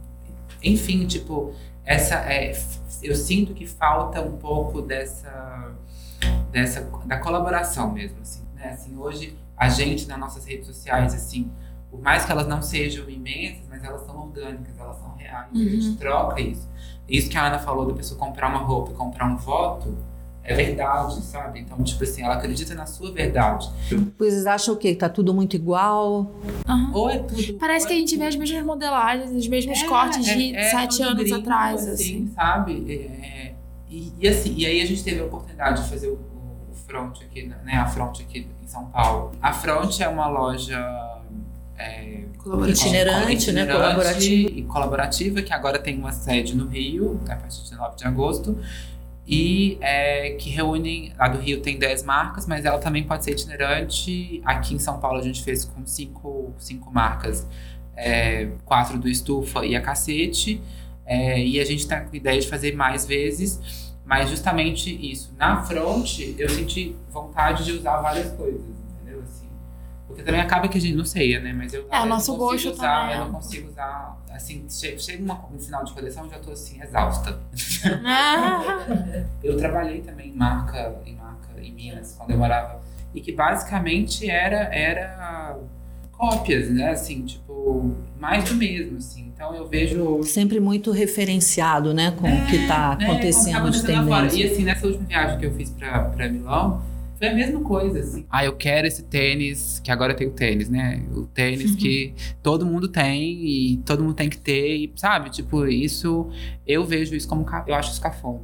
Enfim, 0.62 1.06
tipo, 1.06 1.52
essa 1.84 2.16
é, 2.16 2.52
eu 3.02 3.14
sinto 3.14 3.54
que 3.54 3.66
falta 3.66 4.20
um 4.20 4.36
pouco 4.36 4.80
dessa, 4.82 5.72
dessa 6.50 6.80
da 7.04 7.18
colaboração 7.18 7.92
mesmo, 7.92 8.20
assim, 8.20 8.44
né? 8.54 8.70
Assim, 8.70 8.96
hoje 8.96 9.36
a 9.56 9.68
gente 9.68 10.06
nas 10.06 10.18
nossas 10.18 10.44
redes 10.44 10.66
sociais, 10.66 11.14
assim, 11.14 11.50
por 11.90 12.00
mais 12.00 12.24
que 12.24 12.32
elas 12.32 12.46
não 12.46 12.62
sejam 12.62 13.08
imensas, 13.08 13.64
mas 13.68 13.82
elas 13.82 14.04
são 14.04 14.18
orgânicas, 14.18 14.78
elas 14.78 14.96
são 14.98 15.14
reais. 15.16 15.48
Uhum. 15.52 15.60
A 15.60 15.64
gente 15.64 15.86
uhum. 15.88 15.96
troca 15.96 16.40
isso. 16.40 16.68
Isso 17.08 17.30
que 17.30 17.36
a 17.36 17.46
Ana 17.46 17.58
falou 17.58 17.86
da 17.86 17.94
pessoa 17.94 18.18
comprar 18.18 18.48
uma 18.48 18.58
roupa 18.58 18.90
e 18.92 18.94
comprar 18.94 19.26
um 19.26 19.36
voto, 19.36 19.96
é 20.42 20.54
verdade, 20.54 21.20
sabe? 21.22 21.60
Então, 21.60 21.82
tipo 21.82 22.02
assim, 22.04 22.22
ela 22.22 22.34
acredita 22.34 22.74
na 22.74 22.86
sua 22.86 23.10
verdade. 23.12 23.68
Vocês 24.16 24.46
acham 24.46 24.74
o 24.74 24.76
quê? 24.76 24.94
Tá 24.94 25.08
tudo 25.08 25.34
muito 25.34 25.56
igual? 25.56 26.30
Uhum. 26.68 26.90
Ou 26.94 27.10
é 27.10 27.18
tudo. 27.18 27.54
Parece 27.54 27.86
que 27.86 27.92
a 27.92 27.96
gente 27.96 28.16
vê 28.16 28.26
as 28.26 28.36
mesmas 28.36 28.64
modelagens, 28.64 29.30
os 29.32 29.48
mesmos 29.48 29.82
é, 29.82 29.86
cortes 29.88 30.24
de 30.24 30.54
é, 30.54 30.60
é 30.60 30.70
sete 30.70 31.02
anos 31.02 31.24
gringo, 31.24 31.40
atrás, 31.40 31.88
assim, 31.88 31.92
assim. 31.92 32.32
sabe? 32.34 32.92
É, 32.92 33.54
e, 33.88 34.12
e, 34.20 34.28
assim, 34.28 34.54
e 34.56 34.66
aí 34.66 34.80
a 34.80 34.86
gente 34.86 35.02
teve 35.02 35.20
a 35.20 35.24
oportunidade 35.24 35.82
de 35.82 35.88
fazer 35.88 36.08
o, 36.08 36.14
o 36.14 36.74
front 36.86 37.20
aqui, 37.22 37.46
né? 37.46 37.76
A 37.76 37.86
front 37.86 38.20
aqui 38.20 38.46
em 38.62 38.68
São 38.68 38.84
Paulo. 38.86 39.32
A 39.42 39.52
front 39.52 40.00
é 40.00 40.08
uma 40.08 40.28
loja 40.28 40.78
é, 41.78 42.24
itinerante, 42.68 43.32
itinerante, 43.32 43.52
né? 43.52 43.66
Colaborativa. 43.66 44.50
E 44.50 44.62
colaborativa, 44.62 45.42
que 45.42 45.52
agora 45.52 45.78
tem 45.78 45.98
uma 45.98 46.12
sede 46.12 46.54
no 46.56 46.66
Rio, 46.66 47.20
a 47.28 47.36
partir 47.36 47.64
de 47.64 47.74
9 47.74 47.96
de 47.96 48.04
agosto 48.06 48.58
e 49.26 49.76
é, 49.80 50.30
que 50.30 50.50
reúnem. 50.50 51.12
A 51.18 51.28
do 51.28 51.38
Rio 51.38 51.60
tem 51.60 51.78
10 51.78 52.04
marcas, 52.04 52.46
mas 52.46 52.64
ela 52.64 52.78
também 52.78 53.02
pode 53.02 53.24
ser 53.24 53.32
itinerante. 53.32 54.40
Aqui 54.44 54.74
em 54.74 54.78
São 54.78 55.00
Paulo 55.00 55.18
a 55.18 55.22
gente 55.22 55.42
fez 55.42 55.64
com 55.64 55.84
cinco, 55.84 56.54
cinco 56.58 56.92
marcas, 56.92 57.46
é, 57.96 58.50
quatro 58.64 58.98
do 58.98 59.08
Estufa 59.08 59.66
e 59.66 59.74
a 59.74 59.80
Cacete. 59.80 60.60
É, 61.04 61.42
e 61.42 61.60
a 61.60 61.64
gente 61.64 61.80
está 61.80 62.00
com 62.00 62.12
a 62.12 62.16
ideia 62.16 62.40
de 62.40 62.48
fazer 62.48 62.74
mais 62.74 63.06
vezes, 63.06 63.94
mas 64.04 64.30
justamente 64.30 64.90
isso. 64.90 65.34
Na 65.36 65.62
front, 65.62 66.20
eu 66.38 66.48
senti 66.48 66.94
vontade 67.10 67.64
de 67.64 67.72
usar 67.72 67.98
várias 67.98 68.30
coisas. 68.32 68.85
Porque 70.16 70.22
também 70.22 70.40
acaba 70.40 70.66
que 70.66 70.78
a 70.78 70.80
gente 70.80 70.96
não 70.96 71.04
sei, 71.04 71.38
né? 71.38 71.52
Mas 71.52 71.74
eu, 71.74 71.86
é, 71.90 72.00
o 72.00 72.06
nosso 72.06 72.34
gosto 72.36 72.70
usar, 72.70 73.02
também. 73.02 73.16
Eu 73.18 73.24
não 73.26 73.32
consigo 73.34 73.68
usar. 73.68 74.16
Assim, 74.30 74.64
chega, 74.68 75.22
uma, 75.22 75.46
um 75.54 75.58
final 75.58 75.84
de 75.84 75.92
coleção 75.92 76.24
eu 76.24 76.30
já 76.30 76.38
tô 76.38 76.52
assim, 76.52 76.80
exausta. 76.82 77.38
eu 79.44 79.56
trabalhei 79.58 80.00
também 80.00 80.30
em 80.30 80.32
marca, 80.32 80.96
em 81.04 81.14
marca 81.14 81.60
em 81.60 81.72
Minas, 81.72 82.14
quando 82.16 82.30
eu 82.30 82.38
morava. 82.38 82.80
E 83.14 83.20
que 83.20 83.32
basicamente 83.32 84.28
era, 84.28 84.74
era 84.74 85.58
cópias, 86.12 86.70
né? 86.70 86.90
Assim, 86.90 87.22
tipo, 87.26 87.94
mais 88.18 88.44
do 88.44 88.54
mesmo, 88.54 88.96
assim. 88.96 89.30
Então 89.34 89.54
eu 89.54 89.68
vejo. 89.68 90.22
Sempre 90.22 90.60
muito 90.60 90.92
referenciado, 90.92 91.92
né? 91.92 92.10
Com 92.10 92.26
é, 92.26 92.42
o 92.42 92.46
que 92.46 92.56
está 92.56 92.96
é, 92.98 93.04
acontecendo 93.04 93.68
é, 93.68 93.70
de 93.70 93.82
tendência. 93.84 94.46
E 94.46 94.50
assim, 94.50 94.64
nessa 94.64 94.86
última 94.86 95.06
viagem 95.06 95.38
que 95.38 95.44
eu 95.44 95.52
fiz 95.52 95.68
para 95.70 96.28
Milão 96.30 96.95
foi 97.18 97.28
a 97.28 97.34
mesma 97.34 97.60
coisa, 97.60 97.98
assim. 97.98 98.26
Ah, 98.30 98.44
eu 98.44 98.54
quero 98.54 98.86
esse 98.86 99.02
tênis, 99.04 99.80
que 99.82 99.90
agora 99.90 100.12
eu 100.12 100.16
tenho 100.16 100.30
tênis, 100.32 100.68
né? 100.68 101.02
O 101.14 101.26
tênis 101.26 101.72
uhum. 101.72 101.76
que 101.76 102.14
todo 102.42 102.66
mundo 102.66 102.88
tem 102.88 103.44
e 103.44 103.76
todo 103.78 104.02
mundo 104.02 104.14
tem 104.14 104.28
que 104.28 104.38
ter, 104.38 104.76
e, 104.76 104.92
sabe? 104.96 105.30
Tipo, 105.30 105.66
isso, 105.66 106.30
eu 106.66 106.84
vejo 106.84 107.14
isso 107.14 107.28
como, 107.28 107.46
eu 107.66 107.74
acho 107.74 107.92
escafone. 107.92 108.40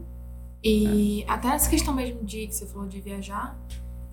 E 0.64 1.24
é. 1.26 1.30
até 1.30 1.48
essa 1.48 1.68
questão 1.68 1.92
mesmo 1.92 2.24
de 2.24 2.46
que 2.46 2.54
você 2.54 2.66
falou 2.66 2.88
de 2.88 3.00
viajar, 3.00 3.58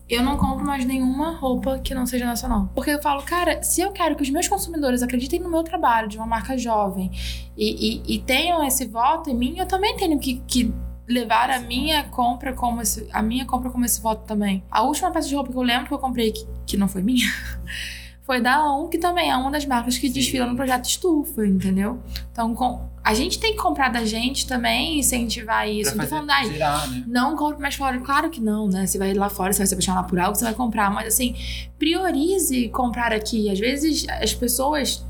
eu 0.09 0.23
não 0.23 0.37
compro 0.37 0.65
mais 0.65 0.83
nenhuma 0.83 1.35
roupa 1.35 1.77
que 1.79 1.93
não 1.93 2.05
seja 2.05 2.25
nacional. 2.25 2.69
Porque 2.73 2.89
eu 2.89 3.01
falo, 3.01 3.21
cara, 3.21 3.61
se 3.61 3.79
eu 3.79 3.91
quero 3.91 4.15
que 4.15 4.23
os 4.23 4.29
meus 4.31 4.47
consumidores 4.47 5.03
acreditem 5.03 5.39
no 5.39 5.49
meu 5.49 5.63
trabalho 5.63 6.07
de 6.07 6.17
uma 6.17 6.25
marca 6.25 6.57
jovem 6.57 7.11
e, 7.55 8.01
e, 8.07 8.15
e 8.15 8.19
tenham 8.19 8.65
esse 8.65 8.87
voto 8.87 9.29
em 9.29 9.35
mim, 9.35 9.59
eu 9.59 9.67
também 9.67 9.95
tenho 9.95 10.17
que, 10.17 10.41
que 10.47 10.73
levar 11.09 11.49
a 11.49 11.59
minha 11.59 12.03
compra 12.03 12.53
como 12.53 12.81
esse, 12.81 13.07
a 13.11 13.21
minha 13.21 13.45
compra 13.45 13.71
como 13.71 13.83
esse 13.83 13.99
voto 13.99 14.25
também. 14.25 14.63
A 14.69 14.83
última 14.83 15.11
peça 15.11 15.27
de 15.27 15.35
roupa 15.35 15.51
que 15.51 15.57
eu 15.57 15.63
lembro 15.63 15.87
que 15.87 15.93
eu 15.93 15.99
comprei 15.99 16.31
que, 16.31 16.47
que 16.67 16.77
não 16.77 16.87
foi 16.87 17.01
minha 17.01 17.27
foi 18.29 18.39
da 18.39 18.63
ON, 18.63 18.87
que 18.87 18.99
também 18.99 19.31
é 19.31 19.35
uma 19.35 19.49
das 19.49 19.65
marcas 19.65 19.97
que 19.97 20.07
desfila 20.07 20.45
no 20.45 20.55
projeto 20.55 20.85
Estufa, 20.85 21.43
entendeu? 21.43 21.99
Então, 22.31 22.53
com, 22.53 22.87
a 23.03 23.11
gente 23.15 23.39
tem 23.39 23.53
que 23.53 23.57
comprar 23.59 23.89
da 23.89 24.05
gente 24.05 24.45
também, 24.45 24.99
incentivar 24.99 25.67
isso. 25.67 25.95
Pra 25.95 26.05
fazer, 26.05 26.27
falando, 26.27 26.51
girar, 26.51 26.91
né? 26.91 27.03
não 27.07 27.35
compre 27.35 27.59
mais 27.59 27.73
fora. 27.73 27.99
Claro 27.99 28.29
que 28.29 28.39
não, 28.39 28.67
né? 28.67 28.85
Você 28.85 28.99
vai 28.99 29.15
lá 29.15 29.29
fora, 29.31 29.51
você 29.51 29.57
vai 29.57 29.65
se 29.65 29.73
apaixonar 29.73 30.03
por 30.03 30.19
algo, 30.19 30.35
você 30.35 30.45
vai 30.45 30.53
comprar. 30.53 30.91
Mas, 30.91 31.07
assim, 31.07 31.35
priorize 31.79 32.69
comprar 32.69 33.11
aqui. 33.11 33.49
Às 33.49 33.59
vezes, 33.59 34.05
as 34.07 34.31
pessoas 34.35 35.03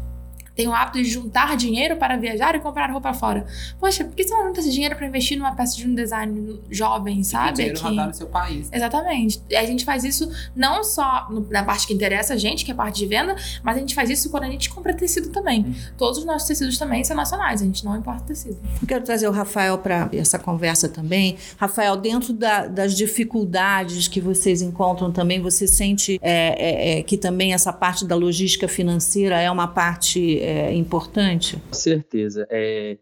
tem 0.60 0.68
o 0.68 0.74
hábito 0.74 1.02
de 1.02 1.06
juntar 1.06 1.56
dinheiro 1.56 1.96
para 1.96 2.18
viajar 2.18 2.54
e 2.54 2.60
comprar 2.60 2.92
roupa 2.92 3.14
fora. 3.14 3.48
Poxa, 3.80 4.04
por 4.04 4.14
que 4.14 4.26
você 4.26 4.34
não 4.34 4.48
junta 4.48 4.60
esse 4.60 4.70
dinheiro 4.70 4.94
para 4.94 5.08
investir 5.08 5.38
numa 5.38 5.56
peça 5.56 5.78
de 5.78 5.88
um 5.88 5.96
design 5.96 6.60
jovem, 6.70 7.24
sabe? 7.24 7.54
dinheiro 7.54 7.80
Aqui... 7.80 7.96
no 7.96 8.14
seu 8.14 8.28
país. 8.28 8.68
Exatamente. 8.70 9.42
E 9.50 9.56
a 9.56 9.66
gente 9.66 9.86
faz 9.86 10.04
isso 10.04 10.30
não 10.54 10.84
só 10.84 11.30
na 11.50 11.64
parte 11.64 11.88
que 11.88 11.94
interessa 11.94 12.34
a 12.34 12.38
gente, 12.38 12.66
que 12.66 12.72
é 12.72 12.74
a 12.74 12.78
parte 12.78 12.98
de 12.98 13.06
venda, 13.06 13.38
mas 13.64 13.78
a 13.78 13.80
gente 13.80 13.96
faz 13.96 14.10
isso 14.10 14.30
quando 14.30 14.44
a 14.44 14.50
gente 14.50 14.70
compra 14.70 14.94
tecido 14.94 15.30
também. 15.30 15.62
Uhum. 15.62 15.76
Todos 15.98 16.18
os 16.18 16.26
nossos 16.26 16.46
tecidos 16.46 16.78
também 16.78 17.06
são 17.06 17.16
nacionais, 17.16 17.62
a 17.62 17.66
gente 17.66 17.86
não 17.86 17.96
importa 17.96 18.26
tecido. 18.26 18.58
Eu 18.82 18.88
quero 18.88 19.06
trazer 19.06 19.30
o 19.30 19.32
Rafael 19.32 19.78
para 19.78 20.10
essa 20.12 20.38
conversa 20.38 20.90
também. 20.90 21.38
Rafael, 21.56 21.96
dentro 21.96 22.34
da, 22.34 22.68
das 22.68 22.98
dificuldades 22.98 24.10
que 24.10 24.20
vocês 24.20 24.62
encontram 24.62 25.10
também, 25.10 25.42
você 25.42 25.66
sente 25.66 26.20
é, 26.22 26.98
é, 26.98 27.00
é, 27.00 27.04
que 27.04 27.18
também 27.18 27.54
essa 27.54 27.72
parte 27.72 28.06
da 28.06 28.18
logística 28.18 28.68
financeira 28.68 29.40
é 29.40 29.50
uma 29.50 29.70
parte 29.70 30.49
é 30.50 30.74
importante? 30.74 31.58
Com 31.58 31.74
certeza. 31.74 32.48
É, 32.50 32.98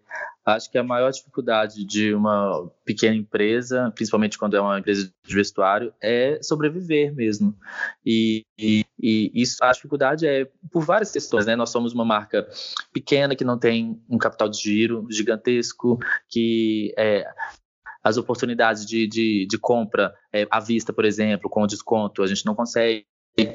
acho 0.46 0.72
que 0.72 0.78
a 0.78 0.84
maior 0.84 1.12
dificuldade 1.12 1.84
de 1.86 2.14
uma 2.14 2.72
pequena 2.86 3.16
empresa, 3.16 3.92
principalmente 3.94 4.38
quando 4.38 4.56
é 4.56 4.62
uma 4.62 4.80
empresa 4.80 5.12
de 5.26 5.36
vestuário, 5.36 5.94
é 6.02 6.40
sobreviver 6.42 7.14
mesmo. 7.14 7.56
E, 8.06 8.46
e, 8.58 8.86
e, 9.00 9.32
isso, 9.34 9.64
a 9.64 9.72
dificuldade 9.72 10.26
é 10.26 10.50
por 10.72 10.84
várias 10.84 11.12
questões, 11.12 11.46
né? 11.46 11.56
Nós 11.56 11.70
somos 11.70 11.94
uma 11.94 12.06
marca 12.06 12.48
pequena 12.94 13.36
que 13.36 13.44
não 13.44 13.58
tem 13.60 14.02
um 14.10 14.18
capital 14.18 14.48
de 14.48 14.58
giro 14.58 15.06
gigantesco, 15.10 16.00
que 16.30 16.94
é, 16.98 17.26
as 18.04 18.18
oportunidades 18.18 18.86
de, 18.86 19.06
de, 19.06 19.46
de 19.50 19.58
compra 19.58 20.14
é, 20.32 20.48
à 20.50 20.60
vista, 20.60 20.94
por 20.94 21.04
exemplo, 21.04 21.50
com 21.50 21.68
desconto, 21.68 22.24
a 22.24 22.28
gente 22.28 22.46
não 22.46 22.56
consegue 22.56 23.06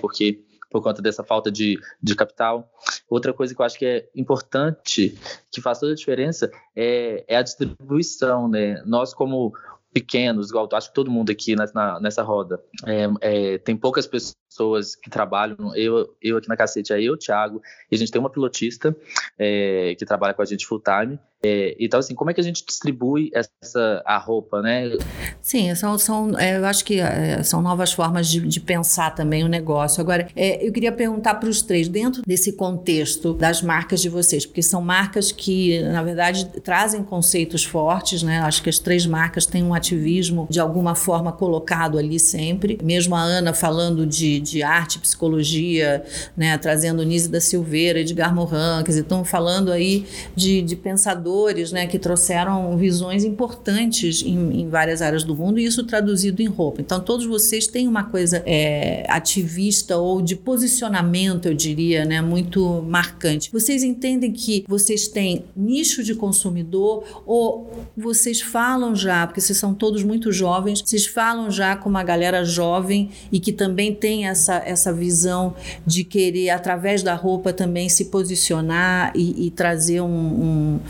porque 0.01 0.45
por 0.73 0.83
conta 0.83 1.03
dessa 1.03 1.23
falta 1.23 1.51
de, 1.51 1.79
de 2.03 2.17
capital. 2.17 2.69
Outra 3.09 3.33
coisa 3.33 3.55
que 3.55 3.61
eu 3.61 3.67
acho 3.67 3.79
que 3.79 3.87
é 3.87 4.09
importante, 4.17 5.17
que 5.51 5.61
faz 5.61 5.79
toda 5.79 5.93
a 5.93 5.97
diferença, 5.97 6.51
é, 6.75 7.25
é 7.29 7.37
a 7.37 7.43
distribuição, 7.43 8.49
né? 8.49 8.83
Nós, 8.87 9.13
como 9.13 9.53
pequenos, 9.93 10.49
igual 10.49 10.69
acho 10.73 10.89
que 10.89 10.95
todo 10.95 11.11
mundo 11.11 11.31
aqui 11.31 11.55
nessa, 11.55 12.01
nessa 12.01 12.23
roda, 12.23 12.61
é, 12.87 13.09
é, 13.21 13.59
tem 13.59 13.77
poucas 13.77 14.07
pessoas 14.07 14.97
que 14.97 15.11
trabalham, 15.11 15.77
eu, 15.77 16.17
eu 16.21 16.39
aqui 16.39 16.49
na 16.49 16.57
Cacete, 16.57 16.93
é 16.93 17.03
eu, 17.03 17.17
Thiago, 17.17 17.61
e 17.91 17.95
a 17.95 17.99
gente 17.99 18.11
tem 18.11 18.19
uma 18.19 18.31
pilotista 18.31 18.97
é, 19.39 19.95
que 19.97 20.07
trabalha 20.07 20.33
com 20.33 20.41
a 20.41 20.47
gente 20.47 20.67
full 20.67 20.81
time, 20.81 21.19
é, 21.45 21.75
então, 21.81 21.99
assim, 21.99 22.15
como 22.15 22.31
é 22.31 22.35
que 22.35 22.41
a 22.41 22.45
gente 22.45 22.65
distribui 22.65 23.33
essa, 23.35 24.01
a 24.07 24.17
roupa, 24.17 24.63
né? 24.63 24.93
Sim, 25.41 25.75
são, 25.75 25.99
são 25.99 26.39
é, 26.39 26.57
eu 26.57 26.65
acho 26.65 26.85
que 26.85 27.01
é, 27.01 27.43
são 27.43 27.61
novas 27.61 27.93
formas 27.93 28.29
de, 28.29 28.41
de, 28.41 28.61
pensar 28.61 29.11
também 29.11 29.43
o 29.43 29.49
negócio. 29.49 30.01
Agora, 30.01 30.29
é, 30.37 30.65
eu 30.65 30.73
queria 30.73 30.93
perguntar 30.93 31.35
para 31.35 31.49
os 31.49 31.61
três, 31.61 31.89
dentro 31.89 32.23
desse 32.25 32.53
contexto 32.53 33.35
das 33.35 33.61
marcas 33.61 34.01
de 34.01 34.09
vocês, 34.09 34.47
porque 34.47 34.63
são 34.63 34.81
marcas 34.81 35.33
que, 35.33 35.83
na 35.83 36.05
verdade, 36.05 36.47
trazem 36.63 37.03
conceitos 37.03 37.65
fortes, 37.65 38.23
né? 38.23 38.39
Acho 38.39 38.63
que 38.63 38.71
as 38.71 38.79
três 38.79 39.05
marcas 39.05 39.45
têm 39.45 39.65
um 39.65 39.75
ativismo 39.75 40.47
de 40.49 40.61
alguma 40.61 40.95
forma 40.95 41.33
colocado 41.33 41.99
ali 41.99 42.21
sempre. 42.21 42.79
Mesmo 42.81 43.17
a 43.17 43.21
Ana 43.21 43.53
falando 43.53 44.07
de, 44.07 44.39
de 44.39 44.63
arte, 44.63 45.01
psicologia, 45.01 46.05
né? 46.37 46.57
Trazendo 46.57 47.03
Nise 47.03 47.29
da 47.29 47.41
Silveira, 47.41 47.99
Edgar 47.99 48.33
Morin, 48.33 48.85
quer 48.85 48.91
dizer, 48.91 49.01
estão 49.01 49.25
falando 49.25 49.73
aí 49.73 50.07
de, 50.37 50.63
de 50.63 50.77
pensadores 50.77 51.32
pensadores 51.33 51.73
né, 51.73 51.87
que 51.87 51.99
trouxeram 51.99 52.77
visões 52.77 53.25
importantes 53.25 54.23
em, 54.23 54.61
em, 54.61 54.69
várias 54.69 55.01
áreas 55.01 55.25
do 55.25 55.35
mundo 55.35 55.59
e 55.59 55.65
isso 55.65 55.85
traduzido 55.85 56.43
em 56.43 56.47
roupa. 56.47 56.81
Então, 56.81 57.01
todos 57.01 57.27
vocês 57.27 57.67
têm 57.67 57.89
uma 57.89 58.05
coisa 58.05 58.43
é, 58.45 59.05
ativista 59.09 59.97
ou 59.97 60.21
de 60.21 60.37
posicionamento, 60.37 61.47
eu 61.47 61.55
diria, 61.55 62.05
né, 62.05 62.21
muito 62.21 62.83
marcante. 62.87 63.51
Vocês 63.51 63.83
entendem 63.83 64.33
que 64.33 64.65
vocês 64.69 65.09
têm 65.09 65.45
nicho 65.57 66.03
de 66.03 66.15
consumidor 66.15 67.23
ou 67.27 67.71
vocês 67.97 68.41
falam 68.41 68.95
já, 68.95 69.27
porque 69.27 69.41
vocês 69.41 69.59
são 69.59 69.75
todos 69.75 70.03
muito 70.03 70.31
jovens, 70.31 70.83
vocês 70.85 71.07
falam 71.07 71.51
já 71.51 71.77
com 71.77 71.89
uma 71.89 72.03
galera 72.03 72.45
jovem 72.45 73.11
e 73.31 73.41
que 73.41 73.53
também 73.53 73.95
tem 73.95 74.27
essa, 74.27 74.63
essa 74.65 74.93
visão 74.93 75.55
de 75.87 76.05
querer, 76.05 76.51
através 76.51 77.03
da 77.03 77.15
roupa, 77.15 77.53
também 77.53 77.89
se 77.89 78.07
posicionar 78.07 79.13
e, 79.15 79.47
e 79.47 79.51
trazer 79.51 80.01
um, 80.01 80.07
um, 80.07 80.81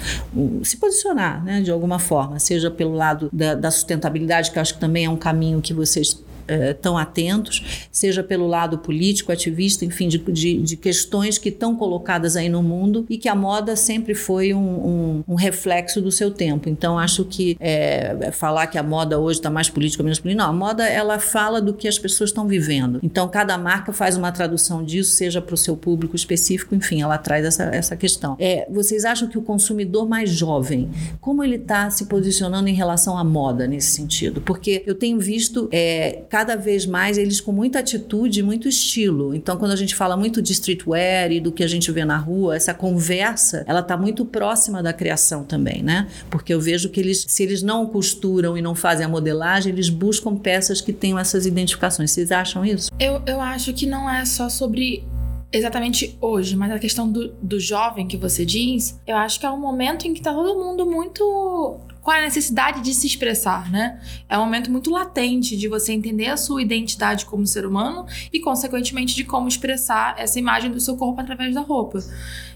se 0.64 0.76
posicionar, 0.78 1.44
né, 1.44 1.60
de 1.60 1.70
alguma 1.70 1.98
forma, 1.98 2.38
seja 2.38 2.70
pelo 2.70 2.94
lado 2.94 3.28
da, 3.32 3.54
da, 3.54 3.70
sustentabilidade, 3.70 4.50
que 4.50 4.58
eu 4.58 4.62
acho 4.62 4.74
que 4.74 4.80
também 4.80 5.04
é 5.04 5.10
um 5.10 5.16
caminho 5.16 5.60
que 5.60 5.74
vocês 5.74 6.22
é, 6.47 6.72
tão 6.72 6.97
atentos, 6.99 7.86
seja 7.90 8.22
pelo 8.22 8.47
lado 8.47 8.78
político, 8.78 9.32
ativista, 9.32 9.84
enfim, 9.84 10.09
de, 10.09 10.18
de, 10.18 10.62
de, 10.62 10.76
questões 10.76 11.38
que 11.38 11.49
estão 11.49 11.76
colocadas 11.76 12.36
aí 12.36 12.49
no 12.49 12.62
mundo 12.62 13.07
e 13.09 13.16
que 13.16 13.28
a 13.28 13.34
moda 13.34 13.76
sempre 13.76 14.14
foi 14.14 14.53
um, 14.55 14.59
um, 14.59 15.24
um 15.28 15.34
reflexo 15.34 16.01
do 16.01 16.11
seu 16.11 16.30
tempo. 16.30 16.68
Então, 16.68 16.99
acho 16.99 17.24
que 17.24 17.57
é, 17.61 18.30
falar 18.32 18.66
que 18.66 18.78
a 18.78 18.82
moda 18.82 19.18
hoje 19.18 19.38
está 19.38 19.51
mais 19.51 19.68
política, 19.68 20.03
menos 20.03 20.18
política, 20.18 20.43
não, 20.43 20.51
a 20.51 20.53
moda 20.53 20.86
ela 20.86 21.18
fala 21.18 21.61
do 21.61 21.74
que 21.74 21.88
as 21.88 21.99
pessoas 21.99 22.30
estão 22.30 22.47
vivendo. 22.47 22.99
Então, 23.03 23.28
cada 23.28 23.57
marca 23.57 23.93
faz 23.93 24.16
uma 24.16 24.32
tradução 24.32 24.84
disso, 24.84 25.12
seja 25.12 25.40
para 25.40 25.55
o 25.55 25.59
seu 25.59 25.76
público 25.76 26.16
específico, 26.16 26.74
enfim, 26.74 27.03
ela 27.03 27.18
traz 27.18 27.45
essa, 27.45 27.64
essa 27.64 27.97
questão. 27.97 28.36
É, 28.38 28.66
vocês 28.70 29.05
acham 29.05 29.28
que 29.28 29.38
o 29.38 29.43
consumidor 29.43 30.09
mais 30.09 30.30
jovem, 30.30 30.90
como 31.20 31.43
ele 31.45 31.57
está 31.57 31.90
se 31.90 32.07
posicionando 32.07 32.68
em 32.68 32.74
relação 32.74 33.16
à 33.16 33.24
moda 33.24 33.66
nesse 33.66 33.93
sentido? 33.93 34.40
Porque 34.40 34.82
eu 34.86 34.95
tenho 34.95 35.18
visto 35.18 35.68
é, 35.72 36.22
cada 36.32 36.56
vez 36.56 36.86
mais 36.86 37.18
eles 37.18 37.42
com 37.42 37.52
muita 37.52 37.80
atitude, 37.80 38.42
muito 38.42 38.66
estilo. 38.66 39.34
Então, 39.34 39.58
quando 39.58 39.72
a 39.72 39.76
gente 39.76 39.94
fala 39.94 40.16
muito 40.16 40.40
de 40.40 40.54
streetwear 40.54 41.30
e 41.30 41.38
do 41.38 41.52
que 41.52 41.62
a 41.62 41.66
gente 41.66 41.92
vê 41.92 42.06
na 42.06 42.16
rua, 42.16 42.56
essa 42.56 42.72
conversa, 42.72 43.64
ela 43.66 43.80
está 43.80 43.98
muito 43.98 44.24
próxima 44.24 44.82
da 44.82 44.94
criação 44.94 45.44
também, 45.44 45.82
né? 45.82 46.08
Porque 46.30 46.54
eu 46.54 46.58
vejo 46.58 46.88
que 46.88 46.98
eles, 46.98 47.26
se 47.28 47.42
eles 47.42 47.62
não 47.62 47.84
costuram 47.84 48.56
e 48.56 48.62
não 48.62 48.74
fazem 48.74 49.04
a 49.04 49.08
modelagem, 49.10 49.74
eles 49.74 49.90
buscam 49.90 50.34
peças 50.34 50.80
que 50.80 50.90
tenham 50.90 51.18
essas 51.18 51.44
identificações. 51.44 52.10
Vocês 52.10 52.32
acham 52.32 52.64
isso? 52.64 52.90
Eu, 52.98 53.20
eu 53.26 53.38
acho 53.38 53.74
que 53.74 53.84
não 53.84 54.08
é 54.08 54.24
só 54.24 54.48
sobre 54.48 55.04
exatamente 55.52 56.16
hoje, 56.18 56.56
mas 56.56 56.72
a 56.72 56.78
questão 56.78 57.12
do, 57.12 57.28
do 57.42 57.60
jovem 57.60 58.08
que 58.08 58.16
você 58.16 58.46
diz, 58.46 58.98
eu 59.06 59.18
acho 59.18 59.38
que 59.38 59.44
é 59.44 59.50
um 59.50 59.60
momento 59.60 60.08
em 60.08 60.14
que 60.14 60.22
tá 60.22 60.32
todo 60.32 60.58
mundo 60.58 60.86
muito 60.86 61.78
com 62.03 62.11
a 62.11 62.20
necessidade 62.20 62.80
de 62.80 62.92
se 62.92 63.07
expressar, 63.07 63.70
né? 63.70 64.00
É 64.28 64.36
um 64.36 64.40
momento 64.40 64.70
muito 64.70 64.90
latente 64.90 65.57
de 65.57 65.68
você 65.68 65.92
entender 65.92 66.26
a 66.26 66.36
sua 66.36 66.61
identidade 66.61 67.24
como 67.24 67.46
ser 67.46 67.64
humano 67.64 68.05
e, 68.32 68.40
consequentemente, 68.40 69.14
de 69.14 69.24
como 69.24 69.46
expressar 69.46 70.16
essa 70.18 70.38
imagem 70.38 70.70
do 70.70 70.80
seu 70.80 70.96
corpo 70.96 71.20
através 71.20 71.55
da 71.55 71.61
roupa. 71.61 72.00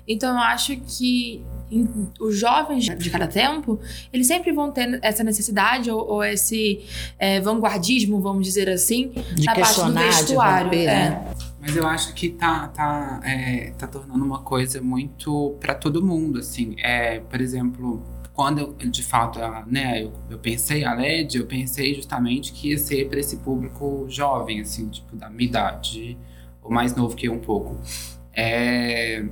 Então, 0.07 0.35
eu 0.35 0.41
acho 0.41 0.77
que 0.77 1.45
os 2.21 2.37
jovens 2.39 2.85
de 2.85 3.11
cada 3.11 3.27
tempo, 3.27 3.79
eles 4.13 4.27
sempre 4.27 4.53
vão 4.53 4.71
ter 4.71 4.99
essa 5.03 5.25
necessidade 5.25 5.91
ou, 5.91 6.01
ou 6.09 6.25
esse 6.25 6.85
é, 7.19 7.41
vanguardismo, 7.41 8.21
vamos 8.21 8.47
dizer 8.47 8.69
assim, 8.69 9.13
de 9.35 9.47
na 9.47 9.55
parte 9.55 9.81
do 9.81 9.93
vestuário. 9.93 10.67
Romper, 10.67 10.83
é. 10.83 10.87
né? 10.87 11.25
Mas 11.61 11.77
eu 11.77 11.87
acho 11.87 12.15
que 12.15 12.29
tá, 12.29 12.69
tá, 12.69 13.21
é, 13.25 13.73
tá 13.77 13.89
tornando 13.89 14.25
uma 14.25 14.41
coisa 14.41 14.81
muito 14.81 15.57
para 15.59 15.75
todo 15.75 16.05
mundo, 16.05 16.39
assim. 16.39 16.77
É, 16.79 17.19
por 17.19 17.41
exemplo, 17.41 18.01
quando 18.37 18.59
eu, 18.59 18.91
de 18.91 19.03
fato, 19.03 19.39
né, 19.67 20.05
eu, 20.05 20.13
eu, 20.29 20.39
pensei 20.39 20.85
a 20.85 20.93
LED, 20.93 21.39
eu 21.39 21.47
pensei 21.47 21.95
justamente 21.95 22.53
que 22.53 22.69
ia 22.69 22.79
ser 22.79 23.09
para 23.09 23.19
esse 23.19 23.39
público 23.39 24.05
jovem, 24.09 24.61
assim, 24.61 24.91
tipo, 24.91 25.17
da 25.17 25.31
minha 25.31 25.49
idade, 25.49 26.19
ou 26.63 26.71
mais 26.71 26.95
novo 26.95 27.17
que 27.17 27.29
eu 27.29 27.33
um 27.33 27.41
pouco. 27.41 27.81
É, 28.35 29.25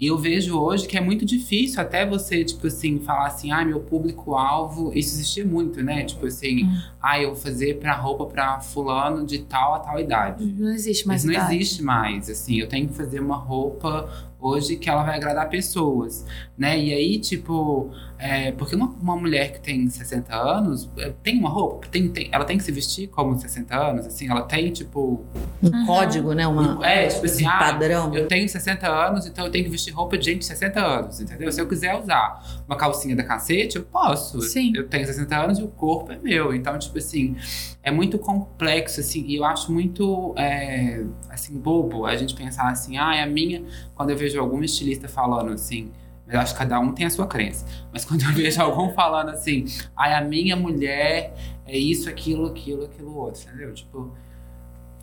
e 0.00 0.06
eu 0.06 0.16
vejo 0.16 0.58
hoje 0.58 0.88
que 0.88 0.96
é 0.96 1.00
muito 1.00 1.24
difícil 1.24 1.80
até 1.80 2.04
você, 2.04 2.44
tipo 2.44 2.68
assim, 2.68 3.00
falar 3.00 3.26
assim, 3.26 3.50
ah, 3.50 3.64
meu 3.64 3.80
público-alvo. 3.80 4.92
Isso 4.92 5.14
existia 5.14 5.44
muito, 5.44 5.82
né? 5.82 6.04
Tipo 6.04 6.26
assim, 6.26 6.64
hum. 6.64 6.80
ah, 7.00 7.20
eu 7.20 7.28
vou 7.28 7.36
fazer 7.36 7.78
pra 7.78 7.94
roupa 7.94 8.26
pra 8.26 8.60
fulano 8.60 9.26
de 9.26 9.38
tal 9.40 9.74
a 9.74 9.80
tal 9.80 9.98
idade. 9.98 10.44
Não 10.56 10.72
existe 10.72 11.06
mais 11.06 11.24
Mas 11.24 11.34
idade. 11.34 11.48
não 11.48 11.60
existe 11.60 11.82
mais. 11.82 12.30
Assim, 12.30 12.60
eu 12.60 12.68
tenho 12.68 12.86
que 12.86 12.94
fazer 12.94 13.18
uma 13.18 13.36
roupa 13.36 14.08
hoje 14.40 14.76
que 14.76 14.88
ela 14.88 15.02
vai 15.02 15.16
agradar 15.16 15.48
pessoas, 15.48 16.24
né? 16.56 16.78
E 16.78 16.92
aí, 16.92 17.18
tipo, 17.18 17.90
é, 18.18 18.50
porque 18.50 18.74
uma, 18.74 18.86
uma, 19.00 19.16
mulher 19.16 19.52
que 19.52 19.60
tem 19.60 19.88
60 19.88 20.34
anos 20.34 20.90
é, 20.98 21.12
tem 21.22 21.38
uma 21.38 21.48
roupa, 21.48 21.86
tem, 21.86 22.08
tem, 22.08 22.28
ela 22.32 22.44
tem 22.44 22.58
que 22.58 22.64
se 22.64 22.72
vestir 22.72 23.06
como 23.06 23.38
60 23.38 23.76
anos, 23.76 24.06
assim, 24.06 24.28
ela 24.28 24.42
tem, 24.42 24.72
tipo. 24.72 25.24
Um 25.62 25.68
uhum. 25.68 25.86
código, 25.86 26.32
né? 26.32 26.44
Uma, 26.46 26.84
é, 26.84 27.06
tipo 27.06 27.26
assim, 27.26 27.44
um 27.44 27.48
ah, 27.48 27.58
padrão. 27.58 28.12
Eu 28.12 28.26
tenho 28.26 28.48
60 28.48 28.88
anos, 28.88 29.24
então 29.24 29.46
eu 29.46 29.52
tenho 29.52 29.64
que 29.64 29.70
vestir 29.70 29.92
roupa 29.92 30.18
de 30.18 30.24
gente 30.24 30.40
de 30.40 30.46
60 30.46 30.80
anos, 30.80 31.20
entendeu? 31.20 31.52
Se 31.52 31.60
eu 31.60 31.68
quiser 31.68 31.94
usar 31.96 32.62
uma 32.66 32.76
calcinha 32.76 33.14
da 33.14 33.22
cacete, 33.22 33.76
eu 33.76 33.84
posso. 33.84 34.40
Sim. 34.42 34.72
Eu 34.74 34.88
tenho 34.88 35.06
60 35.06 35.36
anos 35.36 35.58
e 35.60 35.62
o 35.62 35.68
corpo 35.68 36.10
é 36.10 36.18
meu. 36.18 36.52
Então, 36.52 36.76
tipo 36.76 36.98
assim, 36.98 37.36
é 37.84 37.90
muito 37.92 38.18
complexo, 38.18 38.98
assim, 38.98 39.24
e 39.28 39.36
eu 39.36 39.44
acho 39.44 39.72
muito, 39.72 40.34
é, 40.36 41.04
assim, 41.30 41.56
bobo 41.56 42.04
a 42.04 42.16
gente 42.16 42.34
pensar 42.34 42.68
assim, 42.68 42.98
ah, 42.98 43.14
é 43.14 43.22
a 43.22 43.26
minha. 43.26 43.62
Quando 43.94 44.10
eu 44.10 44.16
vejo 44.16 44.40
algum 44.40 44.62
estilista 44.64 45.06
falando 45.06 45.52
assim 45.52 45.92
eu 46.28 46.40
acho 46.40 46.52
que 46.52 46.58
cada 46.58 46.78
um 46.78 46.92
tem 46.92 47.06
a 47.06 47.10
sua 47.10 47.26
crença. 47.26 47.64
Mas 47.92 48.04
quando 48.04 48.22
eu 48.22 48.32
vejo 48.34 48.60
algum 48.60 48.92
falando 48.92 49.30
assim, 49.30 49.64
ai, 49.96 50.14
a 50.14 50.20
minha 50.20 50.56
mulher 50.56 51.34
é 51.66 51.76
isso, 51.76 52.08
aquilo, 52.08 52.46
aquilo, 52.46 52.84
aquilo 52.84 53.16
outro, 53.16 53.42
entendeu? 53.48 53.72
Tipo, 53.72 54.12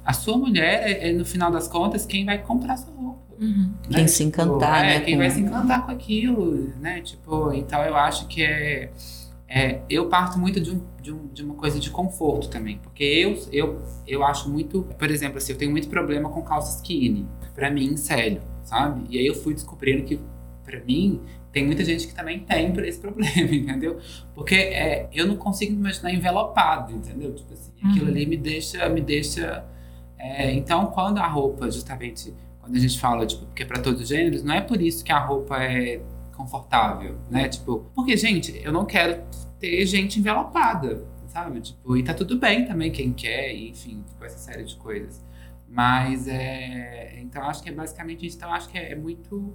a 0.03 0.13
sua 0.13 0.37
mulher 0.37 0.83
é, 0.83 1.09
é 1.09 1.13
no 1.13 1.25
final 1.25 1.49
das 1.51 1.67
contas, 1.67 2.05
quem 2.05 2.25
vai 2.25 2.37
comprar 2.37 2.77
sua 2.77 2.93
roupa. 2.93 3.25
Uhum. 3.39 3.73
Né? 3.89 3.97
Quem 3.97 4.07
se 4.07 4.23
tipo, 4.23 4.27
encantar, 4.29 4.85
é, 4.85 4.87
né? 4.87 4.99
Quem 5.01 5.15
com... 5.15 5.19
vai 5.19 5.29
se 5.29 5.41
encantar 5.41 5.85
com 5.85 5.91
aquilo, 5.91 6.73
né? 6.79 7.01
Tipo, 7.01 7.51
então 7.53 7.81
eu 7.83 7.95
acho 7.95 8.27
que 8.27 8.43
é. 8.43 8.91
é 9.47 9.81
eu 9.89 10.07
parto 10.07 10.39
muito 10.39 10.61
de, 10.61 10.71
um, 10.71 10.81
de, 11.01 11.11
um, 11.11 11.27
de, 11.27 11.43
uma 11.43 11.55
coisa 11.55 11.79
de 11.79 11.89
conforto 11.89 12.49
também. 12.49 12.77
Porque 12.77 13.03
eu, 13.03 13.37
eu, 13.51 13.81
eu 14.07 14.23
acho 14.23 14.49
muito. 14.49 14.83
Por 14.97 15.09
exemplo, 15.09 15.37
assim, 15.37 15.53
eu 15.53 15.57
tenho 15.57 15.71
muito 15.71 15.89
problema 15.89 16.29
com 16.29 16.41
calça 16.43 16.77
skinny. 16.77 17.27
Pra 17.53 17.71
mim, 17.71 17.97
sério, 17.97 18.41
sabe? 18.63 19.05
E 19.09 19.17
aí 19.17 19.25
eu 19.25 19.35
fui 19.35 19.53
descobrindo 19.53 20.03
que 20.03 20.19
para 20.65 20.83
mim, 20.83 21.21
tem 21.51 21.65
muita 21.65 21.85
gente 21.85 22.07
que 22.07 22.15
também 22.15 22.39
tem 22.39 22.73
esse 22.87 22.99
problema, 22.99 23.55
entendeu? 23.55 23.99
Porque 24.33 24.55
é, 24.55 25.07
eu 25.13 25.27
não 25.27 25.37
consigo 25.37 25.71
me 25.73 25.79
imaginar 25.79 26.11
envelopado, 26.11 26.91
entendeu? 26.91 27.33
Tipo 27.33 27.53
assim, 27.53 27.71
uhum. 27.83 27.91
aquilo 27.91 28.07
ali 28.07 28.25
me 28.25 28.35
deixa, 28.35 28.89
me 28.89 28.99
deixa. 28.99 29.63
É, 30.17 30.51
então, 30.53 30.87
quando 30.87 31.19
a 31.19 31.27
roupa, 31.27 31.69
justamente, 31.69 32.33
quando 32.59 32.75
a 32.75 32.79
gente 32.79 32.99
fala, 32.99 33.25
tipo, 33.25 33.45
porque 33.45 33.63
é 33.63 33.65
para 33.65 33.81
todos 33.81 34.01
os 34.01 34.07
gêneros, 34.07 34.43
não 34.43 34.55
é 34.55 34.61
por 34.61 34.81
isso 34.81 35.03
que 35.03 35.11
a 35.11 35.19
roupa 35.19 35.61
é 35.63 36.01
confortável, 36.35 37.17
né? 37.29 37.47
Tipo, 37.47 37.85
porque, 37.93 38.17
gente, 38.17 38.59
eu 38.63 38.71
não 38.71 38.85
quero 38.85 39.23
ter 39.59 39.85
gente 39.85 40.19
envelopada, 40.19 41.05
sabe? 41.27 41.61
Tipo, 41.61 41.95
e 41.95 42.03
tá 42.03 42.13
tudo 42.13 42.37
bem 42.37 42.65
também 42.65 42.91
quem 42.91 43.13
quer, 43.13 43.53
enfim, 43.53 44.03
tipo, 44.07 44.23
essa 44.23 44.37
série 44.37 44.63
de 44.63 44.75
coisas. 44.75 45.23
Mas 45.67 46.27
é. 46.27 47.19
Então 47.19 47.43
acho 47.43 47.61
que 47.61 47.69
é 47.69 47.71
basicamente 47.71 48.25
isso. 48.25 48.37
Então 48.37 48.53
acho 48.53 48.69
que 48.69 48.77
é, 48.77 48.93
é 48.93 48.95
muito 48.95 49.53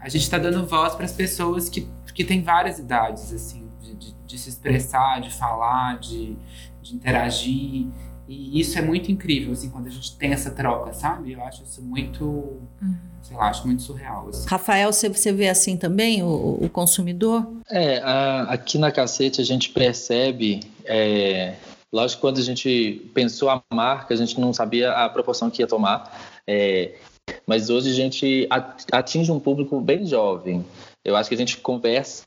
a 0.00 0.08
gente 0.08 0.22
está 0.22 0.38
dando 0.38 0.64
voz 0.66 0.94
para 0.94 1.04
as 1.04 1.12
pessoas 1.12 1.68
que, 1.68 1.88
que 2.14 2.24
têm 2.24 2.42
várias 2.42 2.78
idades, 2.78 3.32
assim, 3.32 3.68
de, 3.80 3.94
de, 3.94 4.14
de 4.26 4.38
se 4.38 4.48
expressar, 4.48 5.20
de 5.20 5.30
falar, 5.30 5.98
de, 5.98 6.36
de, 6.80 6.94
interagir. 6.94 7.86
E 8.28 8.60
isso 8.60 8.78
é 8.78 8.82
muito 8.82 9.10
incrível, 9.10 9.52
assim, 9.52 9.70
quando 9.70 9.86
a 9.86 9.90
gente 9.90 10.16
tem 10.16 10.32
essa 10.32 10.50
troca, 10.50 10.92
sabe? 10.92 11.32
Eu 11.32 11.42
acho 11.42 11.64
isso 11.64 11.82
muito, 11.82 12.24
uhum. 12.24 12.96
sei 13.22 13.36
lá, 13.36 13.48
acho 13.48 13.66
muito 13.66 13.82
surreal. 13.82 14.28
Assim. 14.28 14.48
Rafael, 14.48 14.92
você, 14.92 15.08
você 15.08 15.32
vê 15.32 15.48
assim 15.48 15.76
também 15.76 16.22
o, 16.22 16.58
o 16.60 16.68
consumidor? 16.68 17.46
É, 17.70 17.98
a, 17.98 18.42
aqui 18.42 18.78
na 18.78 18.92
Cacete 18.92 19.40
a 19.40 19.44
gente 19.44 19.70
percebe, 19.70 20.60
é, 20.84 21.54
lógico, 21.92 22.20
quando 22.20 22.38
a 22.38 22.42
gente 22.42 23.10
pensou 23.14 23.48
a 23.48 23.62
marca, 23.72 24.14
a 24.14 24.16
gente 24.16 24.38
não 24.38 24.52
sabia 24.52 24.92
a 24.92 25.08
proporção 25.08 25.50
que 25.50 25.62
ia 25.62 25.66
tomar. 25.66 26.14
É, 26.46 26.96
mas 27.48 27.70
hoje 27.70 27.90
a 27.90 27.94
gente 27.94 28.46
atinge 28.92 29.32
um 29.32 29.40
público 29.40 29.80
bem 29.80 30.04
jovem. 30.04 30.62
Eu 31.02 31.16
acho 31.16 31.30
que 31.30 31.34
a 31.34 31.38
gente 31.38 31.56
conversa 31.56 32.24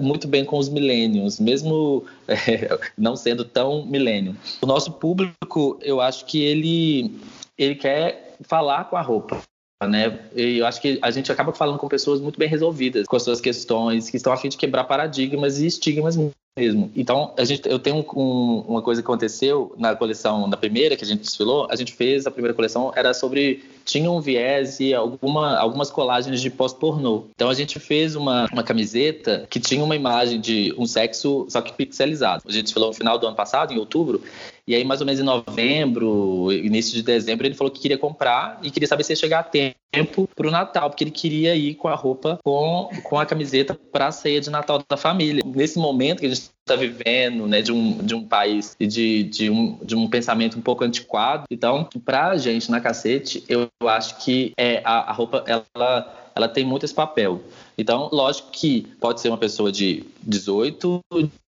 muito 0.00 0.26
bem 0.26 0.42
com 0.42 0.56
os 0.56 0.70
milênios, 0.70 1.38
mesmo 1.38 2.06
é, 2.26 2.78
não 2.96 3.14
sendo 3.14 3.44
tão 3.44 3.84
milênio. 3.84 4.34
O 4.62 4.66
nosso 4.66 4.90
público, 4.92 5.78
eu 5.82 6.00
acho 6.00 6.24
que 6.24 6.42
ele, 6.42 7.14
ele 7.58 7.74
quer 7.74 8.36
falar 8.40 8.84
com 8.84 8.96
a 8.96 9.02
roupa. 9.02 9.42
Né? 9.86 10.18
E 10.34 10.58
eu 10.58 10.66
acho 10.66 10.80
que 10.80 10.98
a 11.02 11.10
gente 11.10 11.30
acaba 11.30 11.52
falando 11.52 11.78
com 11.78 11.86
pessoas 11.86 12.18
muito 12.18 12.38
bem 12.38 12.48
resolvidas, 12.48 13.06
com 13.06 13.16
as 13.16 13.22
suas 13.22 13.42
questões, 13.42 14.08
que 14.08 14.16
estão 14.16 14.32
a 14.32 14.36
fim 14.38 14.48
de 14.48 14.56
quebrar 14.56 14.84
paradigmas 14.84 15.60
e 15.60 15.66
estigmas 15.66 16.16
mesmo. 16.56 16.90
Então, 16.94 17.34
a 17.36 17.44
gente, 17.44 17.68
eu 17.68 17.78
tenho 17.78 18.06
um, 18.16 18.64
uma 18.66 18.80
coisa 18.80 19.02
que 19.02 19.06
aconteceu 19.06 19.74
na 19.76 19.94
coleção, 19.94 20.46
na 20.46 20.56
primeira 20.56 20.96
que 20.96 21.04
a 21.04 21.06
gente 21.06 21.20
desfilou, 21.20 21.66
a 21.68 21.76
gente 21.76 21.92
fez, 21.92 22.26
a 22.26 22.30
primeira 22.30 22.54
coleção 22.54 22.92
era 22.94 23.12
sobre, 23.12 23.64
tinha 23.84 24.10
um 24.10 24.20
viés 24.20 24.80
e 24.80 24.94
alguma, 24.94 25.56
algumas 25.56 25.90
colagens 25.90 26.40
de 26.40 26.50
pós-pornô. 26.50 27.24
Então, 27.34 27.50
a 27.50 27.54
gente 27.54 27.78
fez 27.78 28.16
uma, 28.16 28.46
uma 28.52 28.62
camiseta 28.62 29.46
que 29.48 29.60
tinha 29.60 29.84
uma 29.84 29.94
imagem 29.94 30.40
de 30.40 30.74
um 30.78 30.86
sexo, 30.86 31.46
só 31.48 31.60
que 31.60 31.72
pixelizado. 31.72 32.42
A 32.46 32.52
gente 32.52 32.64
desfilou 32.64 32.88
no 32.88 32.94
final 32.94 33.18
do 33.18 33.26
ano 33.26 33.36
passado, 33.36 33.72
em 33.72 33.78
outubro, 33.78 34.22
e 34.66 34.74
aí 34.74 34.84
mais 34.84 35.00
ou 35.00 35.06
menos 35.06 35.20
em 35.20 35.24
novembro, 35.24 36.50
início 36.52 36.94
de 36.94 37.02
dezembro, 37.02 37.46
ele 37.46 37.54
falou 37.54 37.70
que 37.70 37.80
queria 37.80 37.98
comprar 37.98 38.58
e 38.62 38.70
queria 38.70 38.88
saber 38.88 39.04
se 39.04 39.12
ia 39.12 39.16
chegar 39.16 39.40
a 39.40 39.42
tempo 39.42 40.28
para 40.34 40.48
o 40.48 40.50
Natal, 40.50 40.88
porque 40.88 41.04
ele 41.04 41.10
queria 41.10 41.54
ir 41.54 41.74
com 41.74 41.88
a 41.88 41.94
roupa, 41.94 42.38
com, 42.42 42.88
com 43.02 43.18
a 43.18 43.26
camiseta 43.26 43.74
para 43.74 44.08
a 44.08 44.12
ceia 44.12 44.40
de 44.40 44.50
Natal 44.50 44.82
da 44.88 44.96
família. 44.96 45.42
Nesse 45.44 45.78
momento 45.78 46.20
que 46.20 46.26
a 46.26 46.28
gente 46.30 46.50
está 46.64 46.76
vivendo, 46.76 47.46
né, 47.46 47.60
de 47.60 47.70
um, 47.70 47.98
de 47.98 48.14
um 48.14 48.26
país 48.26 48.74
e 48.80 48.86
de, 48.86 49.24
de, 49.24 49.50
um, 49.50 49.78
de 49.82 49.94
um 49.94 50.08
pensamento 50.08 50.58
um 50.58 50.62
pouco 50.62 50.82
antiquado. 50.82 51.44
Então, 51.50 51.88
para 52.04 52.28
a 52.28 52.36
gente 52.38 52.70
na 52.70 52.80
cacete, 52.80 53.44
eu 53.48 53.68
acho 53.86 54.24
que 54.24 54.52
é, 54.58 54.80
a, 54.84 55.10
a 55.10 55.12
roupa, 55.12 55.44
ela 55.46 56.20
ela 56.34 56.48
tem 56.48 56.64
muito 56.64 56.84
esse 56.84 56.94
papel. 56.94 57.40
Então, 57.78 58.08
lógico 58.12 58.50
que 58.50 58.82
pode 58.98 59.20
ser 59.20 59.28
uma 59.28 59.38
pessoa 59.38 59.70
de 59.70 60.04
18, 60.22 60.98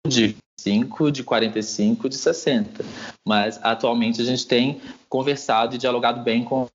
de 0.06 0.36
25, 0.66 1.10
de 1.10 1.22
45, 1.22 2.08
de 2.08 2.16
60. 2.16 2.84
Mas 3.26 3.58
atualmente 3.62 4.20
a 4.20 4.24
gente 4.24 4.46
tem 4.46 4.80
conversado 5.08 5.74
e 5.74 5.78
dialogado 5.78 6.22
bem 6.22 6.44
com 6.44 6.66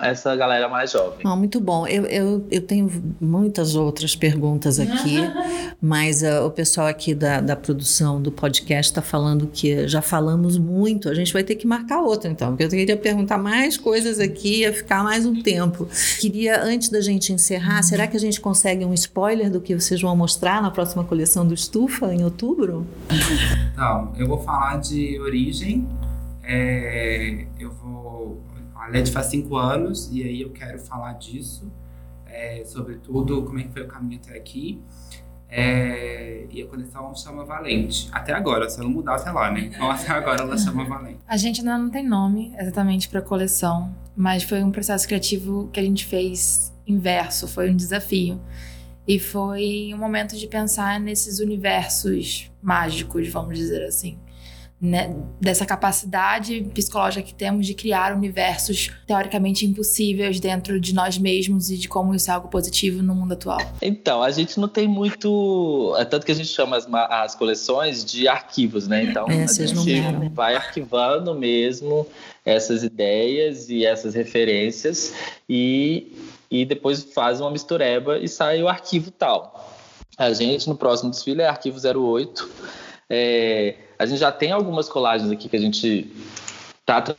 essa 0.00 0.34
galera 0.36 0.68
mais 0.68 0.92
jovem. 0.92 1.20
Oh, 1.24 1.36
muito 1.36 1.60
bom. 1.60 1.86
Eu, 1.86 2.04
eu, 2.06 2.46
eu 2.50 2.62
tenho 2.62 2.90
muitas 3.20 3.74
outras 3.74 4.14
perguntas 4.14 4.78
aqui, 4.78 5.16
mas 5.80 6.22
uh, 6.22 6.46
o 6.46 6.50
pessoal 6.50 6.86
aqui 6.86 7.14
da, 7.14 7.40
da 7.40 7.56
produção 7.56 8.20
do 8.20 8.30
podcast 8.30 8.90
está 8.90 9.02
falando 9.02 9.46
que 9.46 9.86
já 9.88 10.02
falamos 10.02 10.58
muito. 10.58 11.08
A 11.08 11.14
gente 11.14 11.32
vai 11.32 11.42
ter 11.42 11.54
que 11.54 11.66
marcar 11.66 12.00
outra, 12.00 12.30
então, 12.30 12.48
porque 12.48 12.64
eu 12.64 12.68
queria 12.68 12.96
perguntar 12.96 13.38
mais 13.38 13.76
coisas 13.76 14.18
aqui, 14.20 14.60
ia 14.60 14.72
ficar 14.72 15.02
mais 15.02 15.26
um 15.26 15.42
tempo. 15.42 15.88
Queria, 16.20 16.62
antes 16.62 16.88
da 16.88 17.00
gente 17.00 17.32
encerrar, 17.32 17.82
será 17.82 18.06
que 18.06 18.16
a 18.16 18.20
gente 18.20 18.40
consegue 18.40 18.84
um 18.84 18.94
spoiler 18.94 19.50
do 19.50 19.60
que 19.60 19.74
vocês 19.74 20.00
vão 20.00 20.16
mostrar 20.16 20.62
na 20.62 20.70
próxima 20.70 21.04
coleção 21.04 21.46
do 21.46 21.54
Estufa, 21.54 22.12
em 22.12 22.24
outubro? 22.24 22.86
Então, 23.72 24.12
eu 24.18 24.26
vou 24.26 24.38
falar 24.38 24.78
de 24.78 25.18
origem 25.20 25.86
é, 26.48 27.46
eu 27.60 27.70
vou. 27.70 28.42
A 28.74 28.86
LED 28.86 29.12
faz 29.12 29.26
cinco 29.26 29.56
anos 29.56 30.08
e 30.10 30.22
aí 30.22 30.40
eu 30.40 30.50
quero 30.50 30.78
falar 30.78 31.12
disso, 31.14 31.70
é, 32.26 32.62
sobretudo 32.64 33.42
como 33.42 33.58
é 33.58 33.64
que 33.64 33.72
foi 33.72 33.82
o 33.82 33.88
caminho 33.88 34.18
até 34.24 34.34
aqui. 34.36 34.80
É, 35.50 36.46
e 36.50 36.62
a 36.62 36.66
coleção 36.66 37.14
chama 37.14 37.44
Valente. 37.44 38.08
Até 38.12 38.32
agora, 38.32 38.68
se 38.68 38.78
não 38.80 38.88
mudar, 38.88 39.18
sei 39.18 39.32
lá, 39.32 39.50
né? 39.50 39.60
Então 39.60 39.90
até 39.90 40.10
agora 40.10 40.42
ela 40.42 40.56
chama 40.56 40.84
Valente. 40.84 41.18
A 41.26 41.36
gente 41.36 41.60
ainda 41.60 41.76
não 41.76 41.90
tem 41.90 42.06
nome 42.06 42.54
exatamente 42.58 43.08
para 43.08 43.20
a 43.20 43.22
coleção, 43.22 43.94
mas 44.16 44.42
foi 44.42 44.62
um 44.62 44.70
processo 44.70 45.06
criativo 45.06 45.68
que 45.70 45.80
a 45.80 45.82
gente 45.82 46.06
fez 46.06 46.72
inverso, 46.86 47.46
foi 47.46 47.70
um 47.70 47.76
desafio. 47.76 48.40
E 49.06 49.18
foi 49.18 49.90
um 49.94 49.98
momento 49.98 50.36
de 50.36 50.46
pensar 50.46 51.00
nesses 51.00 51.40
universos 51.40 52.50
mágicos, 52.62 53.28
vamos 53.28 53.56
dizer 53.56 53.82
assim 53.84 54.18
né, 54.80 55.12
dessa 55.40 55.66
capacidade 55.66 56.62
psicológica 56.72 57.22
que 57.22 57.34
temos 57.34 57.66
de 57.66 57.74
criar 57.74 58.14
universos 58.14 58.92
teoricamente 59.06 59.66
impossíveis 59.66 60.38
dentro 60.38 60.78
de 60.78 60.94
nós 60.94 61.18
mesmos 61.18 61.68
e 61.68 61.76
de 61.76 61.88
como 61.88 62.14
isso 62.14 62.30
é 62.30 62.34
algo 62.34 62.48
positivo 62.48 63.02
no 63.02 63.12
mundo 63.12 63.32
atual? 63.32 63.58
Então, 63.82 64.22
a 64.22 64.30
gente 64.30 64.60
não 64.60 64.68
tem 64.68 64.86
muito. 64.86 65.94
É 65.98 66.04
tanto 66.04 66.24
que 66.24 66.30
a 66.30 66.34
gente 66.34 66.48
chama 66.48 66.76
as, 66.76 66.86
as 66.92 67.34
coleções 67.34 68.04
de 68.04 68.28
arquivos, 68.28 68.86
né? 68.86 69.02
Então, 69.02 69.26
é, 69.28 69.44
a 69.44 69.46
gente 69.46 70.28
vai 70.32 70.54
arquivando 70.54 71.34
mesmo 71.34 72.06
essas 72.44 72.84
ideias 72.84 73.68
e 73.68 73.84
essas 73.84 74.14
referências 74.14 75.12
e, 75.48 76.16
e 76.50 76.64
depois 76.64 77.02
faz 77.02 77.40
uma 77.40 77.50
mistureba 77.50 78.18
e 78.18 78.28
sai 78.28 78.62
o 78.62 78.68
arquivo 78.68 79.10
tal. 79.10 79.76
A 80.16 80.32
gente, 80.32 80.68
no 80.68 80.76
próximo 80.76 81.10
desfile, 81.10 81.42
é 81.42 81.48
arquivo 81.48 81.78
08. 81.78 82.48
É, 83.10 83.74
a 83.98 84.06
gente 84.06 84.18
já 84.18 84.32
tem 84.32 84.52
algumas 84.52 84.88
colagens 84.88 85.30
aqui 85.30 85.48
que 85.48 85.56
a 85.56 85.60
gente 85.60 86.10
está 86.80 87.16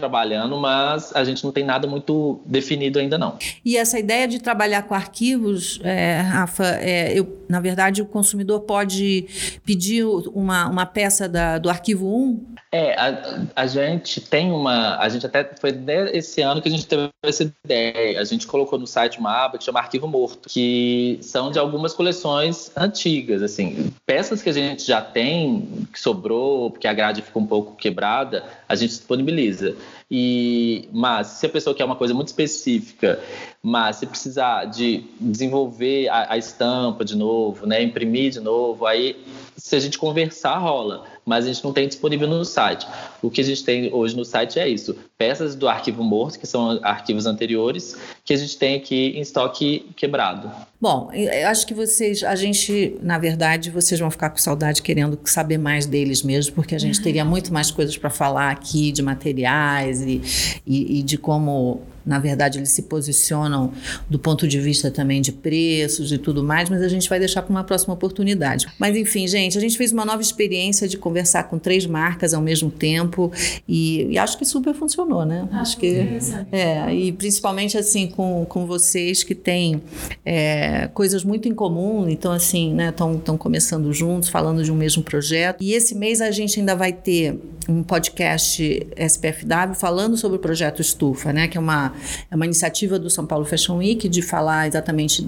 trabalhando, 0.00 0.56
mas 0.56 1.12
a 1.12 1.24
gente 1.24 1.42
não 1.42 1.50
tem 1.50 1.64
nada 1.64 1.88
muito 1.88 2.40
definido 2.46 3.00
ainda 3.00 3.18
não. 3.18 3.36
E 3.64 3.76
essa 3.76 3.98
ideia 3.98 4.28
de 4.28 4.38
trabalhar 4.38 4.82
com 4.82 4.94
arquivos, 4.94 5.80
é, 5.82 6.20
Rafa, 6.20 6.64
é, 6.80 7.18
eu, 7.18 7.44
na 7.48 7.58
verdade 7.58 8.00
o 8.00 8.06
consumidor 8.06 8.60
pode 8.60 9.58
pedir 9.64 10.04
uma, 10.04 10.68
uma 10.68 10.86
peça 10.86 11.28
da, 11.28 11.58
do 11.58 11.68
arquivo 11.68 12.06
1? 12.06 12.58
É, 12.70 12.94
a, 12.94 13.40
a 13.56 13.66
gente 13.66 14.20
tem 14.20 14.52
uma, 14.52 14.98
a 14.98 15.08
gente 15.08 15.26
até 15.26 15.50
foi 15.58 15.76
esse 16.12 16.42
ano 16.42 16.62
que 16.62 16.68
a 16.68 16.70
gente 16.70 16.86
teve 16.86 17.08
essa 17.24 17.50
ideia. 17.64 18.20
A 18.20 18.24
gente 18.24 18.46
colocou 18.46 18.78
no 18.78 18.86
site 18.86 19.18
uma 19.18 19.46
aba 19.46 19.58
que 19.58 19.64
chama 19.64 19.80
Arquivo 19.80 20.06
Morto, 20.06 20.48
que 20.48 21.18
são 21.22 21.50
de 21.50 21.58
algumas 21.58 21.92
coleções 21.92 22.70
antigas, 22.76 23.42
assim, 23.42 23.92
peças 24.06 24.42
que 24.42 24.50
a 24.50 24.52
gente 24.52 24.86
já 24.86 25.00
tem, 25.00 25.87
que 25.90 26.00
sobrou, 26.00 26.70
porque 26.70 26.86
a 26.86 26.92
grade 26.92 27.22
ficou 27.22 27.42
um 27.42 27.46
pouco 27.46 27.76
quebrada, 27.76 28.44
a 28.68 28.74
gente 28.74 28.90
disponibiliza. 28.90 29.74
E, 30.10 30.88
mas 30.92 31.26
se 31.26 31.46
a 31.46 31.48
pessoa 31.48 31.74
quer 31.74 31.84
uma 31.84 31.96
coisa 31.96 32.14
muito 32.14 32.28
específica, 32.28 33.20
mas 33.62 33.96
se 33.96 34.06
precisar 34.06 34.64
de 34.66 35.04
desenvolver 35.20 36.08
a, 36.08 36.32
a 36.32 36.38
estampa 36.38 37.04
de 37.04 37.16
novo, 37.16 37.66
né, 37.66 37.82
imprimir 37.82 38.30
de 38.30 38.40
novo, 38.40 38.86
aí 38.86 39.22
se 39.56 39.76
a 39.76 39.80
gente 39.80 39.98
conversar 39.98 40.56
rola 40.58 41.04
mas 41.28 41.44
a 41.44 41.52
gente 41.52 41.62
não 41.62 41.74
tem 41.74 41.86
disponível 41.86 42.26
no 42.26 42.42
site. 42.42 42.86
O 43.20 43.30
que 43.30 43.42
a 43.42 43.44
gente 43.44 43.62
tem 43.62 43.92
hoje 43.92 44.16
no 44.16 44.24
site 44.24 44.58
é 44.58 44.66
isso: 44.66 44.96
peças 45.18 45.54
do 45.54 45.68
arquivo 45.68 46.02
morto, 46.02 46.38
que 46.38 46.46
são 46.46 46.80
arquivos 46.82 47.26
anteriores, 47.26 47.94
que 48.28 48.34
a 48.34 48.36
gente 48.36 48.58
tem 48.58 48.76
aqui 48.76 49.14
em 49.16 49.22
estoque 49.22 49.86
quebrado. 49.96 50.50
Bom, 50.78 51.10
eu 51.14 51.48
acho 51.48 51.66
que 51.66 51.72
vocês, 51.72 52.22
a 52.22 52.36
gente, 52.36 52.94
na 53.02 53.18
verdade, 53.18 53.70
vocês 53.70 53.98
vão 53.98 54.10
ficar 54.10 54.28
com 54.28 54.36
saudade 54.36 54.82
querendo 54.82 55.18
saber 55.24 55.56
mais 55.56 55.86
deles 55.86 56.22
mesmo, 56.22 56.54
porque 56.54 56.74
a 56.74 56.78
gente 56.78 57.00
teria 57.00 57.24
muito 57.24 57.50
mais 57.50 57.70
coisas 57.70 57.96
para 57.96 58.10
falar 58.10 58.50
aqui 58.50 58.92
de 58.92 59.00
materiais 59.02 60.02
e, 60.02 60.20
e, 60.66 60.98
e 60.98 61.02
de 61.02 61.16
como 61.16 61.80
na 62.08 62.18
verdade, 62.18 62.58
eles 62.58 62.70
se 62.70 62.82
posicionam 62.82 63.70
do 64.08 64.18
ponto 64.18 64.48
de 64.48 64.58
vista 64.58 64.90
também 64.90 65.20
de 65.20 65.30
preços 65.30 66.10
e 66.10 66.16
tudo 66.16 66.42
mais, 66.42 66.70
mas 66.70 66.80
a 66.80 66.88
gente 66.88 67.06
vai 67.06 67.18
deixar 67.18 67.42
para 67.42 67.50
uma 67.50 67.62
próxima 67.62 67.92
oportunidade. 67.92 68.66
Mas 68.78 68.96
enfim, 68.96 69.28
gente, 69.28 69.58
a 69.58 69.60
gente 69.60 69.76
fez 69.76 69.92
uma 69.92 70.06
nova 70.06 70.22
experiência 70.22 70.88
de 70.88 70.96
conversar 70.96 71.44
com 71.44 71.58
três 71.58 71.84
marcas 71.84 72.32
ao 72.32 72.40
mesmo 72.40 72.70
tempo 72.70 73.30
e, 73.68 74.06
e 74.06 74.18
acho 74.18 74.38
que 74.38 74.46
super 74.46 74.72
funcionou, 74.72 75.26
né? 75.26 75.46
Ah, 75.52 75.60
acho 75.60 75.76
que 75.76 76.08
é 76.50 76.94
e 76.94 77.12
principalmente 77.12 77.76
assim 77.76 78.06
com, 78.18 78.44
com 78.46 78.66
vocês 78.66 79.22
que 79.22 79.32
têm 79.32 79.80
é, 80.26 80.88
coisas 80.92 81.22
muito 81.22 81.48
em 81.48 81.54
comum, 81.54 82.08
então 82.08 82.32
assim, 82.32 82.74
né? 82.74 82.88
Estão 82.88 83.38
começando 83.38 83.92
juntos, 83.92 84.28
falando 84.28 84.64
de 84.64 84.72
um 84.72 84.74
mesmo 84.74 85.04
projeto. 85.04 85.62
E 85.62 85.72
esse 85.72 85.94
mês 85.94 86.20
a 86.20 86.32
gente 86.32 86.58
ainda 86.58 86.74
vai 86.74 86.92
ter 86.92 87.38
um 87.68 87.80
podcast 87.84 88.88
SPFW 88.96 89.74
falando 89.74 90.16
sobre 90.16 90.36
o 90.36 90.40
projeto 90.40 90.82
Estufa, 90.82 91.32
né? 91.32 91.46
Que 91.46 91.58
é 91.58 91.60
uma 91.60 91.94
é 92.28 92.34
uma 92.34 92.44
iniciativa 92.44 92.98
do 92.98 93.08
São 93.08 93.24
Paulo 93.24 93.44
Fashion 93.44 93.76
Week 93.76 94.08
de 94.08 94.20
falar 94.20 94.66
exatamente 94.66 95.24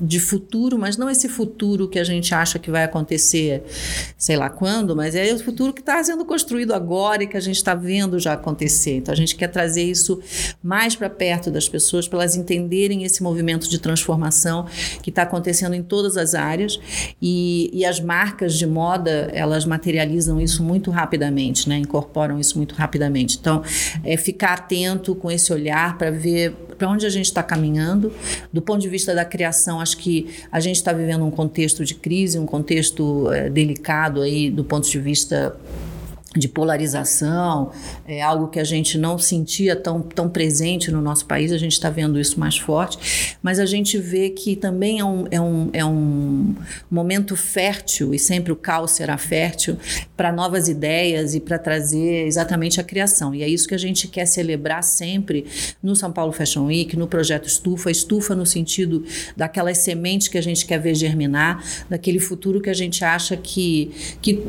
de 0.00 0.18
futuro, 0.18 0.76
mas 0.76 0.96
não 0.96 1.08
esse 1.08 1.28
futuro 1.28 1.86
que 1.86 1.98
a 2.00 2.04
gente 2.04 2.34
acha 2.34 2.58
que 2.58 2.72
vai 2.72 2.82
acontecer, 2.82 3.62
sei 4.18 4.36
lá 4.36 4.50
quando, 4.50 4.96
mas 4.96 5.14
é 5.14 5.32
o 5.32 5.38
futuro 5.38 5.72
que 5.72 5.80
está 5.80 6.02
sendo 6.02 6.24
construído 6.24 6.74
agora 6.74 7.22
e 7.22 7.28
que 7.28 7.36
a 7.36 7.40
gente 7.40 7.56
está 7.56 7.76
vendo 7.76 8.18
já 8.18 8.32
acontecer. 8.32 8.96
Então 8.96 9.12
a 9.12 9.16
gente 9.16 9.36
quer 9.36 9.46
trazer 9.46 9.84
isso 9.84 10.20
mais 10.60 10.96
para 10.96 11.08
perto 11.08 11.52
das 11.52 11.68
pessoas, 11.68 12.08
para 12.08 12.18
elas 12.22 12.36
entenderem 12.36 13.04
esse 13.04 13.22
movimento 13.22 13.68
de 13.68 13.78
transformação 13.78 14.66
que 15.02 15.10
está 15.10 15.22
acontecendo 15.22 15.74
em 15.74 15.82
todas 15.82 16.16
as 16.16 16.34
áreas 16.34 16.78
e, 17.20 17.68
e 17.72 17.84
as 17.84 18.00
marcas 18.00 18.54
de 18.54 18.66
moda 18.66 19.28
elas 19.32 19.64
materializam 19.64 20.40
isso 20.40 20.62
muito 20.62 20.90
rapidamente, 20.90 21.68
né? 21.68 21.76
incorporam 21.76 22.38
isso 22.38 22.56
muito 22.56 22.74
rapidamente. 22.74 23.36
Então 23.38 23.62
é 24.04 24.16
ficar 24.16 24.54
atento 24.54 25.14
com 25.14 25.30
esse 25.30 25.52
olhar 25.52 25.98
para 25.98 26.10
ver 26.10 26.54
para 26.78 26.88
onde 26.88 27.06
a 27.06 27.10
gente 27.10 27.26
está 27.26 27.42
caminhando. 27.42 28.12
Do 28.52 28.60
ponto 28.60 28.80
de 28.80 28.88
vista 28.88 29.14
da 29.14 29.24
criação, 29.24 29.80
acho 29.80 29.96
que 29.98 30.28
a 30.50 30.58
gente 30.58 30.76
está 30.76 30.92
vivendo 30.92 31.24
um 31.24 31.30
contexto 31.30 31.84
de 31.84 31.94
crise, 31.94 32.38
um 32.38 32.46
contexto 32.46 33.30
é, 33.32 33.48
delicado 33.48 34.20
aí 34.20 34.50
do 34.50 34.64
ponto 34.64 34.90
de 34.90 34.98
vista 34.98 35.54
de 36.34 36.48
polarização, 36.48 37.72
é 38.06 38.22
algo 38.22 38.48
que 38.48 38.58
a 38.58 38.64
gente 38.64 38.96
não 38.96 39.18
sentia 39.18 39.76
tão, 39.76 40.00
tão 40.00 40.28
presente 40.28 40.90
no 40.90 41.02
nosso 41.02 41.26
país, 41.26 41.52
a 41.52 41.58
gente 41.58 41.72
está 41.72 41.90
vendo 41.90 42.18
isso 42.18 42.40
mais 42.40 42.56
forte, 42.56 43.36
mas 43.42 43.58
a 43.58 43.66
gente 43.66 43.98
vê 43.98 44.30
que 44.30 44.56
também 44.56 45.00
é 45.00 45.04
um, 45.04 45.24
é 45.30 45.40
um, 45.40 45.70
é 45.72 45.84
um 45.84 46.54
momento 46.90 47.36
fértil, 47.36 48.14
e 48.14 48.18
sempre 48.18 48.50
o 48.50 48.56
caos 48.56 48.92
será 48.92 49.18
fértil, 49.18 49.76
para 50.16 50.32
novas 50.32 50.68
ideias 50.68 51.34
e 51.34 51.40
para 51.40 51.58
trazer 51.58 52.26
exatamente 52.26 52.80
a 52.80 52.84
criação. 52.84 53.34
E 53.34 53.42
é 53.42 53.48
isso 53.48 53.68
que 53.68 53.74
a 53.74 53.78
gente 53.78 54.08
quer 54.08 54.26
celebrar 54.26 54.82
sempre 54.82 55.44
no 55.82 55.94
São 55.94 56.10
Paulo 56.10 56.32
Fashion 56.32 56.66
Week, 56.66 56.96
no 56.96 57.06
projeto 57.06 57.46
Estufa, 57.46 57.90
estufa 57.90 58.34
no 58.34 58.46
sentido 58.46 59.04
daquelas 59.36 59.78
sementes 59.78 60.28
que 60.28 60.38
a 60.38 60.42
gente 60.42 60.64
quer 60.64 60.78
ver 60.78 60.94
germinar, 60.94 61.62
daquele 61.90 62.18
futuro 62.18 62.60
que 62.60 62.70
a 62.70 62.74
gente 62.74 63.04
acha 63.04 63.36
que, 63.36 63.90
que 64.22 64.42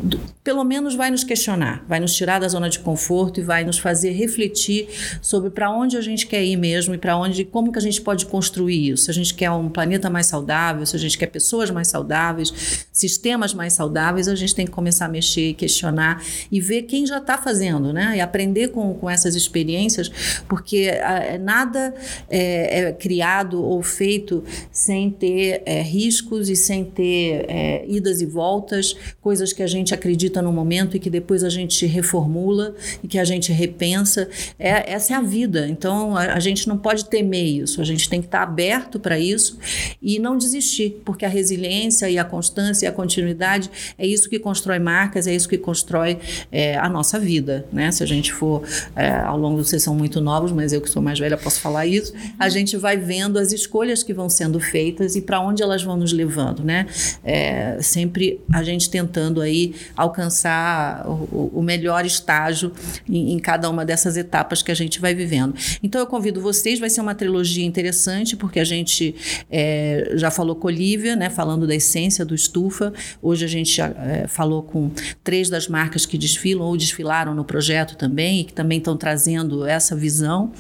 pelo 0.44 0.64
menos 0.64 0.96
vai 0.96 1.12
nos 1.12 1.24
questionar 1.24 1.73
vai 1.88 2.00
nos 2.00 2.14
tirar 2.14 2.40
da 2.40 2.48
zona 2.48 2.70
de 2.70 2.80
conforto 2.80 3.40
e 3.40 3.44
vai 3.44 3.64
nos 3.64 3.78
fazer 3.78 4.12
refletir 4.12 4.88
sobre 5.22 5.50
para 5.50 5.70
onde 5.70 5.98
a 5.98 6.02
gente 6.02 6.28
quer 6.28 6.44
ir 6.44 6.56
mesmo 6.56 6.94
e 6.94 6.98
para 6.98 7.18
onde, 7.18 7.44
como 7.46 7.72
que 7.72 7.80
a 7.80 7.82
gente 7.82 8.02
pode 8.02 8.26
construir 8.26 8.90
isso. 8.90 9.06
Se 9.06 9.12
a 9.12 9.14
gente 9.14 9.34
quer 9.34 9.52
um 9.52 9.70
planeta 9.70 10.10
mais 10.10 10.28
saudável, 10.28 10.86
se 10.86 10.96
a 10.96 11.00
gente 11.00 11.18
quer 11.18 11.28
pessoas 11.28 11.70
mais 11.70 11.88
saudáveis, 11.88 12.86
sistemas 12.92 13.54
mais 13.54 13.74
saudáveis, 13.74 14.28
a 14.28 14.36
gente 14.36 14.54
tem 14.56 14.66
que 14.66 14.72
começar 14.72 15.06
a 15.06 15.10
mexer, 15.10 15.54
questionar 15.54 16.24
e 16.52 16.60
ver 16.60 16.84
quem 16.84 17.06
já 17.06 17.18
está 17.18 17.38
fazendo, 17.38 17.94
né? 17.94 18.18
E 18.18 18.22
aprender 18.22 18.70
com, 18.70 18.94
com 18.94 19.10
essas 19.10 19.36
experiências, 19.36 20.10
porque 20.48 20.92
a, 21.02 21.38
nada 21.38 21.94
é, 22.30 22.80
é, 22.80 22.92
criado 22.94 23.64
ou 23.64 23.82
feito 23.82 24.44
sem 24.72 25.10
ter 25.10 25.62
é, 25.66 25.82
riscos 25.82 26.50
e 26.50 26.56
sem 26.56 26.86
ter 26.86 27.46
é, 27.48 27.86
idas 27.88 28.22
e 28.22 28.26
voltas, 28.26 28.96
coisas 29.22 29.54
que 29.54 29.64
a 29.64 29.68
gente 29.68 29.94
acredita 29.94 30.42
no 30.42 30.52
momento 30.52 30.98
e 30.98 31.00
que 31.00 31.10
depois 31.10 31.44
a 31.44 31.50
gente 31.50 31.63
gente 31.64 31.86
reformula 31.86 32.76
e 33.04 33.08
que 33.08 33.18
a 33.18 33.26
gente 33.26 33.52
repensa. 33.52 34.30
É, 34.60 34.94
essa 34.94 35.14
é 35.14 35.16
a 35.16 35.22
vida. 35.22 35.68
Então 35.68 36.16
a, 36.16 36.34
a 36.34 36.40
gente 36.40 36.68
não 36.68 36.78
pode 36.78 37.06
temer 37.06 37.46
isso. 37.46 37.82
A 37.82 37.84
gente 37.84 38.10
tem 38.10 38.22
que 38.22 38.28
estar 38.28 38.44
aberto 38.44 39.00
para 39.00 39.20
isso 39.20 39.58
e 40.02 40.20
não 40.20 40.38
desistir, 40.38 41.02
porque 41.04 41.26
a 41.26 41.30
resiliência 41.30 42.10
e 42.10 42.18
a 42.18 42.24
constância 42.24 42.86
e 42.86 42.90
a 42.90 42.92
continuidade 42.92 43.70
é 43.98 44.06
isso 44.06 44.30
que 44.30 44.40
constrói 44.40 44.80
marcas, 44.80 45.28
é 45.28 45.34
isso 45.34 45.48
que 45.48 45.58
constrói 45.58 46.20
é, 46.52 46.78
a 46.78 46.90
nossa 46.90 47.20
vida, 47.20 47.66
né? 47.72 47.92
Se 47.92 48.04
a 48.04 48.06
gente 48.06 48.32
for 48.32 48.64
é, 48.96 49.12
ao 49.12 49.38
longo 49.38 49.64
vocês 49.64 49.82
são 49.84 49.96
muito 49.96 50.22
novos, 50.22 50.52
mas 50.52 50.74
eu 50.74 50.82
que 50.82 50.90
sou 50.90 51.02
mais 51.02 51.20
velha 51.20 51.38
posso 51.38 51.60
falar 51.60 51.86
isso. 51.86 52.14
A 52.40 52.50
gente 52.50 52.78
vai 52.78 52.98
vendo 52.98 53.38
as 53.38 53.52
escolhas 53.52 54.04
que 54.04 54.14
vão 54.14 54.30
sendo 54.30 54.60
feitas 54.60 55.16
e 55.16 55.22
para 55.22 55.40
onde 55.40 55.64
elas 55.64 55.84
vão 55.84 55.98
nos 55.98 56.12
levando, 56.12 56.64
né? 56.64 56.86
É, 57.24 57.78
sempre 57.82 58.42
a 58.52 58.64
gente 58.64 58.90
tentando 58.90 59.42
aí 59.42 59.76
alcançar 59.96 61.06
o 61.54 61.62
melhor 61.62 62.06
estágio 62.06 62.72
em, 63.08 63.34
em, 63.34 63.40
cada 63.40 63.70
uma 63.70 63.86
dessas 63.86 64.18
etapas 64.18 64.62
que 64.62 64.72
a 64.72 64.76
gente 64.76 65.00
vai 65.00 65.14
vivendo. 65.14 65.56
Então 65.82 66.00
eu 66.00 66.08
convido 66.08 66.42
vocês, 66.42 66.80
vai 66.80 66.90
ser 66.90 67.02
uma 67.02 67.16
trilogia 67.16 67.66
interessante 67.66 68.36
porque 68.36 68.60
a 68.60 68.64
gente 68.64 69.16
é, 69.50 70.12
já 70.16 70.32
falou 70.32 70.56
com 70.56 70.68
Olivia, 70.68 71.16
né? 71.16 71.30
Falando 71.30 71.68
da 71.68 71.76
essência 71.76 72.26
do 72.26 72.34
estufa. 72.34 72.94
Hoje 73.22 73.46
a 73.46 73.48
gente 73.48 73.80
é, 73.82 74.26
falou 74.28 74.64
com 74.64 74.92
três 75.24 75.50
das 75.50 75.68
marcas 75.68 76.06
que 76.06 76.18
desfilam 76.18 76.66
ou 76.66 76.78
desfilaram 76.78 77.34
no 77.34 77.44
projeto 77.44 77.96
também 77.96 78.42
e 78.42 78.44
que 78.44 78.54
também 78.54 78.78
estão 78.78 78.98
trazendo 78.98 79.66
essa 79.66 79.96
visão 79.96 80.52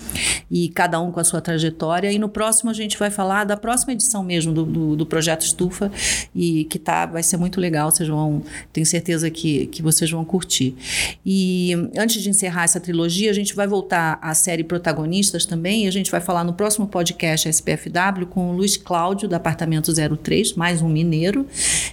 e 0.50 0.70
cada 0.70 1.00
um 1.00 1.12
com 1.12 1.20
a 1.20 1.24
sua 1.24 1.42
trajetória. 1.42 2.12
E 2.12 2.20
no 2.20 2.30
próximo 2.30 2.70
a 2.70 2.74
gente 2.74 2.98
vai 2.98 3.10
falar 3.10 3.44
da 3.44 3.58
próxima 3.58 3.94
edição 3.94 4.24
mesmo 4.24 4.54
do, 4.54 4.66
do, 4.66 4.96
do 4.96 5.06
projeto 5.06 5.42
Estufa 5.42 5.92
e 6.36 6.66
que 6.66 6.80
tá, 6.80 7.06
vai 7.06 7.24
ser 7.24 7.38
muito 7.38 7.60
legal. 7.60 7.92
Vocês 7.92 8.08
vão, 8.08 8.44
tenho 8.72 8.86
certeza 8.86 9.30
que, 9.30 9.68
que 9.68 9.82
vocês 9.82 10.10
vão 10.10 10.24
curtir. 10.26 10.76
E 11.26 11.74
antes 11.98 12.22
de 12.22 12.30
encerrar 12.30 12.64
essa 12.64 12.80
trilogia, 12.80 13.30
a 13.30 13.34
gente 13.34 13.56
vai 13.56 13.68
voltar 13.68 14.20
à 14.22 14.34
série 14.34 14.64
Protagonistas 14.64 15.46
também. 15.46 15.86
E 15.86 15.88
a 15.88 15.92
gente 15.92 16.12
vai 16.12 16.22
falar 16.22 16.44
no 16.44 16.54
próximo 16.54 16.88
podcast 16.88 17.48
SPFW 17.48 18.26
com 18.30 18.52
o 18.52 18.54
Luiz 18.54 18.78
Cláudio, 18.78 19.28
do 19.28 19.36
Apartamento 19.36 19.92
03, 19.94 20.54
mais 20.54 20.82
um 20.82 20.90
mineiro. 20.90 21.46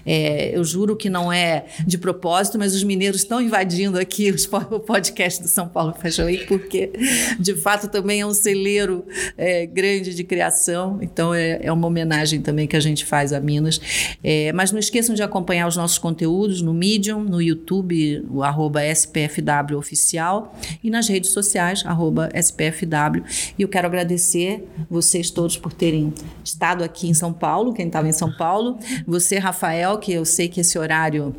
É, 0.04 0.56
eu 0.56 0.64
juro 0.64 0.96
que 0.96 1.08
não 1.08 1.32
é 1.32 1.66
de 1.86 1.98
propósito, 1.98 2.58
mas 2.58 2.74
os 2.74 2.82
mineiros 2.82 3.22
estão 3.22 3.40
invadindo 3.40 3.98
aqui 3.98 4.30
os, 4.30 4.48
o 4.70 4.80
podcast 4.80 5.42
do 5.42 5.48
São 5.48 5.68
Paulo 5.68 5.94
Fashion 6.00 6.26
Week, 6.26 6.46
porque 6.46 6.90
de 7.38 7.54
fato 7.54 7.88
também 7.88 8.20
é 8.20 8.26
um 8.26 8.34
celeiro 8.34 9.04
é, 9.36 9.66
grande 9.66 10.14
de 10.14 10.24
criação. 10.24 10.98
Então 11.02 11.34
é, 11.34 11.60
é, 11.62 11.72
uma 11.72 11.86
homenagem 11.86 12.40
também 12.40 12.66
que 12.66 12.76
a 12.76 12.80
gente 12.80 13.04
faz 13.04 13.32
a 13.32 13.40
Minas. 13.40 13.80
É, 14.22 14.52
mas 14.52 14.72
não 14.72 14.78
esqueçam 14.78 15.14
de 15.14 15.22
acompanhar 15.22 15.66
os 15.66 15.76
nossos 15.76 15.98
conteúdos 15.98 16.62
no 16.62 16.72
Medium, 16.72 17.22
no 17.22 17.40
YouTube, 17.42 18.24
o 18.30 18.42
arroba 18.42 18.69
SPFW 18.78 19.76
Oficial 19.76 20.54
e 20.82 20.90
nas 20.90 21.08
redes 21.08 21.30
sociais, 21.30 21.84
arroba 21.84 22.28
SPFW. 22.34 23.24
E 23.58 23.62
eu 23.62 23.68
quero 23.68 23.86
agradecer 23.86 24.64
vocês 24.88 25.30
todos 25.30 25.56
por 25.56 25.72
terem 25.72 26.12
estado 26.44 26.84
aqui 26.84 27.08
em 27.08 27.14
São 27.14 27.32
Paulo, 27.32 27.72
quem 27.72 27.86
estava 27.86 28.08
em 28.08 28.12
São 28.12 28.30
Paulo. 28.36 28.78
Você, 29.06 29.38
Rafael, 29.38 29.98
que 29.98 30.12
eu 30.12 30.24
sei 30.24 30.48
que 30.48 30.60
esse 30.60 30.78
horário 30.78 31.34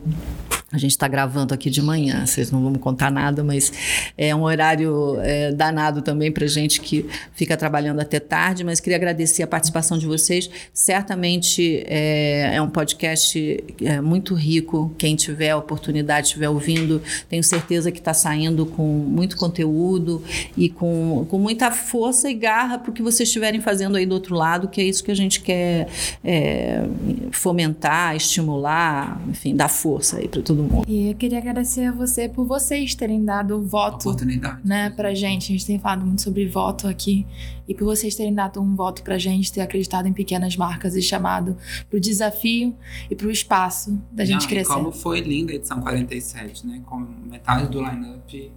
a 0.71 0.77
gente 0.77 0.91
está 0.91 1.05
gravando 1.05 1.53
aqui 1.53 1.69
de 1.69 1.81
manhã, 1.81 2.25
vocês 2.25 2.49
não 2.49 2.61
vão 2.61 2.71
me 2.71 2.79
contar 2.79 3.11
nada, 3.11 3.43
mas 3.43 3.73
é 4.17 4.33
um 4.33 4.43
horário 4.43 5.17
é, 5.19 5.51
danado 5.51 6.01
também 6.01 6.31
para 6.31 6.47
gente 6.47 6.79
que 6.79 7.05
fica 7.33 7.57
trabalhando 7.57 7.99
até 7.99 8.21
tarde. 8.21 8.63
Mas 8.63 8.79
queria 8.79 8.95
agradecer 8.95 9.43
a 9.43 9.47
participação 9.47 9.97
de 9.97 10.05
vocês. 10.05 10.49
Certamente 10.73 11.83
é, 11.85 12.55
é 12.55 12.61
um 12.61 12.69
podcast 12.69 13.61
é, 13.83 13.99
muito 13.99 14.33
rico. 14.33 14.95
Quem 14.97 15.13
tiver 15.13 15.49
a 15.49 15.57
oportunidade, 15.57 16.27
estiver 16.27 16.47
ouvindo, 16.47 17.01
tenho 17.29 17.43
certeza 17.43 17.91
que 17.91 17.99
está 17.99 18.13
saindo 18.13 18.65
com 18.65 18.83
muito 18.83 19.37
conteúdo 19.37 20.23
e 20.55 20.69
com, 20.69 21.25
com 21.29 21.39
muita 21.39 21.71
força 21.71 22.29
e 22.29 22.33
garra 22.33 22.77
para 22.77 22.91
o 22.91 22.93
que 22.93 23.01
vocês 23.01 23.29
estiverem 23.29 23.61
fazendo 23.61 23.95
aí 23.95 24.05
do 24.05 24.13
outro 24.13 24.35
lado, 24.35 24.67
que 24.67 24.81
é 24.81 24.83
isso 24.83 25.03
que 25.03 25.11
a 25.11 25.15
gente 25.15 25.41
quer 25.41 25.87
é, 26.23 26.83
fomentar, 27.31 28.15
estimular, 28.15 29.21
enfim, 29.29 29.55
dar 29.55 29.69
força 29.69 30.17
aí 30.17 30.27
para 30.27 30.41
todo 30.41 30.63
mundo. 30.63 30.85
E 30.87 31.09
eu 31.09 31.15
queria 31.15 31.37
agradecer 31.37 31.85
a 31.85 31.91
você 31.91 32.27
por 32.27 32.45
vocês 32.45 32.95
terem 32.95 33.23
dado 33.23 33.57
o 33.57 33.65
voto. 33.65 34.09
Oportunidade. 34.09 34.59
Né, 34.63 34.89
pra 34.91 35.13
gente. 35.13 35.51
A 35.51 35.55
gente 35.55 35.65
tem 35.65 35.79
falado 35.79 36.05
muito 36.05 36.21
sobre 36.21 36.47
voto 36.47 36.87
aqui. 36.87 37.25
E 37.67 37.73
por 37.73 37.85
vocês 37.85 38.15
terem 38.15 38.33
dado 38.33 38.61
um 38.61 38.75
voto 38.75 39.01
pra 39.01 39.17
gente, 39.17 39.51
ter 39.51 39.61
acreditado 39.61 40.07
em 40.07 40.13
pequenas 40.13 40.57
marcas 40.57 40.95
e 40.95 41.01
chamado 41.01 41.55
pro 41.89 41.99
desafio 41.99 42.75
e 43.09 43.15
pro 43.15 43.31
espaço 43.31 43.97
da 44.11 44.25
gente 44.25 44.41
Não, 44.41 44.49
crescer. 44.49 44.73
como 44.73 44.91
foi 44.91 45.21
linda 45.21 45.53
a 45.53 45.55
edição 45.55 45.79
47, 45.79 46.67
né? 46.67 46.81
Com 46.85 47.07
metade 47.11 47.67
do 47.67 47.79
line-up 47.79 48.51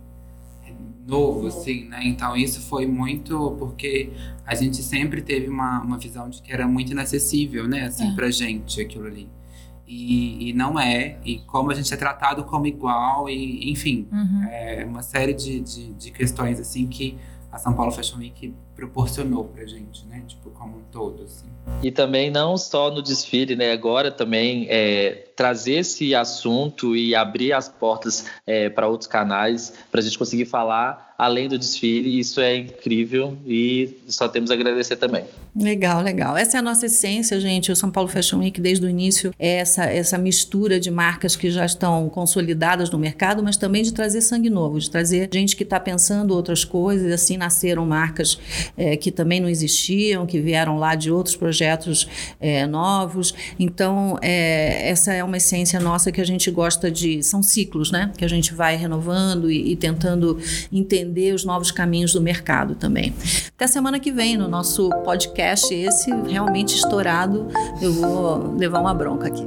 novo, 1.06 1.46
assim, 1.48 1.84
né? 1.84 2.00
Então 2.04 2.36
isso 2.36 2.60
foi 2.60 2.86
muito 2.86 3.54
porque 3.58 4.10
a 4.46 4.54
gente 4.54 4.82
sempre 4.82 5.22
teve 5.22 5.48
uma, 5.48 5.80
uma 5.82 5.98
visão 5.98 6.28
de 6.28 6.40
que 6.40 6.52
era 6.52 6.66
muito 6.66 6.92
inacessível, 6.92 7.68
né? 7.68 7.84
Assim, 7.84 8.10
é. 8.10 8.14
pra 8.14 8.30
gente 8.30 8.80
aquilo 8.80 9.06
ali. 9.06 9.28
E, 9.86 10.48
e, 10.48 10.52
não 10.54 10.80
é, 10.80 11.18
e 11.24 11.40
como 11.40 11.70
a 11.70 11.74
gente 11.74 11.92
é 11.92 11.96
tratado 11.96 12.44
como 12.44 12.66
igual, 12.66 13.28
e 13.28 13.70
enfim, 13.70 14.08
uhum. 14.10 14.44
é 14.44 14.84
uma 14.88 15.02
série 15.02 15.34
de, 15.34 15.60
de, 15.60 15.92
de, 15.92 16.10
questões 16.10 16.58
assim 16.58 16.86
que 16.86 17.18
a 17.52 17.58
São 17.58 17.74
Paulo 17.74 17.92
Fashion 17.92 18.16
Week 18.16 18.54
proporcionou 18.74 19.44
pra 19.44 19.64
gente, 19.64 20.04
né? 20.06 20.22
Tipo, 20.26 20.50
como 20.50 20.78
um 20.78 20.82
todo, 20.90 21.22
assim. 21.22 21.46
E 21.82 21.90
também 21.90 22.30
não 22.30 22.56
só 22.56 22.90
no 22.90 23.02
desfile, 23.02 23.56
né? 23.56 23.72
Agora 23.72 24.10
também 24.10 24.66
é, 24.68 25.28
trazer 25.36 25.74
esse 25.74 26.14
assunto 26.14 26.96
e 26.96 27.14
abrir 27.14 27.52
as 27.52 27.68
portas 27.68 28.26
é, 28.46 28.68
para 28.68 28.88
outros 28.88 29.08
canais, 29.08 29.72
para 29.90 30.00
a 30.00 30.02
gente 30.02 30.18
conseguir 30.18 30.44
falar 30.44 31.13
além 31.16 31.48
do 31.48 31.58
desfile. 31.58 32.18
Isso 32.18 32.40
é 32.40 32.56
incrível 32.56 33.36
e 33.46 33.98
só 34.08 34.28
temos 34.28 34.50
a 34.50 34.54
agradecer 34.54 34.96
também. 34.96 35.24
Legal, 35.56 36.02
legal. 36.02 36.36
Essa 36.36 36.56
é 36.56 36.60
a 36.60 36.62
nossa 36.62 36.86
essência, 36.86 37.38
gente. 37.38 37.70
O 37.70 37.76
São 37.76 37.88
Paulo 37.88 38.08
Fashion 38.08 38.40
Week, 38.40 38.60
desde 38.60 38.84
o 38.84 38.88
início, 38.88 39.32
é 39.38 39.58
essa, 39.58 39.84
essa 39.84 40.18
mistura 40.18 40.80
de 40.80 40.90
marcas 40.90 41.36
que 41.36 41.48
já 41.48 41.64
estão 41.64 42.08
consolidadas 42.08 42.90
no 42.90 42.98
mercado, 42.98 43.40
mas 43.40 43.56
também 43.56 43.84
de 43.84 43.92
trazer 43.92 44.20
sangue 44.20 44.50
novo, 44.50 44.80
de 44.80 44.90
trazer 44.90 45.28
gente 45.32 45.54
que 45.54 45.62
está 45.62 45.78
pensando 45.78 46.34
outras 46.34 46.64
coisas. 46.64 47.12
Assim 47.12 47.36
nasceram 47.36 47.86
marcas 47.86 48.36
é, 48.76 48.96
que 48.96 49.12
também 49.12 49.40
não 49.40 49.48
existiam, 49.48 50.26
que 50.26 50.40
vieram 50.40 50.76
lá 50.76 50.96
de 50.96 51.12
outros 51.12 51.36
projetos 51.36 52.08
é, 52.40 52.66
novos. 52.66 53.32
Então, 53.56 54.18
é, 54.20 54.90
essa 54.90 55.12
é 55.12 55.22
uma 55.22 55.36
essência 55.36 55.78
nossa 55.78 56.10
que 56.10 56.20
a 56.20 56.26
gente 56.26 56.50
gosta 56.50 56.90
de. 56.90 57.22
São 57.22 57.44
ciclos, 57.44 57.92
né? 57.92 58.10
Que 58.18 58.24
a 58.24 58.28
gente 58.28 58.52
vai 58.52 58.74
renovando 58.74 59.48
e, 59.48 59.70
e 59.70 59.76
tentando 59.76 60.36
entender 61.14 61.32
os 61.32 61.44
novos 61.44 61.70
caminhos 61.70 62.12
do 62.12 62.20
mercado 62.20 62.74
também. 62.74 63.14
Até 63.54 63.66
semana 63.66 64.00
que 64.00 64.10
vem, 64.10 64.36
no 64.36 64.48
nosso 64.48 64.90
podcast, 65.04 65.72
esse 65.72 66.10
realmente 66.28 66.74
estourado, 66.74 67.46
eu 67.80 67.92
vou 67.92 68.54
levar 68.56 68.80
uma 68.80 68.92
bronca 68.92 69.28
aqui. 69.28 69.44